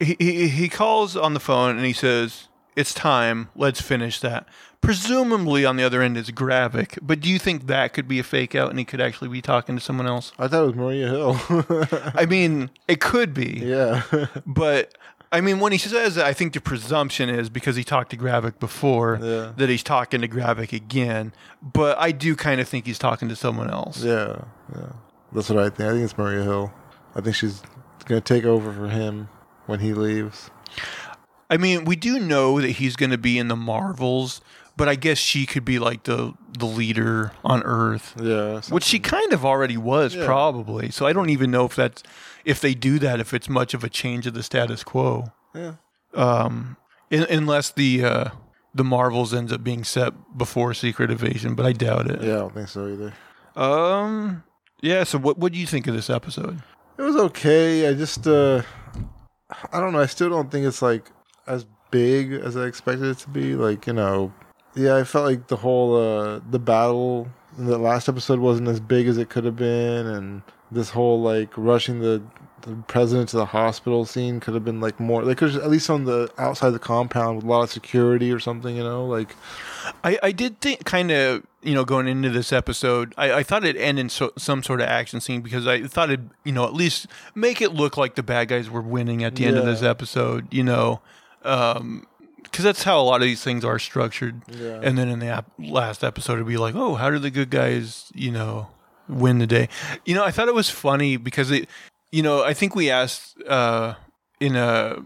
he, 0.00 0.16
he 0.18 0.48
he 0.48 0.68
calls 0.68 1.16
on 1.16 1.34
the 1.34 1.40
phone 1.40 1.76
and 1.76 1.84
he 1.86 1.92
says, 1.92 2.48
"It's 2.76 2.92
time. 2.92 3.48
Let's 3.54 3.80
finish 3.80 4.20
that." 4.20 4.46
Presumably 4.80 5.64
on 5.64 5.76
the 5.76 5.82
other 5.82 6.02
end 6.02 6.18
is 6.18 6.30
Gravik, 6.30 6.98
but 7.00 7.20
do 7.20 7.30
you 7.30 7.38
think 7.38 7.68
that 7.68 7.94
could 7.94 8.06
be 8.06 8.18
a 8.18 8.22
fake 8.22 8.54
out 8.54 8.68
and 8.68 8.78
he 8.78 8.84
could 8.84 9.00
actually 9.00 9.28
be 9.28 9.40
talking 9.40 9.76
to 9.76 9.80
someone 9.80 10.06
else? 10.06 10.32
I 10.38 10.46
thought 10.46 10.62
it 10.62 10.66
was 10.66 10.74
Maria 10.74 11.08
Hill. 11.08 11.40
I 12.14 12.26
mean, 12.26 12.68
it 12.86 13.00
could 13.00 13.32
be. 13.32 13.62
yeah. 13.64 14.02
But 14.44 14.94
I 15.36 15.40
mean, 15.40 15.58
when 15.60 15.72
he 15.72 15.78
says 15.78 16.14
that, 16.14 16.24
I 16.26 16.32
think 16.32 16.52
the 16.52 16.60
presumption 16.60 17.28
is 17.28 17.50
because 17.50 17.76
he 17.76 17.84
talked 17.84 18.10
to 18.10 18.16
Gravik 18.16 18.58
before 18.60 19.18
Yeah. 19.20 19.52
that 19.56 19.68
he's 19.68 19.82
talking 19.82 20.20
to 20.20 20.28
Gravik 20.28 20.72
again. 20.72 21.32
But 21.62 21.98
I 21.98 22.12
do 22.12 22.36
kind 22.36 22.60
of 22.60 22.68
think 22.68 22.86
he's 22.86 22.98
talking 22.98 23.28
to 23.28 23.36
someone 23.36 23.70
else. 23.70 24.02
yeah. 24.02 24.42
Yeah. 24.74 24.92
That's 25.32 25.50
what 25.50 25.58
I 25.58 25.68
think. 25.70 25.88
I 25.88 25.92
think 25.92 26.04
it's 26.04 26.16
Maria 26.16 26.42
Hill. 26.44 26.72
I 27.16 27.20
think 27.20 27.34
she's 27.34 27.62
gonna 28.06 28.20
take 28.20 28.44
over 28.44 28.72
for 28.72 28.88
him 28.88 29.28
when 29.66 29.80
he 29.80 29.92
leaves. 29.94 30.50
I 31.50 31.56
mean, 31.56 31.84
we 31.84 31.96
do 31.96 32.18
know 32.18 32.60
that 32.60 32.70
he's 32.70 32.96
going 32.96 33.10
to 33.10 33.18
be 33.18 33.38
in 33.38 33.48
the 33.48 33.56
Marvels, 33.56 34.40
but 34.76 34.88
I 34.88 34.94
guess 34.94 35.18
she 35.18 35.44
could 35.46 35.64
be 35.64 35.78
like 35.78 36.04
the 36.04 36.34
the 36.58 36.64
leader 36.66 37.32
on 37.44 37.62
Earth, 37.64 38.14
Yeah. 38.20 38.60
which 38.70 38.84
she 38.84 38.98
kind 39.00 39.32
of 39.32 39.44
already 39.44 39.76
was, 39.76 40.14
Yeah. 40.14 40.24
probably. 40.24 40.90
So 40.90 41.04
I 41.06 41.12
don't 41.12 41.30
even 41.30 41.50
know 41.50 41.64
if 41.64 41.74
that's 41.74 42.02
if 42.44 42.60
they 42.60 42.74
do 42.74 42.98
that, 42.98 43.20
if 43.20 43.32
it's 43.32 43.48
much 43.48 43.74
of 43.74 43.84
a 43.84 43.88
change 43.88 44.26
of 44.26 44.34
the 44.34 44.42
status 44.42 44.84
quo. 44.84 45.32
Yeah. 45.54 45.74
um, 46.14 46.76
in, 47.10 47.22
unless 47.24 47.70
the 47.70 48.04
uh, 48.04 48.28
the 48.74 48.84
Marvels 48.84 49.32
ends 49.32 49.52
up 49.52 49.62
being 49.62 49.84
set 49.84 50.12
before 50.36 50.74
Secret 50.74 51.10
Invasion, 51.10 51.54
but 51.54 51.64
I 51.64 51.72
doubt 51.72 52.10
it. 52.10 52.22
Yeah. 52.22 52.34
I 52.34 52.38
don't 52.38 52.54
think 52.54 52.68
so 52.68 52.88
either. 52.88 53.12
Um, 53.56 54.42
yeah. 54.80 55.04
So 55.04 55.18
what 55.18 55.38
what 55.38 55.52
do 55.52 55.58
you 55.58 55.66
think 55.66 55.86
of 55.86 55.94
this 55.94 56.10
episode? 56.10 56.60
It 56.98 57.02
was 57.02 57.16
okay. 57.16 57.88
I 57.88 57.94
just 57.94 58.26
uh 58.26 58.62
I 59.72 59.80
don't 59.80 59.92
know, 59.92 60.00
I 60.00 60.06
still 60.06 60.30
don't 60.30 60.50
think 60.50 60.66
it's 60.66 60.82
like 60.82 61.10
as 61.46 61.66
big 61.90 62.32
as 62.32 62.56
I 62.56 62.64
expected 62.64 63.06
it 63.08 63.18
to 63.18 63.30
be. 63.30 63.54
Like, 63.54 63.86
you 63.86 63.92
know, 63.92 64.32
yeah, 64.74 64.96
I 64.96 65.04
felt 65.04 65.26
like 65.26 65.48
the 65.48 65.56
whole 65.56 65.96
uh 65.96 66.40
the 66.50 66.58
battle 66.58 67.28
in 67.58 67.66
the 67.66 67.78
last 67.78 68.08
episode 68.08 68.40
wasn't 68.40 68.68
as 68.68 68.80
big 68.80 69.06
as 69.06 69.18
it 69.18 69.28
could 69.28 69.44
have 69.44 69.56
been 69.56 70.06
and 70.06 70.42
this 70.70 70.90
whole 70.90 71.20
like 71.22 71.50
rushing 71.56 72.00
the 72.00 72.22
the 72.62 72.74
president 72.88 73.28
to 73.28 73.36
the 73.36 73.44
hospital 73.44 74.06
scene 74.06 74.40
could 74.40 74.54
have 74.54 74.64
been 74.64 74.80
like 74.80 74.98
more 74.98 75.22
like 75.22 75.42
at 75.42 75.68
least 75.70 75.90
on 75.90 76.04
the 76.04 76.30
outside 76.38 76.70
the 76.70 76.78
compound 76.78 77.36
with 77.36 77.44
a 77.44 77.48
lot 77.48 77.62
of 77.62 77.70
security 77.70 78.32
or 78.32 78.40
something, 78.40 78.74
you 78.76 78.82
know, 78.82 79.04
like 79.06 79.36
I, 80.02 80.18
I 80.22 80.32
did 80.32 80.60
think 80.62 80.84
kind 80.86 81.10
of 81.10 81.42
you 81.62 81.74
know 81.74 81.84
going 81.84 82.08
into 82.08 82.30
this 82.30 82.52
episode 82.54 83.12
I, 83.18 83.32
I 83.34 83.42
thought 83.42 83.64
it'd 83.64 83.80
end 83.80 83.98
in 83.98 84.08
so, 84.08 84.32
some 84.38 84.62
sort 84.62 84.80
of 84.80 84.86
action 84.88 85.20
scene 85.20 85.42
because 85.42 85.66
I 85.66 85.82
thought 85.86 86.08
it 86.10 86.20
you 86.44 86.52
know 86.52 86.64
at 86.64 86.72
least 86.72 87.06
make 87.34 87.60
it 87.60 87.74
look 87.74 87.96
like 87.98 88.14
the 88.14 88.22
bad 88.22 88.48
guys 88.48 88.70
were 88.70 88.80
winning 88.82 89.22
at 89.24 89.36
the 89.36 89.44
end 89.44 89.58
of 89.58 89.64
this 89.66 89.82
episode 89.82 90.52
you 90.52 90.62
know 90.62 91.00
um 91.42 92.06
because 92.42 92.64
that's 92.64 92.82
how 92.84 93.00
a 93.00 93.02
lot 93.02 93.16
of 93.16 93.22
these 93.26 93.42
things 93.42 93.64
are 93.64 93.78
structured 93.78 94.42
Yeah. 94.48 94.80
and 94.82 94.96
then 94.98 95.08
in 95.08 95.18
the 95.20 95.26
ap- 95.28 95.50
last 95.58 96.04
episode 96.04 96.34
it'd 96.34 96.46
be 96.46 96.56
like 96.58 96.74
oh 96.74 96.94
how 96.94 97.10
did 97.10 97.22
the 97.22 97.30
good 97.30 97.50
guys 97.50 98.10
you 98.14 98.30
know 98.30 98.68
win 99.08 99.38
the 99.38 99.46
day. 99.46 99.68
You 100.04 100.14
know 100.14 100.24
I 100.24 100.30
thought 100.30 100.48
it 100.48 100.54
was 100.54 100.70
funny 100.70 101.16
because 101.16 101.50
it 101.50 101.68
you 102.12 102.22
know 102.22 102.42
I 102.42 102.54
think 102.54 102.74
we 102.74 102.90
asked 102.90 103.40
uh 103.46 103.94
in 104.40 104.56
a 104.56 105.02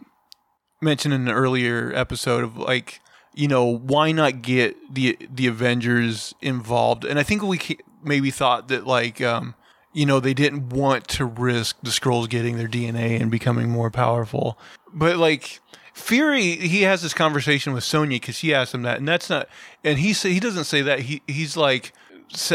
mentioned 0.80 1.14
in 1.14 1.28
an 1.28 1.34
earlier 1.34 1.92
episode 1.94 2.44
of 2.44 2.56
like 2.56 3.00
you 3.34 3.48
know 3.48 3.64
why 3.64 4.12
not 4.12 4.42
get 4.42 4.76
the 4.92 5.16
the 5.32 5.46
Avengers 5.46 6.34
involved? 6.40 7.04
And 7.04 7.18
I 7.18 7.22
think 7.22 7.42
we 7.42 7.60
maybe 8.02 8.30
thought 8.30 8.68
that 8.68 8.86
like 8.86 9.20
um 9.20 9.54
you 9.92 10.06
know 10.06 10.20
they 10.20 10.34
didn't 10.34 10.70
want 10.70 11.08
to 11.08 11.24
risk 11.24 11.76
the 11.82 11.90
Skrulls 11.90 12.28
getting 12.28 12.56
their 12.56 12.68
DNA 12.68 13.20
and 13.20 13.30
becoming 13.30 13.68
more 13.68 13.90
powerful. 13.90 14.58
But 14.92 15.16
like 15.16 15.60
Fury 15.94 16.56
he 16.56 16.82
has 16.82 17.02
this 17.02 17.14
conversation 17.14 17.72
with 17.72 17.84
Sonya 17.84 18.16
because 18.16 18.36
she 18.36 18.54
asked 18.54 18.74
him 18.74 18.82
that 18.82 18.98
and 18.98 19.08
that's 19.08 19.30
not 19.30 19.48
and 19.84 19.98
he 19.98 20.12
say 20.12 20.32
he 20.32 20.40
doesn't 20.40 20.64
say 20.64 20.82
that. 20.82 21.00
He 21.00 21.22
he's 21.26 21.56
like 21.56 21.92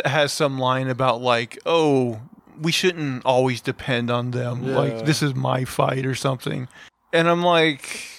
has 0.05 0.32
some 0.32 0.59
line 0.59 0.88
about 0.88 1.21
like 1.21 1.57
oh 1.65 2.19
we 2.61 2.71
shouldn't 2.71 3.26
always 3.26 3.61
depend 3.61 4.11
on 4.11 4.32
them 4.32 4.63
Yeah. 4.63 4.78
like 4.78 5.05
this 5.05 5.21
is 5.24 5.34
my 5.36 5.65
fight 5.65 6.05
or 6.05 6.15
something 6.15 6.67
and 7.11 7.28
I'm 7.30 7.43
like 7.43 8.09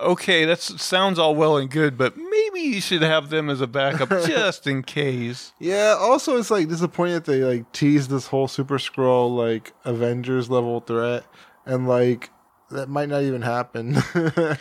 okay, 0.00 0.44
that 0.46 0.58
sounds 0.60 1.16
all 1.16 1.36
well 1.36 1.56
and 1.56 1.70
good, 1.70 1.96
but 1.96 2.16
maybe 2.16 2.58
you 2.60 2.80
should 2.80 3.02
have 3.02 3.30
them 3.30 3.48
as 3.48 3.60
a 3.60 3.68
backup 3.68 4.08
just 4.26 4.66
in 4.66 4.82
case. 4.82 5.52
Yeah, 5.60 5.96
also 5.96 6.36
it's 6.38 6.50
like 6.50 6.68
disappointing 6.68 7.14
that 7.14 7.24
they 7.24 7.44
like 7.44 7.70
tease 7.70 8.08
this 8.08 8.26
whole 8.26 8.48
Super 8.48 8.78
Skrull 8.78 9.36
like 9.36 9.72
Avengers 9.84 10.50
level 10.50 10.80
threat 10.80 11.24
and 11.66 11.86
like 11.86 12.30
that 12.72 12.88
might 12.88 13.10
not 13.10 13.22
even 13.22 13.42
happen. 13.42 13.96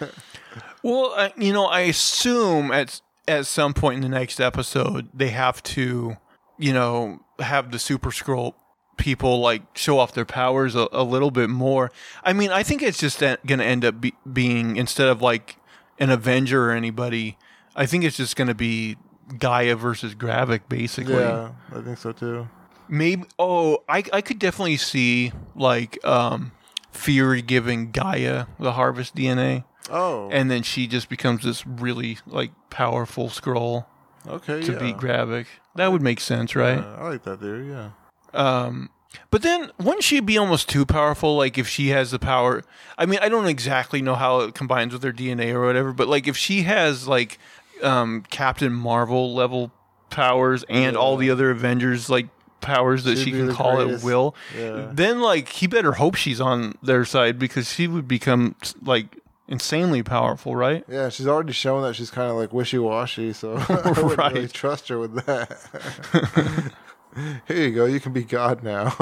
Well, 0.84 1.14
I, 1.16 1.32
you 1.38 1.54
know, 1.54 1.66
I 1.66 1.82
assume 1.82 2.72
at 2.72 3.02
at 3.32 3.48
some 3.48 3.74
point 3.74 3.96
in 3.96 4.02
the 4.02 4.18
next 4.20 4.40
episode 4.40 5.10
they 5.14 5.30
have 5.30 5.64
to, 5.64 6.18
you 6.58 6.74
know, 6.74 7.20
have 7.40 7.72
the 7.72 7.80
Super 7.80 8.12
Skrull 8.12 8.54
people 8.98 9.40
like 9.40 9.64
show 9.76 9.98
off 9.98 10.14
their 10.14 10.26
powers 10.26 10.76
a, 10.76 10.88
a 10.92 11.04
little 11.04 11.32
bit 11.32 11.50
more. 11.50 11.92
I 12.24 12.34
mean, 12.34 12.52
I 12.52 12.62
think 12.62 12.84
it's 12.84 13.00
just 13.00 13.20
going 13.20 13.60
to 13.60 13.66
end 13.66 13.84
up 13.84 14.00
be, 14.00 14.14
being 14.32 14.76
instead 14.76 15.08
of 15.08 15.22
like 15.22 15.58
an 15.98 16.10
Avenger 16.12 16.70
or 16.70 16.72
anybody, 16.72 17.38
I 17.76 17.86
think 17.88 18.04
it's 18.04 18.18
just 18.18 18.36
going 18.36 18.50
to 18.50 18.54
be 18.56 18.98
Gaia 19.40 19.76
versus 19.76 20.14
Gravik 20.14 20.62
basically. 20.70 21.16
yeah, 21.16 21.52
I 21.74 21.82
think 21.82 21.98
so 21.98 22.12
too. 22.12 22.48
maybe. 22.90 23.24
Oh, 23.40 23.84
I 23.88 24.04
I 24.12 24.22
could 24.22 24.38
definitely 24.40 24.78
see 24.78 25.32
like 25.56 26.04
um, 26.06 26.52
Fury 26.92 27.42
giving 27.42 27.92
Gaia 27.92 28.46
the 28.60 28.74
Harvest 28.74 29.16
DNA, 29.16 29.64
Oh, 29.90 30.30
and 30.32 30.50
then 30.52 30.64
she 30.64 30.88
just 30.88 31.10
becomes 31.10 31.44
this 31.44 31.66
really 31.66 32.18
like 32.28 32.52
powerful 32.70 33.28
Skrull 33.30 33.86
okay, 34.28 34.62
to 34.62 34.74
yeah. 34.74 34.80
beat 34.80 34.98
Gravik. 34.98 35.48
That 35.76 35.92
would 35.92 36.02
make 36.02 36.20
sense, 36.20 36.56
right? 36.56 36.78
Yeah, 36.78 36.96
I 36.98 37.10
like 37.10 37.24
that 37.24 37.40
theory. 37.40 37.70
Yeah. 37.70 37.90
Um, 38.34 38.90
but 39.30 39.42
then 39.42 39.72
wouldn't 39.78 40.04
she 40.04 40.20
be 40.20 40.38
almost 40.38 40.70
too 40.70 40.86
powerful? 40.86 41.36
Like 41.36 41.58
if 41.58 41.68
she 41.68 41.90
has 41.90 42.12
the 42.12 42.20
power, 42.20 42.64
I 42.98 43.06
mean, 43.06 43.20
I 43.22 43.30
don't 43.30 43.48
exactly 43.48 44.02
know 44.02 44.16
how 44.16 44.42
it 44.42 44.54
combines 44.56 44.94
with 44.94 45.04
her 45.04 45.12
DNA 45.12 45.54
or 45.54 45.66
whatever, 45.66 45.92
but 45.94 46.08
like 46.08 46.28
if 46.28 46.38
she 46.38 46.62
has 46.64 47.08
like 47.08 47.38
um, 47.84 48.24
Captain 48.30 48.72
Marvel 48.72 49.34
level 49.34 49.72
powers 50.10 50.64
and 50.70 50.96
all 50.96 51.18
the 51.18 51.30
other 51.30 51.50
Avengers 51.52 52.10
like 52.10 52.28
powers 52.62 53.06
that 53.06 53.18
She'd 53.18 53.24
she 53.26 53.32
can 53.32 53.52
call 53.54 53.78
greatest. 53.78 54.04
at 54.04 54.06
will, 54.06 54.36
Yeah. 54.58 54.90
then 54.94 55.20
like 55.22 55.50
he 55.50 55.68
better 55.68 55.94
hope 55.94 56.16
she's 56.16 56.40
on 56.40 56.76
their 56.84 57.04
side 57.06 57.40
because 57.40 57.72
she 57.74 57.88
would 57.88 58.08
become 58.08 58.56
like 58.84 59.18
insanely 59.52 60.02
powerful, 60.02 60.56
right? 60.56 60.84
Yeah, 60.88 61.10
she's 61.10 61.28
already 61.28 61.54
shown 61.54 61.84
that 61.84 61.94
she's 61.96 62.10
kind 62.10 62.32
of 62.32 62.38
like 62.38 62.54
wishy 62.54 62.80
washy, 62.80 63.34
so 63.34 63.58
I 63.70 63.92
wouldn't 64.02 64.34
really 64.34 64.48
trust 64.48 64.88
her 64.88 64.98
with 64.98 65.26
that. 65.26 66.74
Here 67.48 67.68
you 67.68 67.76
go. 67.76 67.86
You 67.86 68.00
can 68.00 68.14
be 68.14 68.24
God 68.24 68.64
now. 68.64 68.96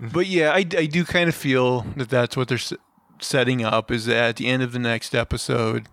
But 0.00 0.26
yeah, 0.26 0.50
I, 0.50 0.58
I 0.58 0.86
do 0.86 1.04
kind 1.04 1.28
of 1.28 1.34
feel 1.36 1.82
that 1.96 2.10
that's 2.10 2.36
what 2.36 2.48
they're 2.48 2.58
s- 2.58 2.72
setting 3.20 3.64
up 3.64 3.92
is 3.92 4.06
that 4.06 4.16
at 4.16 4.36
the 4.36 4.48
end 4.48 4.62
of 4.64 4.72
the 4.72 4.80
next 4.80 5.14
episode, 5.14 5.86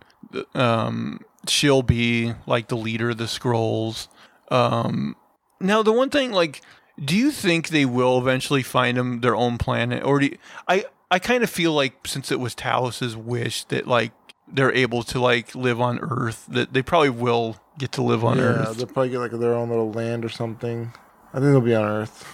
um, 0.55 1.21
she'll 1.47 1.83
be 1.83 2.33
like 2.47 2.67
the 2.67 2.75
leader 2.77 3.11
of 3.11 3.19
the 3.19 3.25
Skrulls. 3.25 4.07
Um, 4.49 5.15
now, 5.59 5.83
the 5.83 5.93
one 5.93 6.09
thing, 6.09 6.31
like, 6.31 6.61
do 7.03 7.15
you 7.15 7.29
think 7.29 7.69
they 7.69 7.85
will 7.85 8.17
eventually 8.17 8.63
find 8.63 8.97
them 8.97 9.21
their 9.21 9.35
own 9.35 9.59
planet, 9.59 10.03
or 10.03 10.19
do 10.19 10.25
you, 10.25 10.37
I? 10.67 10.85
I 11.11 11.19
kind 11.19 11.43
of 11.43 11.49
feel 11.49 11.73
like 11.73 12.05
since 12.07 12.31
it 12.31 12.39
was 12.39 12.53
Talos's 12.55 13.17
wish 13.17 13.63
that 13.65 13.87
like 13.87 14.11
they're 14.47 14.73
able 14.73 15.03
to 15.03 15.19
like 15.19 15.55
live 15.55 15.79
on 15.81 15.99
Earth, 15.99 16.45
that 16.49 16.73
they 16.73 16.81
probably 16.81 17.09
will 17.09 17.57
get 17.77 17.91
to 17.93 18.01
live 18.01 18.23
on 18.23 18.37
yeah, 18.37 18.43
Earth. 18.43 18.77
they'll 18.77 18.87
probably 18.87 19.09
get 19.09 19.19
like 19.19 19.31
their 19.31 19.53
own 19.53 19.69
little 19.69 19.91
land 19.91 20.23
or 20.25 20.29
something. 20.29 20.91
I 21.33 21.39
think 21.39 21.51
they'll 21.51 21.61
be 21.61 21.75
on 21.75 21.85
Earth. 21.85 22.25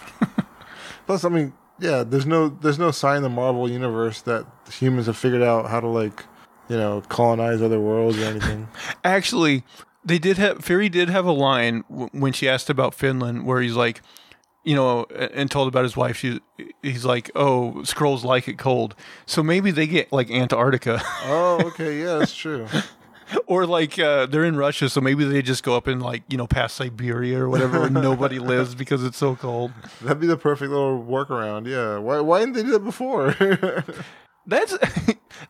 Plus, 1.06 1.24
I 1.24 1.30
mean, 1.30 1.54
yeah, 1.80 2.04
there's 2.04 2.26
no 2.26 2.50
there's 2.50 2.80
no 2.80 2.92
sign 2.92 3.18
in 3.18 3.24
the 3.24 3.30
Marvel 3.30 3.70
universe 3.70 4.22
that 4.24 4.46
humans 4.72 5.06
have 5.08 5.18
figured 5.18 5.42
out 5.44 5.70
how 5.70 5.80
to 5.80 5.88
like, 5.88 6.24
you 6.70 6.78
know, 6.78 7.02
colonize 7.10 7.62
other 7.62 7.80
worlds 7.80 8.18
or 8.20 8.26
anything. 8.26 8.68
Actually, 9.04 9.64
they 10.04 10.18
did 10.18 10.38
have 10.38 10.64
Fury 10.64 10.90
did 10.90 11.10
have 11.10 11.26
a 11.26 11.32
line 11.32 11.84
w- 11.90 12.10
when 12.12 12.34
she 12.34 12.48
asked 12.48 12.70
about 12.70 12.94
Finland, 12.94 13.46
where 13.46 13.62
he's 13.62 13.76
like, 13.76 14.02
you 14.66 14.76
know, 14.76 15.06
and 15.06 15.50
told 15.50 15.68
about 15.70 15.84
his 15.84 15.96
wife. 15.96 16.18
She, 16.18 16.42
he's 16.82 17.06
like, 17.06 17.32
oh, 17.36 17.76
Skrulls 17.84 18.24
like 18.24 18.48
it 18.48 18.58
cold, 18.58 18.96
so 19.26 19.42
maybe 19.42 19.72
they 19.72 19.88
get 19.88 20.12
like 20.12 20.30
Antarctica, 20.30 21.02
oh, 21.24 21.62
okay, 21.68 22.02
yeah, 22.02 22.18
that's 22.18 22.36
true. 22.36 22.68
or 23.48 23.66
like 23.66 23.98
uh, 23.98 24.26
they're 24.26 24.46
in 24.46 24.56
Russia, 24.58 24.90
so 24.90 25.00
maybe 25.02 25.24
they 25.24 25.42
just 25.42 25.64
go 25.64 25.76
up 25.76 25.88
and 25.88 26.02
like 26.02 26.24
you 26.28 26.38
know 26.38 26.48
past 26.48 26.76
Siberia 26.76 27.40
or 27.40 27.50
whatever, 27.50 27.80
where 27.80 27.90
nobody 28.10 28.40
lives 28.40 28.76
because 28.76 29.04
it's 29.04 29.18
so 29.18 29.36
cold. 29.36 29.72
That'd 30.02 30.20
be 30.20 30.28
the 30.28 30.38
perfect 30.38 30.72
little 30.72 31.02
workaround. 31.04 31.68
Yeah, 31.68 31.98
why 32.00 32.20
why 32.20 32.40
didn't 32.40 32.56
they 32.56 32.64
do 32.64 32.72
that 32.72 32.84
before? 32.84 33.36
That's 34.48 34.78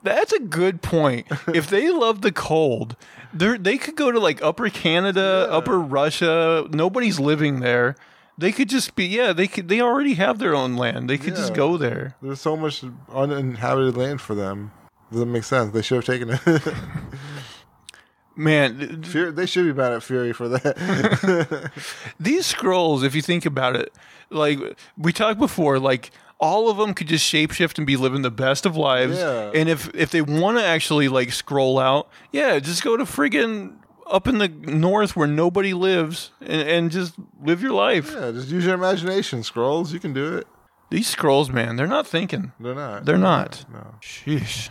that's 0.04 0.32
a 0.32 0.40
good 0.40 0.82
point. 0.82 1.28
If 1.54 1.70
they 1.70 1.90
love 1.90 2.22
the 2.22 2.32
cold, 2.32 2.96
they 3.34 3.58
they 3.58 3.78
could 3.78 3.96
go 3.96 4.10
to 4.12 4.20
like 4.20 4.42
Upper 4.42 4.70
Canada, 4.70 5.48
Yeah. 5.50 5.58
Upper 5.58 5.80
Russia. 5.80 6.66
Nobody's 6.72 7.20
living 7.20 7.60
there. 7.60 7.96
They 8.38 8.52
could 8.52 8.70
just 8.70 8.96
be 8.96 9.06
yeah. 9.06 9.34
They 9.34 9.48
could 9.48 9.70
they 9.70 9.82
already 9.82 10.16
have 10.16 10.40
their 10.40 10.56
own 10.56 10.76
land. 10.76 11.10
They 11.10 11.18
could 11.18 11.36
just 11.36 11.54
go 11.54 11.78
there. 11.78 12.16
There's 12.22 12.42
so 12.42 12.58
much 12.58 12.84
uninhabited 13.14 13.96
land 13.96 14.22
for 14.22 14.36
them. 14.36 14.72
Doesn't 15.12 15.32
make 15.32 15.44
sense. 15.44 15.72
They 15.72 15.82
should 15.82 16.04
have 16.04 16.06
taken 16.06 16.32
it. 16.32 16.74
Man, 18.36 18.78
th- 18.78 18.90
th- 18.90 19.08
Fury, 19.08 19.32
they 19.32 19.46
should 19.46 19.66
be 19.66 19.72
mad 19.72 19.94
at 19.94 20.04
Fury 20.04 20.34
for 20.34 20.50
that. 20.50 21.72
these 22.20 22.54
Skrulls, 22.54 23.04
if 23.04 23.16
you 23.16 23.22
think 23.22 23.46
about 23.46 23.78
it, 23.78 23.94
like 24.30 24.60
we 24.98 25.14
talked 25.14 25.40
before, 25.40 25.80
like 25.80 26.12
all 26.38 26.70
of 26.70 26.76
them 26.76 26.94
could 26.94 27.08
just 27.08 27.32
shapeshift 27.32 27.78
and 27.78 27.88
be 27.88 27.96
living 27.96 28.24
the 28.24 28.32
best 28.32 28.66
of 28.66 28.76
lives. 28.76 29.18
Yeah. 29.18 29.52
And 29.56 29.70
if 29.70 29.94
if 29.96 30.12
they 30.12 30.22
want 30.22 30.58
to 30.58 30.66
actually 30.66 31.08
like 31.08 31.32
scroll 31.32 31.80
out, 31.80 32.10
yeah, 32.34 32.60
just 32.60 32.84
go 32.84 32.98
to 32.98 33.06
friggin' 33.06 33.78
up 34.08 34.28
in 34.28 34.38
the 34.38 34.48
north 34.48 35.16
where 35.16 35.28
nobody 35.28 35.74
lives 35.74 36.32
and, 36.42 36.68
and 36.70 36.92
just 36.92 37.16
live 37.42 37.62
your 37.62 37.74
life. 37.74 38.12
yeah, 38.14 38.32
just 38.32 38.50
use 38.50 38.66
your 38.66 38.76
imagination, 38.76 39.40
Skrulls. 39.42 39.92
You 39.92 40.00
can 40.00 40.14
do 40.14 40.36
it. 40.38 40.48
These 40.92 41.14
Skrulls, 41.16 41.52
man, 41.52 41.76
they're 41.76 41.88
not 41.88 42.06
thinking. 42.06 42.52
They're 42.60 42.76
not. 42.76 43.06
They're 43.06 43.18
not. 43.18 43.66
No. 43.72 43.96
Sheesh. 44.02 44.70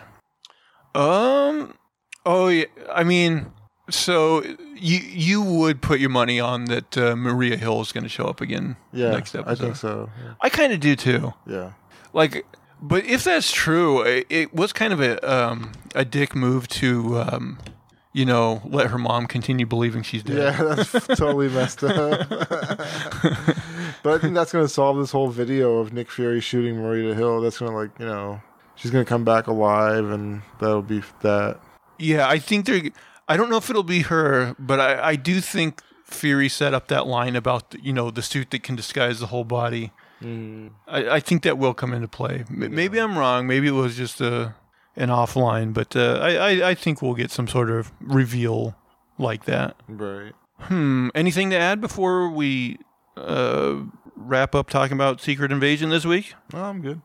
Um. 0.94 1.74
Oh 2.24 2.48
yeah. 2.48 2.66
I 2.92 3.02
mean, 3.04 3.52
so 3.90 4.42
you 4.76 4.98
you 5.00 5.42
would 5.42 5.82
put 5.82 5.98
your 6.00 6.10
money 6.10 6.38
on 6.40 6.66
that 6.66 6.96
uh, 6.96 7.16
Maria 7.16 7.56
Hill 7.56 7.80
is 7.80 7.92
going 7.92 8.04
to 8.04 8.08
show 8.08 8.26
up 8.26 8.40
again 8.40 8.76
Yeah, 8.92 9.10
next 9.10 9.34
episode. 9.34 9.50
I 9.50 9.54
think 9.56 9.76
so. 9.76 10.10
I 10.40 10.48
kind 10.48 10.72
of 10.72 10.80
do 10.80 10.94
too. 10.96 11.34
Yeah. 11.46 11.72
Like, 12.12 12.46
but 12.80 13.04
if 13.06 13.24
that's 13.24 13.50
true, 13.50 14.02
it, 14.02 14.26
it 14.30 14.54
was 14.54 14.72
kind 14.72 14.92
of 14.92 15.00
a 15.00 15.18
um 15.30 15.72
a 15.94 16.04
dick 16.04 16.34
move 16.36 16.68
to 16.68 17.18
um 17.18 17.58
you 18.14 18.24
know 18.24 18.62
let 18.64 18.86
her 18.86 18.96
mom 18.96 19.26
continue 19.26 19.66
believing 19.66 20.02
she's 20.02 20.22
dead. 20.22 20.36
Yeah, 20.38 20.74
that's 20.74 20.92
totally 21.18 21.50
messed 21.50 21.84
up. 21.84 22.28
but 24.02 24.14
I 24.14 24.18
think 24.18 24.34
that's 24.34 24.52
going 24.52 24.64
to 24.64 24.68
solve 24.68 24.96
this 24.96 25.10
whole 25.10 25.28
video 25.28 25.78
of 25.78 25.92
Nick 25.92 26.10
Fury 26.10 26.40
shooting 26.40 26.76
Maria 26.76 27.14
Hill. 27.14 27.42
That's 27.42 27.58
going 27.58 27.72
to, 27.72 27.76
like, 27.76 27.90
you 27.98 28.06
know, 28.06 28.40
she's 28.76 28.90
going 28.90 29.04
to 29.04 29.08
come 29.08 29.24
back 29.24 29.48
alive, 29.48 30.08
and 30.08 30.42
that'll 30.60 30.80
be 30.80 31.02
that. 31.20 31.60
Yeah, 31.98 32.26
I 32.26 32.38
think 32.38 32.64
they're. 32.64 32.82
I 33.28 33.36
don't 33.36 33.50
know 33.50 33.56
if 33.56 33.68
it'll 33.68 33.82
be 33.82 34.02
her, 34.02 34.54
but 34.58 34.80
I, 34.80 35.08
I 35.08 35.16
do 35.16 35.40
think 35.40 35.82
Fury 36.04 36.48
set 36.48 36.72
up 36.72 36.88
that 36.88 37.06
line 37.06 37.34
about 37.34 37.74
you 37.82 37.92
know 37.92 38.10
the 38.10 38.22
suit 38.22 38.52
that 38.52 38.62
can 38.62 38.76
disguise 38.76 39.18
the 39.18 39.26
whole 39.26 39.44
body. 39.44 39.90
Mm. 40.22 40.70
I, 40.86 41.16
I 41.16 41.20
think 41.20 41.42
that 41.42 41.58
will 41.58 41.74
come 41.74 41.92
into 41.92 42.08
play. 42.08 42.44
Maybe 42.48 43.00
I'm 43.00 43.18
wrong. 43.18 43.46
Maybe 43.46 43.66
it 43.66 43.72
was 43.72 43.96
just 43.96 44.20
a 44.20 44.54
an 44.96 45.08
offline, 45.08 45.72
but 45.72 45.96
uh, 45.96 46.18
I, 46.20 46.34
I 46.34 46.68
I 46.70 46.74
think 46.74 47.02
we'll 47.02 47.14
get 47.14 47.30
some 47.30 47.48
sort 47.48 47.70
of 47.70 47.92
reveal 48.00 48.76
like 49.18 49.44
that. 49.44 49.76
Right. 49.88 50.32
Hmm. 50.60 51.08
Anything 51.14 51.50
to 51.50 51.56
add 51.56 51.80
before 51.80 52.30
we 52.30 52.78
uh, 53.16 53.80
wrap 54.16 54.54
up 54.54 54.70
talking 54.70 54.94
about 54.94 55.20
Secret 55.20 55.52
Invasion 55.52 55.90
this 55.90 56.04
week? 56.04 56.34
No, 56.52 56.62
I'm 56.62 56.80
good. 56.80 57.00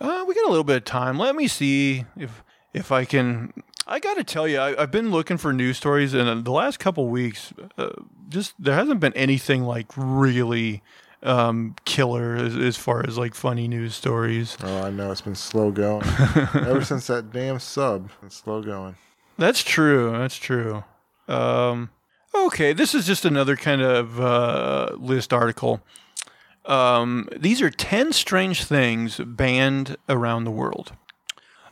Uh, 0.00 0.24
we 0.26 0.34
got 0.34 0.46
a 0.46 0.50
little 0.50 0.64
bit 0.64 0.76
of 0.76 0.84
time. 0.84 1.18
Let 1.18 1.36
me 1.36 1.46
see 1.48 2.04
if 2.16 2.42
if 2.72 2.92
I 2.92 3.04
can. 3.04 3.52
I 3.86 3.98
got 3.98 4.16
to 4.18 4.24
tell 4.24 4.46
you, 4.46 4.58
I, 4.58 4.80
I've 4.80 4.92
been 4.92 5.10
looking 5.10 5.36
for 5.36 5.52
news 5.52 5.76
stories, 5.76 6.14
and 6.14 6.28
in 6.28 6.44
the 6.44 6.52
last 6.52 6.78
couple 6.78 7.08
weeks, 7.08 7.52
uh, 7.76 7.90
just 8.28 8.54
there 8.58 8.74
hasn't 8.74 9.00
been 9.00 9.12
anything 9.14 9.64
like 9.64 9.86
really 9.96 10.82
um, 11.22 11.76
killer 11.84 12.34
as, 12.36 12.56
as 12.56 12.76
far 12.76 13.04
as 13.06 13.18
like 13.18 13.34
funny 13.34 13.68
news 13.68 13.94
stories. 13.94 14.56
Oh, 14.62 14.82
I 14.82 14.90
know. 14.90 15.10
It's 15.10 15.20
been 15.20 15.34
slow 15.34 15.70
going. 15.70 16.06
Ever 16.54 16.84
since 16.84 17.06
that 17.08 17.32
damn 17.32 17.58
sub, 17.58 18.10
it's 18.22 18.36
slow 18.36 18.62
going. 18.62 18.96
That's 19.38 19.62
true. 19.62 20.12
That's 20.12 20.36
true. 20.36 20.84
Um, 21.28 21.90
okay, 22.34 22.72
this 22.72 22.94
is 22.94 23.06
just 23.06 23.24
another 23.24 23.56
kind 23.56 23.82
of 23.82 24.20
uh, 24.20 24.96
list 24.98 25.32
article. 25.32 25.80
Um, 26.66 27.28
these 27.36 27.62
are 27.62 27.70
10 27.70 28.12
strange 28.12 28.64
things 28.64 29.18
banned 29.18 29.96
around 30.08 30.44
the 30.44 30.50
world. 30.50 30.92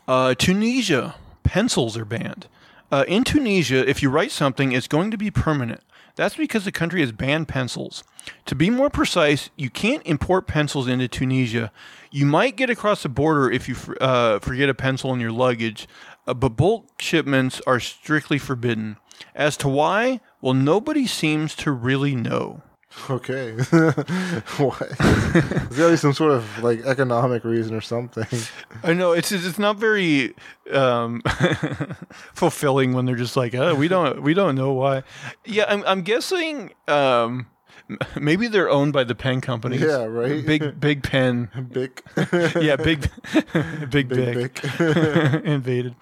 Uh, 0.07 0.35
Tunisia, 0.35 1.17
pencils 1.43 1.97
are 1.97 2.07
banned. 2.07 2.47
Uh, 2.91 3.05
in 3.07 3.23
Tunisia, 3.23 3.87
if 3.87 4.03
you 4.03 4.09
write 4.09 4.31
something, 4.31 4.73
it's 4.73 4.89
going 4.89 5.11
to 5.11 5.19
be 5.19 5.31
permanent. 5.31 5.83
That's 6.19 6.35
because 6.35 6.65
the 6.65 6.73
country 6.73 7.01
has 7.01 7.13
banned 7.13 7.47
pencils. 7.47 8.03
To 8.47 8.57
be 8.57 8.71
more 8.71 8.91
precise, 8.91 9.51
you 9.55 9.71
can't 9.71 10.03
import 10.05 10.49
pencils 10.49 10.89
into 10.89 11.07
Tunisia. 11.07 11.71
You 12.11 12.27
might 12.27 12.57
get 12.57 12.69
across 12.69 13.05
the 13.05 13.09
border 13.09 13.49
if 13.49 13.69
you 13.69 13.77
uh, 14.01 14.41
forget 14.41 14.69
a 14.69 14.75
pencil 14.75 15.15
in 15.15 15.21
your 15.21 15.31
luggage, 15.31 15.87
uh, 16.27 16.35
but 16.35 16.57
bulk 16.57 17.01
shipments 17.01 17.63
are 17.69 17.79
strictly 17.79 18.37
forbidden. 18.37 18.97
As 19.37 19.57
to 19.59 19.69
why, 19.69 20.19
well, 20.41 20.55
nobody 20.55 21.07
seems 21.07 21.55
to 21.55 21.71
really 21.71 22.17
know. 22.17 22.63
Okay. 23.11 23.53
what? 24.59 24.79
There's 24.99 25.77
got 25.77 25.87
to 25.87 25.91
be 25.91 25.97
some 25.97 26.13
sort 26.13 26.33
of 26.33 26.63
like 26.63 26.85
economic 26.85 27.45
reason 27.45 27.75
or 27.75 27.81
something. 27.81 28.27
I 28.83 28.93
know 28.93 29.13
it's 29.13 29.33
it's 29.33 29.59
not 29.59 29.77
very 29.77 30.35
um, 30.73 31.23
fulfilling 32.35 32.93
when 32.93 33.07
they're 33.07 33.17
just 33.17 33.37
like, 33.37 33.55
oh, 33.55 33.75
we 33.75 33.89
don't 33.89 34.23
we 34.23 34.35
don't 34.35 34.55
know 34.55 34.73
why. 34.73 35.03
Yeah, 35.45 35.65
I'm 35.69 35.85
I'm 35.87 36.03
guessing 36.03 36.73
um, 36.87 37.47
maybe 38.19 38.49
they're 38.49 38.71
owned 38.71 38.93
by 38.93 39.05
the 39.05 39.15
pen 39.15 39.41
companies. 39.41 39.81
Yeah, 39.81 40.05
right? 40.05 40.45
Big 40.45 40.79
Big 40.81 41.03
Pen. 41.03 41.51
Big. 41.73 42.03
Yeah, 42.61 42.77
big 42.77 43.11
Big 43.91 44.09
Big, 44.09 44.09
Big 44.09 45.45
invaded. 45.45 45.95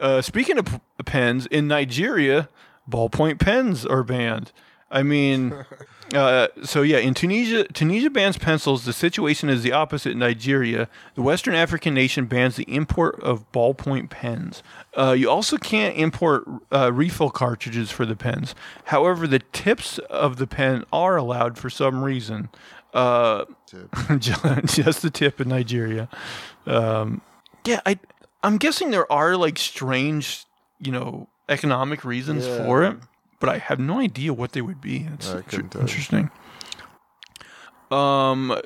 Uh, 0.00 0.20
speaking 0.22 0.58
of 0.58 0.66
p- 0.66 0.80
pens, 1.04 1.46
in 1.46 1.68
Nigeria, 1.68 2.48
ballpoint 2.88 3.38
pens 3.38 3.86
are 3.86 4.02
banned. 4.02 4.52
I 4.92 5.02
mean, 5.02 5.64
uh, 6.14 6.48
so 6.62 6.82
yeah, 6.82 6.98
in 6.98 7.14
Tunisia, 7.14 7.64
Tunisia 7.64 8.10
bans 8.10 8.36
pencils. 8.36 8.84
The 8.84 8.92
situation 8.92 9.48
is 9.48 9.62
the 9.62 9.72
opposite 9.72 10.12
in 10.12 10.18
Nigeria. 10.18 10.88
The 11.14 11.22
Western 11.22 11.54
African 11.54 11.94
nation 11.94 12.26
bans 12.26 12.56
the 12.56 12.64
import 12.64 13.18
of 13.20 13.50
ballpoint 13.52 14.10
pens. 14.10 14.62
Uh, 14.96 15.12
you 15.12 15.30
also 15.30 15.56
can't 15.56 15.96
import 15.96 16.44
uh, 16.70 16.92
refill 16.92 17.30
cartridges 17.30 17.90
for 17.90 18.04
the 18.04 18.14
pens. 18.14 18.54
However, 18.84 19.26
the 19.26 19.38
tips 19.52 19.98
of 19.98 20.36
the 20.36 20.46
pen 20.46 20.84
are 20.92 21.16
allowed 21.16 21.56
for 21.58 21.70
some 21.70 22.04
reason. 22.04 22.50
Uh, 22.92 23.46
just 24.18 25.00
the 25.02 25.10
tip 25.10 25.40
in 25.40 25.48
Nigeria. 25.48 26.08
Um, 26.66 27.22
yeah, 27.64 27.80
I 27.86 27.98
I'm 28.42 28.58
guessing 28.58 28.90
there 28.90 29.10
are 29.10 29.36
like 29.36 29.56
strange, 29.58 30.44
you 30.78 30.92
know, 30.92 31.28
economic 31.48 32.04
reasons 32.04 32.46
Yeah. 32.46 32.66
for 32.66 32.82
it, 32.84 32.96
but 33.42 33.50
I 33.50 33.58
have 33.58 33.80
no 33.80 33.98
idea 33.98 34.32
what 34.32 34.52
they 34.52 34.62
would 34.62 34.80
be. 34.80 35.08
It's 35.14 35.32
I 35.32 35.42
couldn't 35.42 35.70
tell 35.70 35.82
you. 35.82 35.88
interesting. 35.88 36.30
Um, 37.90 38.56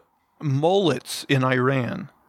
mullets 0.41 1.25
in 1.29 1.43
Iran. 1.43 2.11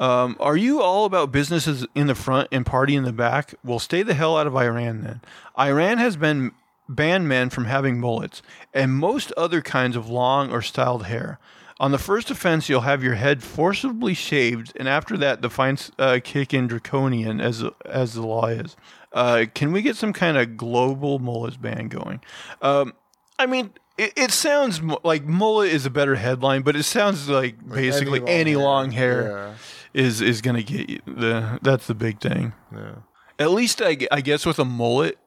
Um, 0.00 0.36
are 0.40 0.56
you 0.56 0.82
all 0.82 1.04
about 1.04 1.30
businesses 1.30 1.86
in 1.94 2.08
the 2.08 2.16
front 2.16 2.48
and 2.50 2.66
party 2.66 2.96
in 2.96 3.04
the 3.04 3.12
back? 3.12 3.54
Well, 3.64 3.78
stay 3.78 4.02
the 4.02 4.14
hell 4.14 4.36
out 4.36 4.48
of 4.48 4.56
Iran 4.56 5.02
then. 5.02 5.20
Iran 5.56 5.98
has 5.98 6.16
been 6.16 6.50
banned 6.88 7.28
men 7.28 7.50
from 7.50 7.66
having 7.66 8.00
mullets 8.00 8.42
and 8.74 8.92
most 8.92 9.30
other 9.36 9.62
kinds 9.62 9.94
of 9.94 10.08
long 10.08 10.50
or 10.50 10.60
styled 10.60 11.06
hair. 11.06 11.38
On 11.78 11.92
the 11.92 11.98
first 11.98 12.32
offense, 12.32 12.68
you'll 12.68 12.80
have 12.80 13.04
your 13.04 13.14
head 13.14 13.44
forcibly 13.44 14.14
shaved, 14.14 14.72
and 14.76 14.88
after 14.88 15.16
that, 15.18 15.42
the 15.42 15.50
fines 15.50 15.92
uh, 15.98 16.18
kick 16.22 16.52
in 16.52 16.66
draconian 16.66 17.40
as 17.40 17.64
as 17.86 18.14
the 18.14 18.26
law 18.26 18.46
is. 18.46 18.76
Uh, 19.12 19.46
can 19.54 19.72
we 19.72 19.82
get 19.82 19.96
some 19.96 20.12
kind 20.12 20.36
of 20.36 20.56
global 20.56 21.18
mullets 21.18 21.56
ban 21.56 21.88
going? 21.88 22.20
Um, 22.60 22.94
I 23.38 23.46
mean, 23.46 23.72
it, 23.98 24.12
it 24.16 24.30
sounds 24.30 24.80
like 25.04 25.24
mullet 25.24 25.70
is 25.70 25.86
a 25.86 25.90
better 25.90 26.14
headline, 26.14 26.62
but 26.62 26.76
it 26.76 26.84
sounds 26.84 27.28
like 27.28 27.56
basically 27.68 28.20
long 28.20 28.28
any 28.28 28.52
hair. 28.52 28.60
long 28.60 28.90
hair 28.90 29.54
is 29.94 30.20
is 30.20 30.40
gonna 30.40 30.62
get 30.62 30.88
you 30.88 31.00
the 31.06 31.58
that's 31.62 31.86
the 31.86 31.94
big 31.94 32.20
thing. 32.20 32.52
Yeah. 32.72 32.78
yeah. 32.78 32.94
At 33.38 33.50
least 33.50 33.82
I, 33.82 33.96
I 34.10 34.20
guess 34.20 34.46
with 34.46 34.58
a 34.58 34.64
mullet, 34.64 35.18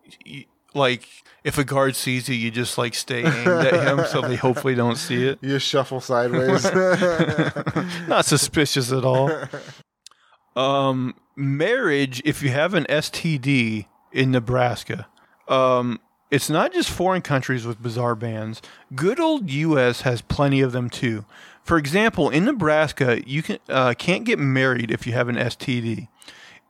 like 0.74 1.08
if 1.44 1.58
a 1.58 1.64
guard 1.64 1.96
sees 1.96 2.28
you, 2.28 2.36
you 2.36 2.50
just 2.50 2.78
like 2.78 2.96
stay 2.96 3.20
aimed 3.20 3.48
at 3.48 3.88
him, 3.88 4.06
so 4.06 4.22
they 4.22 4.36
hopefully 4.36 4.74
don't 4.74 4.96
see 4.96 5.28
it. 5.28 5.40
You 5.42 5.60
shuffle 5.60 6.02
sideways. 6.02 6.64
Not 8.08 8.26
suspicious 8.26 8.92
at 8.92 9.06
all. 9.06 9.32
Um, 10.56 11.16
marriage, 11.36 12.22
if 12.26 12.42
you 12.42 12.50
have 12.50 12.74
an 12.74 12.86
STD 12.86 13.86
in 14.12 14.32
Nebraska, 14.32 15.08
um, 15.48 16.00
it's 16.32 16.50
not 16.50 16.74
just 16.74 16.90
foreign 16.90 17.22
countries 17.22 17.66
with 17.66 17.82
bizarre 17.82 18.16
bans. 18.16 18.62
Good 18.94 19.20
old 19.20 19.50
U.S. 19.50 20.02
has 20.02 20.22
plenty 20.22 20.62
of 20.62 20.72
them 20.72 20.90
too. 20.90 21.26
For 21.64 21.78
example, 21.78 22.30
in 22.30 22.46
Nebraska, 22.46 23.22
you 23.28 23.42
can 23.42 23.60
uh, 23.70 23.94
can't 23.98 24.24
get 24.24 24.40
married 24.40 24.92
if 24.92 25.08
you 25.08 25.14
have 25.14 25.30
an 25.30 25.36
STD. 25.36 26.08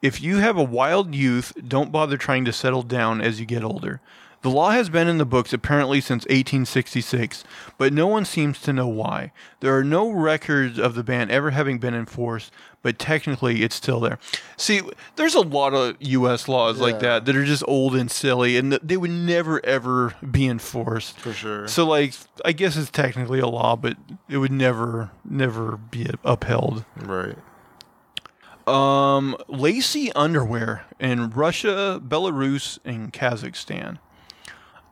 If 0.01 0.22
you 0.22 0.38
have 0.38 0.57
a 0.57 0.63
wild 0.63 1.16
youth, 1.16 1.53
don't 1.68 1.91
bother 1.91 2.18
trying 2.18 2.45
to 2.45 2.53
settle 2.53 2.84
down 2.84 3.22
as 3.22 3.39
you 3.39 3.45
get 3.45 3.63
older. 3.63 4.01
The 4.46 4.52
law 4.52 4.70
has 4.70 4.89
been 4.89 5.08
in 5.08 5.18
the 5.18 5.26
books 5.26 5.54
apparently 5.54 6.00
since 6.00 6.22
1866, 6.26 7.43
but 7.80 7.91
no 7.91 8.06
one 8.06 8.26
seems 8.26 8.62
to 8.62 8.72
know 8.72 8.88
why. 8.88 9.32
There 9.60 9.76
are 9.76 9.84
no 9.84 10.12
records 10.12 10.78
of 10.78 10.93
the 10.93 11.04
ban 11.04 11.32
ever 11.32 11.50
having 11.50 11.80
been 11.80 11.96
enforced, 11.96 12.54
but 12.84 13.00
technically 13.00 13.64
it's 13.64 13.74
still 13.74 14.00
there. 14.00 14.20
See, 14.56 14.84
there's 15.16 15.34
a 15.34 15.41
lot 15.41 15.74
of 15.74 15.96
U.S. 16.00 16.48
laws 16.48 16.80
like 16.80 17.00
that 17.00 17.26
that 17.26 17.36
are 17.36 17.43
just 17.43 17.64
old 17.68 17.96
and 17.96 18.12
silly, 18.12 18.56
and 18.56 18.74
they 18.74 18.98
would 18.98 19.10
never 19.10 19.66
ever 19.66 20.14
be 20.30 20.46
enforced. 20.46 21.20
For 21.20 21.34
sure. 21.34 21.68
So, 21.68 21.88
like, 21.88 22.14
I 22.46 22.52
guess 22.52 22.78
it's 22.78 22.91
technically 22.91 23.39
a 23.39 23.48
law, 23.48 23.76
but 23.76 23.98
it 24.30 24.38
would 24.38 24.52
never, 24.52 25.10
never 25.28 25.76
be 25.76 26.08
upheld. 26.24 26.86
right. 26.96 27.36
Um, 28.68 29.38
lacy 29.48 30.12
underwear 30.14 30.86
in 31.00 31.32
Russia, 31.32 32.00
Belarus, 32.04 32.78
and 32.86 33.12
Kazakhstan. 33.12 33.98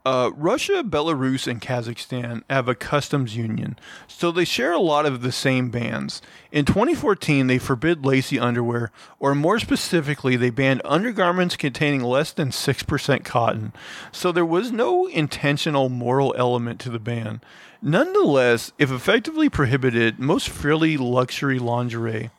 Uh, 0.06 0.32
Russia, 0.36 0.84
Belarus, 0.84 1.48
and 1.48 1.62
Kazakhstan 1.62 2.44
have 2.50 2.68
a 2.68 2.76
customs 2.76 3.38
union, 3.38 3.78
so 4.08 4.32
they 4.32 4.44
share 4.44 4.74
a 4.74 4.80
lot 4.80 5.06
of 5.06 5.22
the 5.22 5.32
same 5.32 5.70
bans. 5.70 6.22
In 6.52 6.66
2014, 6.66 7.48
they 7.48 7.58
forbid 7.58 8.06
lacy 8.06 8.38
underwear, 8.38 8.92
or 9.18 9.34
more 9.34 9.60
specifically, 9.60 10.36
they 10.36 10.50
banned 10.50 10.82
undergarments 10.84 11.56
containing 11.56 12.04
less 12.04 12.34
than 12.34 12.50
6% 12.50 13.24
cotton. 13.24 13.72
So 14.12 14.32
there 14.32 14.46
was 14.46 14.72
no 14.74 15.08
intentional 15.08 15.88
moral 15.88 16.36
element 16.38 16.82
to 16.82 16.90
the 16.90 17.00
ban. 17.00 17.40
Nonetheless, 17.82 18.74
if 18.78 18.92
effectively 18.92 19.50
prohibited, 19.50 20.20
most 20.20 20.50
frilly 20.50 20.98
luxury 20.98 21.60
lingerie 21.60 22.30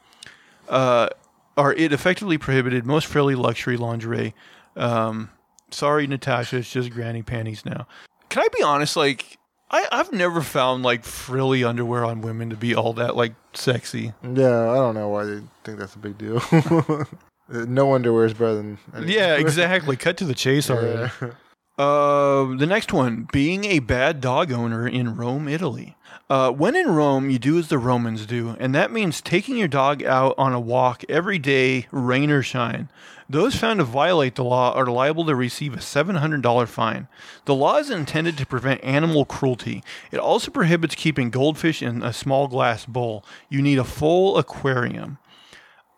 uh, 0.69 1.09
or 1.57 1.73
it 1.75 1.93
effectively 1.93 2.39
prohibited 2.39 2.85
most 2.85 3.07
frilly 3.07 3.35
luxury 3.35 3.77
lingerie. 3.77 4.35
Um, 4.77 5.31
sorry, 5.75 6.07
Natasha, 6.07 6.59
it's 6.59 6.71
just 6.71 6.91
granny 6.91 7.23
panties 7.23 7.65
now. 7.65 7.87
Can 8.29 8.43
I 8.43 8.49
be 8.57 8.63
honest? 8.63 8.97
Like, 8.97 9.39
I, 9.71 9.87
I've 9.93 10.13
never 10.13 10.41
found 10.41 10.83
like 10.83 11.05
frilly 11.05 11.65
underwear 11.65 12.05
on 12.05 12.21
women 12.21 12.51
to 12.51 12.57
be 12.57 12.75
all 12.75 12.93
that 12.95 13.17
like 13.17 13.35
sexy. 13.55 14.13
Yeah, 14.23 14.71
I 14.71 14.75
don't 14.77 14.95
know 14.95 15.09
why 15.09 15.25
they 15.25 15.41
think 15.65 15.79
that's 15.79 15.95
a 15.95 15.99
big 15.99 16.17
deal. 16.19 16.41
no 17.49 17.95
underwear 17.95 18.25
is 18.27 18.33
better 18.35 18.55
than. 18.57 18.79
any- 18.95 19.15
Yeah, 19.15 19.37
exactly. 19.37 19.97
Cut 19.97 20.17
to 20.19 20.25
the 20.25 20.35
chase 20.35 20.71
already. 20.71 21.11
Yeah. 21.21 21.31
Uh, 21.77 22.57
the 22.57 22.67
next 22.69 22.93
one, 22.93 23.27
being 23.33 23.65
a 23.65 23.81
bad 23.81 24.21
dog 24.21 24.53
owner 24.53 24.87
in 24.87 25.17
Rome, 25.17 25.49
Italy. 25.49 25.97
Uh, 26.31 26.51
when 26.53 26.77
in 26.77 26.89
Rome, 26.89 27.29
you 27.31 27.39
do 27.39 27.59
as 27.59 27.69
the 27.69 27.79
Romans 27.79 28.27
do, 28.27 28.57
and 28.61 28.75
that 28.75 28.93
means 28.93 29.21
taking 29.21 29.57
your 29.57 29.69
dog 29.69 30.03
out 30.03 30.35
on 30.39 30.53
a 30.53 30.61
walk 30.61 31.03
every 31.09 31.39
day, 31.39 31.87
rain 31.91 32.31
or 32.31 32.43
shine. 32.43 32.89
Those 33.29 33.55
found 33.57 33.79
to 33.79 33.85
violate 33.85 34.35
the 34.35 34.45
law 34.45 34.73
are 34.75 34.87
liable 34.87 35.25
to 35.27 35.35
receive 35.35 35.75
a 35.75 35.79
$700 35.79 36.69
fine. 36.69 37.09
The 37.47 37.55
law 37.55 37.79
is 37.79 37.89
intended 37.91 38.37
to 38.39 38.47
prevent 38.47 38.85
animal 38.85 39.25
cruelty. 39.25 39.83
It 40.13 40.19
also 40.19 40.51
prohibits 40.51 40.95
keeping 40.95 41.31
goldfish 41.31 41.83
in 41.83 42.03
a 42.03 42.13
small 42.13 42.49
glass 42.49 42.85
bowl. 42.85 43.25
You 43.49 43.63
need 43.63 43.79
a 43.79 43.85
full 43.85 44.37
aquarium. 44.37 45.19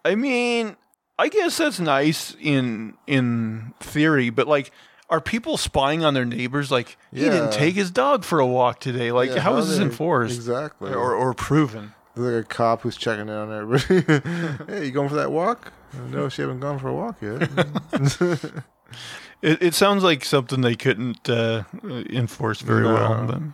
I 0.04 0.14
mean, 0.14 0.76
I 1.18 1.28
guess 1.28 1.56
that's 1.56 1.80
nice 1.80 2.36
in 2.40 2.94
in 3.06 3.74
theory, 3.80 4.30
but 4.30 4.46
like, 4.46 4.70
are 5.10 5.20
people 5.20 5.56
spying 5.56 6.04
on 6.04 6.14
their 6.14 6.24
neighbors? 6.24 6.70
Like, 6.70 6.96
he 7.12 7.20
didn't 7.20 7.52
take 7.52 7.74
his 7.74 7.90
dog 7.90 8.22
for 8.24 8.38
a 8.38 8.46
walk 8.46 8.80
today. 8.80 9.10
Like, 9.12 9.30
Yeah, 9.30 9.40
how 9.40 9.52
how 9.54 9.58
is 9.58 9.68
this 9.68 9.78
enforced 9.78 10.36
Exactly. 10.36 10.92
or 10.92 11.12
or 11.14 11.34
proven? 11.34 11.92
There's 12.14 12.34
like 12.36 12.44
a 12.44 12.48
cop 12.48 12.82
who's 12.82 12.96
checking 12.96 13.28
in 13.28 13.34
on 13.34 13.52
everybody. 13.52 14.22
hey, 14.72 14.86
you 14.86 14.90
going 14.92 15.08
for 15.08 15.16
that 15.16 15.32
walk? 15.32 15.72
No, 16.10 16.28
she 16.28 16.42
haven't 16.42 16.60
gone 16.60 16.78
for 16.78 16.88
a 16.88 16.94
walk 16.94 17.20
yet. 17.22 17.48
It, 19.42 19.62
it 19.62 19.74
sounds 19.74 20.02
like 20.02 20.24
something 20.24 20.62
they 20.62 20.76
couldn't 20.76 21.28
uh, 21.28 21.64
enforce 21.84 22.62
very 22.62 22.84
No. 22.84 22.94
well. 22.94 23.52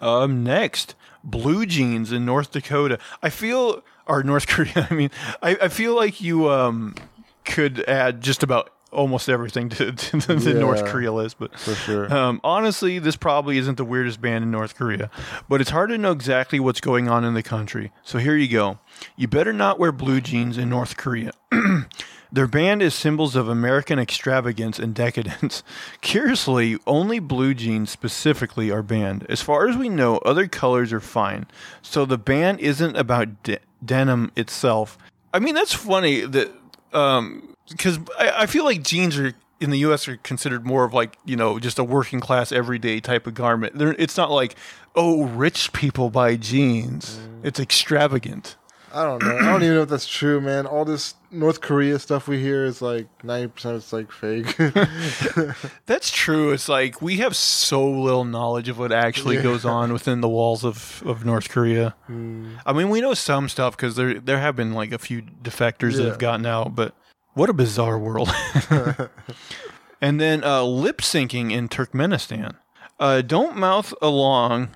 But. 0.00 0.04
Um, 0.06 0.42
next, 0.42 0.96
blue 1.22 1.64
jeans 1.64 2.10
in 2.10 2.24
North 2.24 2.50
Dakota. 2.50 2.98
I 3.22 3.30
feel, 3.30 3.84
or 4.06 4.24
North 4.24 4.48
Korea. 4.48 4.86
I 4.90 4.94
mean, 4.94 5.10
I, 5.40 5.56
I 5.62 5.68
feel 5.68 5.94
like 5.94 6.20
you 6.20 6.50
um 6.50 6.96
could 7.44 7.84
add 7.88 8.20
just 8.20 8.42
about 8.42 8.70
almost 8.92 9.28
everything 9.28 9.68
to, 9.70 9.92
to 9.92 10.16
the, 10.18 10.34
the 10.34 10.54
North 10.54 10.84
Korea 10.84 11.12
list, 11.12 11.38
but 11.38 11.58
for 11.58 11.74
sure. 11.74 12.12
Um, 12.12 12.40
honestly, 12.44 12.98
this 12.98 13.16
probably 13.16 13.58
isn't 13.58 13.76
the 13.76 13.84
weirdest 13.84 14.20
band 14.20 14.44
in 14.44 14.50
North 14.50 14.74
Korea, 14.74 15.10
but 15.48 15.60
it's 15.60 15.70
hard 15.70 15.90
to 15.90 15.98
know 15.98 16.12
exactly 16.12 16.60
what's 16.60 16.80
going 16.80 17.08
on 17.08 17.24
in 17.24 17.34
the 17.34 17.42
country. 17.42 17.92
So 18.02 18.18
here 18.18 18.36
you 18.36 18.48
go. 18.48 18.78
You 19.16 19.28
better 19.28 19.52
not 19.52 19.78
wear 19.78 19.92
blue 19.92 20.20
jeans 20.20 20.58
in 20.58 20.68
North 20.68 20.96
Korea. 20.96 21.32
Their 22.32 22.46
band 22.46 22.80
is 22.80 22.94
symbols 22.94 23.36
of 23.36 23.46
American 23.46 23.98
extravagance 23.98 24.78
and 24.78 24.94
decadence. 24.94 25.62
Curiously, 26.00 26.78
only 26.86 27.18
blue 27.18 27.52
jeans 27.52 27.90
specifically 27.90 28.70
are 28.70 28.82
banned. 28.82 29.26
As 29.28 29.42
far 29.42 29.68
as 29.68 29.76
we 29.76 29.90
know, 29.90 30.16
other 30.18 30.48
colors 30.48 30.94
are 30.94 31.00
fine. 31.00 31.46
So 31.82 32.06
the 32.06 32.16
ban 32.16 32.58
isn't 32.58 32.96
about 32.96 33.42
de- 33.42 33.58
denim 33.84 34.32
itself. 34.34 34.96
I 35.34 35.40
mean, 35.40 35.54
that's 35.54 35.74
funny 35.74 36.22
that 36.22 36.50
Um, 36.92 37.56
because 37.68 37.98
I, 38.18 38.42
I 38.42 38.46
feel 38.46 38.64
like 38.64 38.82
jeans 38.82 39.18
are 39.18 39.32
in 39.60 39.70
the 39.70 39.78
U.S. 39.78 40.08
are 40.08 40.16
considered 40.18 40.66
more 40.66 40.84
of 40.84 40.92
like 40.92 41.16
you 41.24 41.36
know 41.36 41.58
just 41.58 41.78
a 41.78 41.84
working 41.84 42.20
class 42.20 42.52
everyday 42.52 43.00
type 43.00 43.26
of 43.26 43.34
garment. 43.34 43.78
They're, 43.78 43.94
it's 43.98 44.16
not 44.16 44.30
like 44.30 44.56
oh 44.94 45.24
rich 45.24 45.72
people 45.72 46.10
buy 46.10 46.36
jeans. 46.36 47.16
Mm. 47.16 47.44
It's 47.44 47.60
extravagant. 47.60 48.56
I 48.92 49.04
don't 49.04 49.22
know. 49.22 49.36
I 49.36 49.46
don't 49.46 49.62
even 49.62 49.76
know 49.76 49.82
if 49.82 49.88
that's 49.88 50.06
true, 50.06 50.40
man. 50.40 50.66
All 50.66 50.84
this 50.84 51.14
North 51.32 51.60
Korea 51.62 51.98
stuff 51.98 52.28
we 52.28 52.38
hear 52.40 52.64
is 52.66 52.82
like 52.82 53.06
ninety 53.24 53.48
percent. 53.48 53.76
It's 53.76 53.92
like 53.92 54.12
fake. 54.12 54.54
That's 55.86 56.10
true. 56.10 56.52
It's 56.52 56.68
like 56.68 57.00
we 57.00 57.16
have 57.18 57.34
so 57.34 57.88
little 57.88 58.24
knowledge 58.24 58.68
of 58.68 58.78
what 58.78 58.92
actually 58.92 59.36
Yeah. 59.36 59.42
goes 59.42 59.64
on 59.64 59.92
within 59.92 60.20
the 60.20 60.28
walls 60.28 60.64
of, 60.64 61.02
of 61.06 61.24
North 61.24 61.48
Korea. 61.48 61.94
I 62.08 62.72
mean, 62.74 62.90
we 62.90 63.00
know 63.00 63.14
some 63.14 63.48
stuff 63.48 63.76
because 63.76 63.96
there 63.96 64.20
there 64.20 64.38
have 64.38 64.54
been 64.56 64.72
like 64.74 64.92
a 64.92 64.98
few 64.98 65.22
defectors 65.22 65.96
that 65.96 66.04
have 66.04 66.18
gotten 66.18 66.44
out, 66.46 66.74
but 66.76 66.94
what 67.34 67.48
a 67.48 67.54
bizarre 67.54 67.98
world. 67.98 68.28
and 70.00 70.20
then 70.20 70.44
uh, 70.44 70.62
lip 70.62 70.98
syncing 70.98 71.50
in 71.50 71.68
Turkmenistan. 71.68 72.56
Uh, 73.00 73.22
don't 73.22 73.56
mouth 73.56 73.92
along 74.02 74.68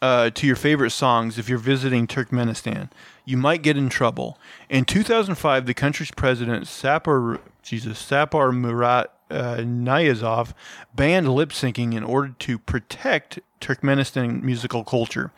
uh, 0.00 0.30
to 0.30 0.46
your 0.46 0.56
favorite 0.56 0.90
songs 0.90 1.38
if 1.38 1.48
you're 1.48 1.58
visiting 1.58 2.06
Turkmenistan. 2.06 2.90
You 3.28 3.36
might 3.36 3.60
get 3.60 3.76
in 3.76 3.90
trouble. 3.90 4.38
In 4.70 4.86
2005, 4.86 5.66
the 5.66 5.74
country's 5.74 6.10
president, 6.10 6.64
Sapar, 6.64 7.38
Jesus, 7.62 8.02
Sapar 8.02 8.58
Murat 8.58 9.12
uh, 9.30 9.56
Niyazov, 9.56 10.54
banned 10.94 11.28
lip 11.28 11.50
syncing 11.50 11.94
in 11.94 12.02
order 12.02 12.34
to 12.38 12.58
protect 12.58 13.38
Turkmenistan 13.60 14.42
musical 14.42 14.82
culture. 14.82 15.30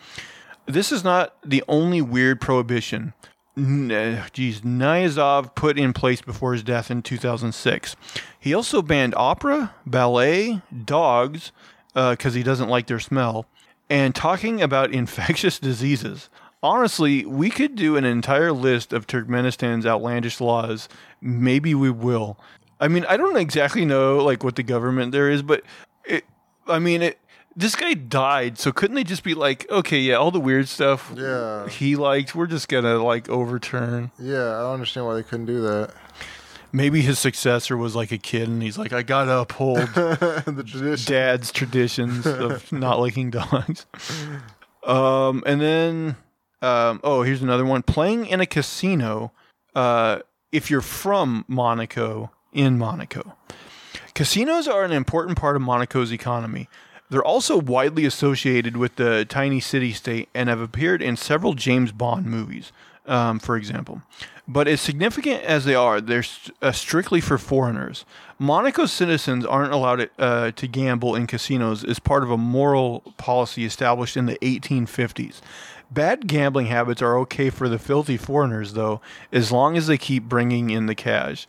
This 0.67 0.93
is 0.93 1.03
not 1.03 1.35
the 1.45 1.65
only 1.67 2.01
weird 2.01 2.41
prohibition. 2.41 3.13
N- 3.57 3.91
uh, 3.91 4.29
Geez, 4.33 4.61
Niyazov 4.61 5.57
put 5.57 5.77
in 5.77 5.93
place 5.93 6.21
before 6.23 6.53
his 6.53 6.63
death 6.63 6.93
in 6.93 7.03
2006. 7.03 7.97
He 8.39 8.55
also 8.55 8.83
banned 8.83 9.17
opera, 9.17 9.75
ballet, 9.85 10.63
dogs, 10.85 11.51
because 11.93 12.35
he 12.35 12.45
doesn't 12.45 12.69
like 12.69 12.87
their 12.87 13.01
smell, 13.01 13.47
and 13.89 14.15
talking 14.15 14.63
about 14.63 14.93
infectious 14.95 15.59
diseases. 15.59 16.29
Honestly, 16.63 17.25
we 17.25 17.49
could 17.51 17.75
do 17.75 17.97
an 17.97 18.05
entire 18.05 18.53
list 18.53 18.93
of 18.93 19.07
Turkmenistan's 19.07 19.87
outlandish 19.87 20.41
laws. 20.41 20.89
Maybe 21.21 21.75
we 21.75 21.91
will. 21.91 22.37
I 22.79 22.89
mean, 22.89 23.05
I 23.09 23.17
don't 23.17 23.37
exactly 23.37 23.85
know 23.85 24.19
like 24.19 24.45
what 24.45 24.57
the 24.57 24.63
government 24.63 25.13
there 25.13 25.31
is, 25.31 25.43
but 25.43 25.63
it, 26.05 26.25
I 26.67 26.79
mean, 26.79 27.03
it. 27.03 27.19
This 27.57 27.75
guy 27.75 27.95
died, 27.95 28.59
so 28.59 28.71
couldn't 28.73 28.95
they 28.95 29.03
just 29.05 29.25
be 29.25 29.35
like, 29.35 29.69
okay, 29.71 29.99
yeah, 29.99 30.15
all 30.15 30.31
the 30.31 30.39
weird 30.41 30.69
stuff 30.69 31.13
Yeah. 31.17 31.69
he 31.69 31.97
liked, 31.97 32.35
we're 32.35 32.47
just 32.47 32.69
gonna 32.69 33.03
like 33.03 33.29
overturn. 33.29 34.13
Yeah, 34.21 34.57
I 34.57 34.61
don't 34.63 34.75
understand 34.75 35.05
why 35.07 35.15
they 35.15 35.25
couldn't 35.25 35.47
do 35.47 35.61
that. 35.63 35.93
Maybe 36.73 37.03
his 37.03 37.19
successor 37.19 37.77
was 37.77 37.97
like 37.97 38.13
a 38.13 38.19
kid, 38.19 38.49
and 38.49 38.63
he's 38.63 38.79
like, 38.79 38.93
I 38.93 39.03
gotta 39.03 39.37
uphold 39.39 39.79
the 39.95 40.65
tradition. 40.67 41.13
dad's 41.13 41.51
traditions 41.51 42.25
of 42.25 42.71
not 42.71 43.01
liking 43.01 43.31
dogs. 43.31 43.87
Um, 44.83 45.43
and 45.45 45.61
then, 45.61 46.17
um, 46.63 47.01
oh, 47.03 47.23
here's 47.23 47.43
another 47.43 47.65
one: 47.65 47.83
playing 47.83 48.27
in 48.27 48.41
a 48.41 48.47
casino. 48.47 49.33
Uh, 49.75 50.21
if 50.53 50.71
you're 50.71 50.81
from 50.81 51.45
Monaco, 51.47 52.31
in 52.53 52.77
Monaco, 52.77 53.37
casinos 54.15 54.67
are 54.67 54.85
an 54.85 54.93
important 54.93 55.39
part 55.39 55.57
of 55.57 55.63
Monaco's 55.63 56.13
economy. 56.13 56.69
They're 57.09 57.25
also 57.25 57.59
widely 57.59 58.05
associated 58.05 58.77
with 58.77 58.97
the 58.97 59.25
tiny 59.25 59.61
city 59.61 59.93
state 59.93 60.29
and 60.33 60.49
have 60.49 60.61
appeared 60.61 61.03
in 61.03 61.17
several 61.17 61.55
James 61.55 61.91
Bond 61.91 62.27
movies, 62.27 62.71
um, 63.05 63.41
for 63.41 63.57
example. 63.57 64.03
But 64.47 64.69
as 64.69 64.81
significant 64.81 65.43
as 65.43 65.65
they 65.65 65.75
are, 65.75 66.01
they're 66.01 66.23
st- 66.23 66.57
uh, 66.63 66.73
strictly 66.73 67.21
for 67.21 67.39
foreigners. 67.39 68.05
Monaco's 68.39 68.93
citizens 68.93 69.45
aren't 69.45 69.73
allowed 69.73 70.09
uh, 70.19 70.53
to 70.53 70.67
gamble 70.67 71.15
in 71.15 71.27
casinos 71.27 71.85
as 71.85 71.99
part 71.99 72.23
of 72.23 72.31
a 72.31 72.37
moral 72.37 73.01
policy 73.17 73.65
established 73.65 74.17
in 74.17 74.27
the 74.27 74.39
1850s. 74.39 75.41
Bad 75.91 76.27
gambling 76.27 76.67
habits 76.67 77.03
are 77.03 77.19
okay 77.19 77.51
for 77.51 77.69
the 77.69 77.79
filthy 77.79 78.17
foreigners, 78.17 78.75
though, 78.75 79.01
as 79.33 79.51
long 79.51 79.77
as 79.77 79.87
they 79.87 79.99
keep 79.99 80.25
bringing 80.25 80.71
in 80.71 80.87
the 80.87 80.95
cash. 80.95 81.49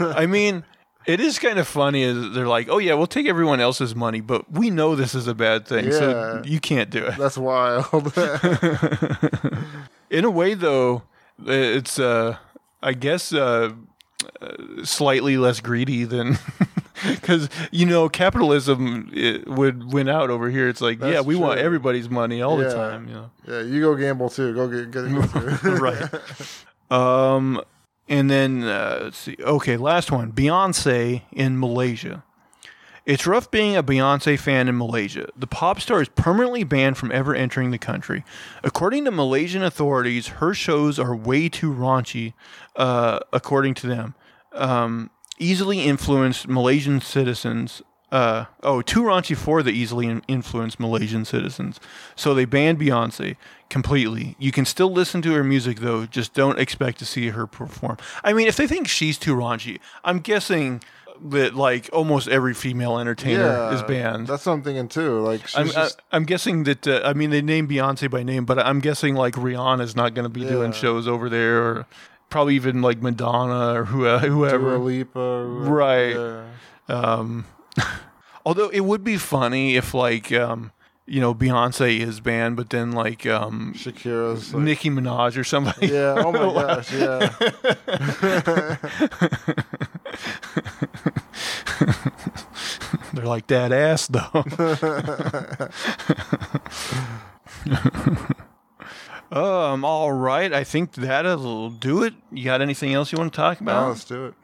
I 0.00 0.26
mean, 0.26 0.64
it 1.06 1.20
is 1.20 1.38
kind 1.38 1.58
of 1.58 1.66
funny 1.66 2.04
as 2.04 2.32
they're 2.32 2.46
like, 2.46 2.68
"Oh 2.68 2.78
yeah, 2.78 2.94
we'll 2.94 3.06
take 3.06 3.26
everyone 3.26 3.60
else's 3.60 3.94
money, 3.94 4.20
but 4.20 4.50
we 4.52 4.70
know 4.70 4.94
this 4.94 5.14
is 5.14 5.26
a 5.26 5.34
bad 5.34 5.66
thing, 5.66 5.90
so 5.90 6.42
you 6.44 6.60
can't 6.60 6.90
do 6.90 7.04
it." 7.06 7.16
That's 7.16 7.38
wild. 7.38 8.12
In 10.10 10.24
a 10.24 10.30
way, 10.30 10.54
though, 10.54 11.02
it's 11.44 11.98
uh, 11.98 12.36
I 12.82 12.92
guess 12.92 13.32
uh, 13.32 13.72
uh, 14.40 14.84
slightly 14.84 15.36
less 15.36 15.60
greedy 15.60 16.04
than 16.04 16.38
because 17.08 17.48
you 17.70 17.86
know 17.86 18.08
capitalism 18.08 19.10
it 19.12 19.46
would 19.48 19.92
win 19.92 20.08
out 20.08 20.30
over 20.30 20.50
here. 20.50 20.68
It's 20.68 20.80
like, 20.80 21.00
yeah, 21.00 21.10
That's 21.10 21.26
we 21.26 21.36
want 21.36 21.60
everybody's 21.60 22.08
money 22.08 22.42
all 22.42 22.56
the 22.56 22.72
time. 22.72 23.08
You 23.08 23.14
know. 23.14 23.30
yeah, 23.46 23.60
you 23.60 23.80
go 23.80 23.94
gamble 23.94 24.30
too. 24.30 24.54
Go 24.54 24.68
get, 24.68 24.90
get 24.90 25.04
it. 25.04 25.62
right. 25.80 26.10
Um, 26.90 27.62
and 28.08 28.30
then 28.30 28.64
uh, 28.64 29.00
let's 29.04 29.18
see. 29.18 29.36
Okay, 29.40 29.76
last 29.76 30.10
one. 30.10 30.32
Beyonce 30.32 31.22
in 31.32 31.58
Malaysia. 31.58 32.24
It's 33.08 33.26
rough 33.26 33.50
being 33.50 33.74
a 33.74 33.82
Beyonce 33.82 34.38
fan 34.38 34.68
in 34.68 34.76
Malaysia. 34.76 35.28
The 35.34 35.46
pop 35.46 35.80
star 35.80 36.02
is 36.02 36.10
permanently 36.10 36.62
banned 36.62 36.98
from 36.98 37.10
ever 37.10 37.34
entering 37.34 37.70
the 37.70 37.78
country. 37.78 38.22
According 38.62 39.06
to 39.06 39.10
Malaysian 39.10 39.62
authorities, 39.62 40.28
her 40.28 40.52
shows 40.52 40.98
are 40.98 41.16
way 41.16 41.48
too 41.48 41.72
raunchy, 41.72 42.34
uh, 42.76 43.20
according 43.32 43.72
to 43.74 43.86
them. 43.86 44.14
Um, 44.52 45.08
easily 45.38 45.80
influenced 45.80 46.48
Malaysian 46.48 47.00
citizens. 47.00 47.82
Uh, 48.10 48.46
oh, 48.62 48.80
too 48.80 49.02
raunchy 49.02 49.36
for 49.36 49.62
the 49.62 49.70
easily 49.70 50.06
in- 50.06 50.22
influenced 50.28 50.80
Malaysian 50.80 51.24
citizens. 51.24 51.78
So 52.16 52.34
they 52.34 52.46
banned 52.46 52.78
Beyonce 52.78 53.36
completely. 53.68 54.34
You 54.38 54.50
can 54.50 54.64
still 54.64 54.90
listen 54.90 55.20
to 55.22 55.32
her 55.34 55.44
music, 55.44 55.80
though, 55.80 56.06
just 56.06 56.32
don't 56.32 56.58
expect 56.58 56.98
to 57.00 57.04
see 57.04 57.28
her 57.28 57.46
perform. 57.46 57.98
I 58.24 58.32
mean, 58.32 58.48
if 58.48 58.56
they 58.56 58.66
think 58.66 58.88
she's 58.88 59.18
too 59.18 59.34
raunchy, 59.34 59.78
I'm 60.04 60.20
guessing 60.20 60.82
that, 61.20 61.54
like, 61.54 61.90
almost 61.92 62.28
every 62.28 62.54
female 62.54 62.98
entertainer 62.98 63.42
yeah, 63.42 63.74
is 63.74 63.82
banned. 63.82 64.26
That's 64.26 64.42
something, 64.42 64.78
I'm 64.78 64.88
too. 64.88 65.20
Like 65.20 65.46
she's 65.46 65.56
I'm, 65.56 65.68
just, 65.68 66.00
I, 66.10 66.16
am 66.16 66.24
guessing 66.24 66.64
that 66.64 66.86
uh, 66.86 67.02
I 67.04 67.12
mean 67.12 67.30
they 67.30 67.42
named 67.42 67.68
Beyonce 67.68 68.10
by 68.10 68.22
name, 68.22 68.44
but 68.44 68.58
I'm 68.58 68.80
guessing 68.80 69.16
like 69.16 69.34
Rihanna 69.34 69.82
is 69.82 69.96
not 69.96 70.14
going 70.14 70.24
to 70.24 70.30
be 70.30 70.46
doing 70.46 70.72
shows 70.72 71.06
over 71.08 71.28
there, 71.28 71.62
or 71.62 71.86
probably 72.30 72.54
even 72.54 72.82
like 72.82 73.00
Madonna 73.02 73.74
or 73.80 73.84
who, 73.86 74.02
Dua 74.04 74.18
whoever. 74.20 74.78
Lipa, 74.78 75.44
Right. 75.46 76.14
Yeah. 76.14 76.44
Um, 76.88 77.44
although 78.46 78.68
it 78.68 78.80
would 78.80 79.04
be 79.04 79.16
funny 79.16 79.76
if 79.76 79.92
like 79.94 80.32
um, 80.32 80.72
you 81.06 81.20
know 81.20 81.34
Beyonce 81.34 82.00
is 82.00 82.20
banned, 82.20 82.56
but 82.56 82.70
then 82.70 82.92
like 82.92 83.26
um, 83.26 83.72
Shakira's. 83.76 84.52
Like, 84.54 84.62
Nicki 84.62 84.90
Minaj 84.90 85.36
or 85.38 85.44
somebody. 85.44 85.88
yeah. 85.88 86.14
Oh 86.18 86.32
my 86.32 86.38
gosh. 86.62 86.92
Yeah. 86.92 87.34
They're 93.14 93.24
like 93.26 93.46
that 93.48 93.72
ass 93.72 94.06
though. 94.08 94.44
Um, 99.30 99.84
all 99.84 100.12
right. 100.12 100.52
I 100.52 100.64
think 100.64 100.92
that'll 100.92 101.70
do 101.70 102.02
it. 102.02 102.14
You 102.32 102.44
got 102.44 102.62
anything 102.62 102.94
else 102.94 103.12
you 103.12 103.18
want 103.18 103.32
to 103.32 103.36
talk 103.36 103.60
about? 103.60 103.82
Now 103.82 103.88
let's 103.88 104.04
do 104.04 104.26
it. 104.26 104.34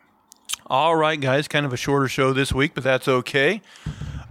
All 0.66 0.96
right, 0.96 1.20
guys, 1.20 1.46
kind 1.46 1.66
of 1.66 1.72
a 1.72 1.76
shorter 1.76 2.08
show 2.08 2.32
this 2.32 2.52
week, 2.52 2.72
but 2.74 2.84
that's 2.84 3.06
okay. 3.06 3.60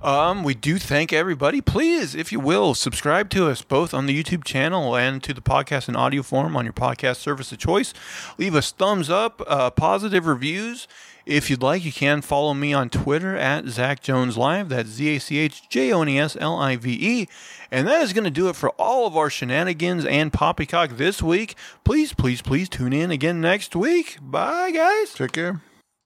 Um, 0.01 0.43
we 0.43 0.53
do 0.53 0.79
thank 0.79 1.13
everybody. 1.13 1.61
Please, 1.61 2.13
if 2.13 2.31
you 2.31 2.39
will, 2.39 2.73
subscribe 2.73 3.29
to 3.29 3.47
us 3.47 3.61
both 3.61 3.93
on 3.93 4.05
the 4.05 4.23
YouTube 4.23 4.43
channel 4.43 4.95
and 4.97 5.23
to 5.23 5.33
the 5.33 5.41
podcast 5.41 5.87
in 5.87 5.95
audio 5.95 6.23
form 6.23 6.57
on 6.57 6.65
your 6.65 6.73
podcast 6.73 7.17
service 7.17 7.51
of 7.51 7.59
choice. 7.59 7.93
Leave 8.37 8.55
us 8.55 8.71
thumbs 8.71 9.09
up, 9.09 9.41
uh, 9.47 9.69
positive 9.69 10.25
reviews. 10.25 10.87
If 11.25 11.49
you'd 11.49 11.61
like, 11.61 11.85
you 11.85 11.91
can 11.91 12.21
follow 12.21 12.53
me 12.53 12.73
on 12.73 12.89
Twitter 12.89 13.35
at 13.35 13.67
Zach 13.67 14.01
Jones 14.01 14.37
Live. 14.37 14.69
That's 14.69 14.89
Z 14.89 15.15
A 15.15 15.19
C 15.19 15.37
H 15.37 15.69
J 15.69 15.93
O 15.93 16.01
N 16.01 16.09
E 16.09 16.19
S 16.19 16.35
L 16.39 16.57
I 16.57 16.75
V 16.75 16.91
E. 16.91 17.27
And 17.71 17.87
that 17.87 18.01
is 18.01 18.13
going 18.13 18.25
to 18.25 18.29
do 18.29 18.49
it 18.49 18.55
for 18.55 18.69
all 18.71 19.07
of 19.07 19.15
our 19.15 19.29
shenanigans 19.29 20.05
and 20.05 20.33
poppycock 20.33 20.97
this 20.97 21.23
week. 21.23 21.55
Please, 21.83 22.13
please, 22.13 22.41
please 22.41 22.67
tune 22.67 22.93
in 22.93 23.09
again 23.09 23.39
next 23.39 23.75
week. 23.75 24.17
Bye, 24.21 24.71
guys. 24.71 25.13
Take 25.13 25.31
care. 25.31 25.61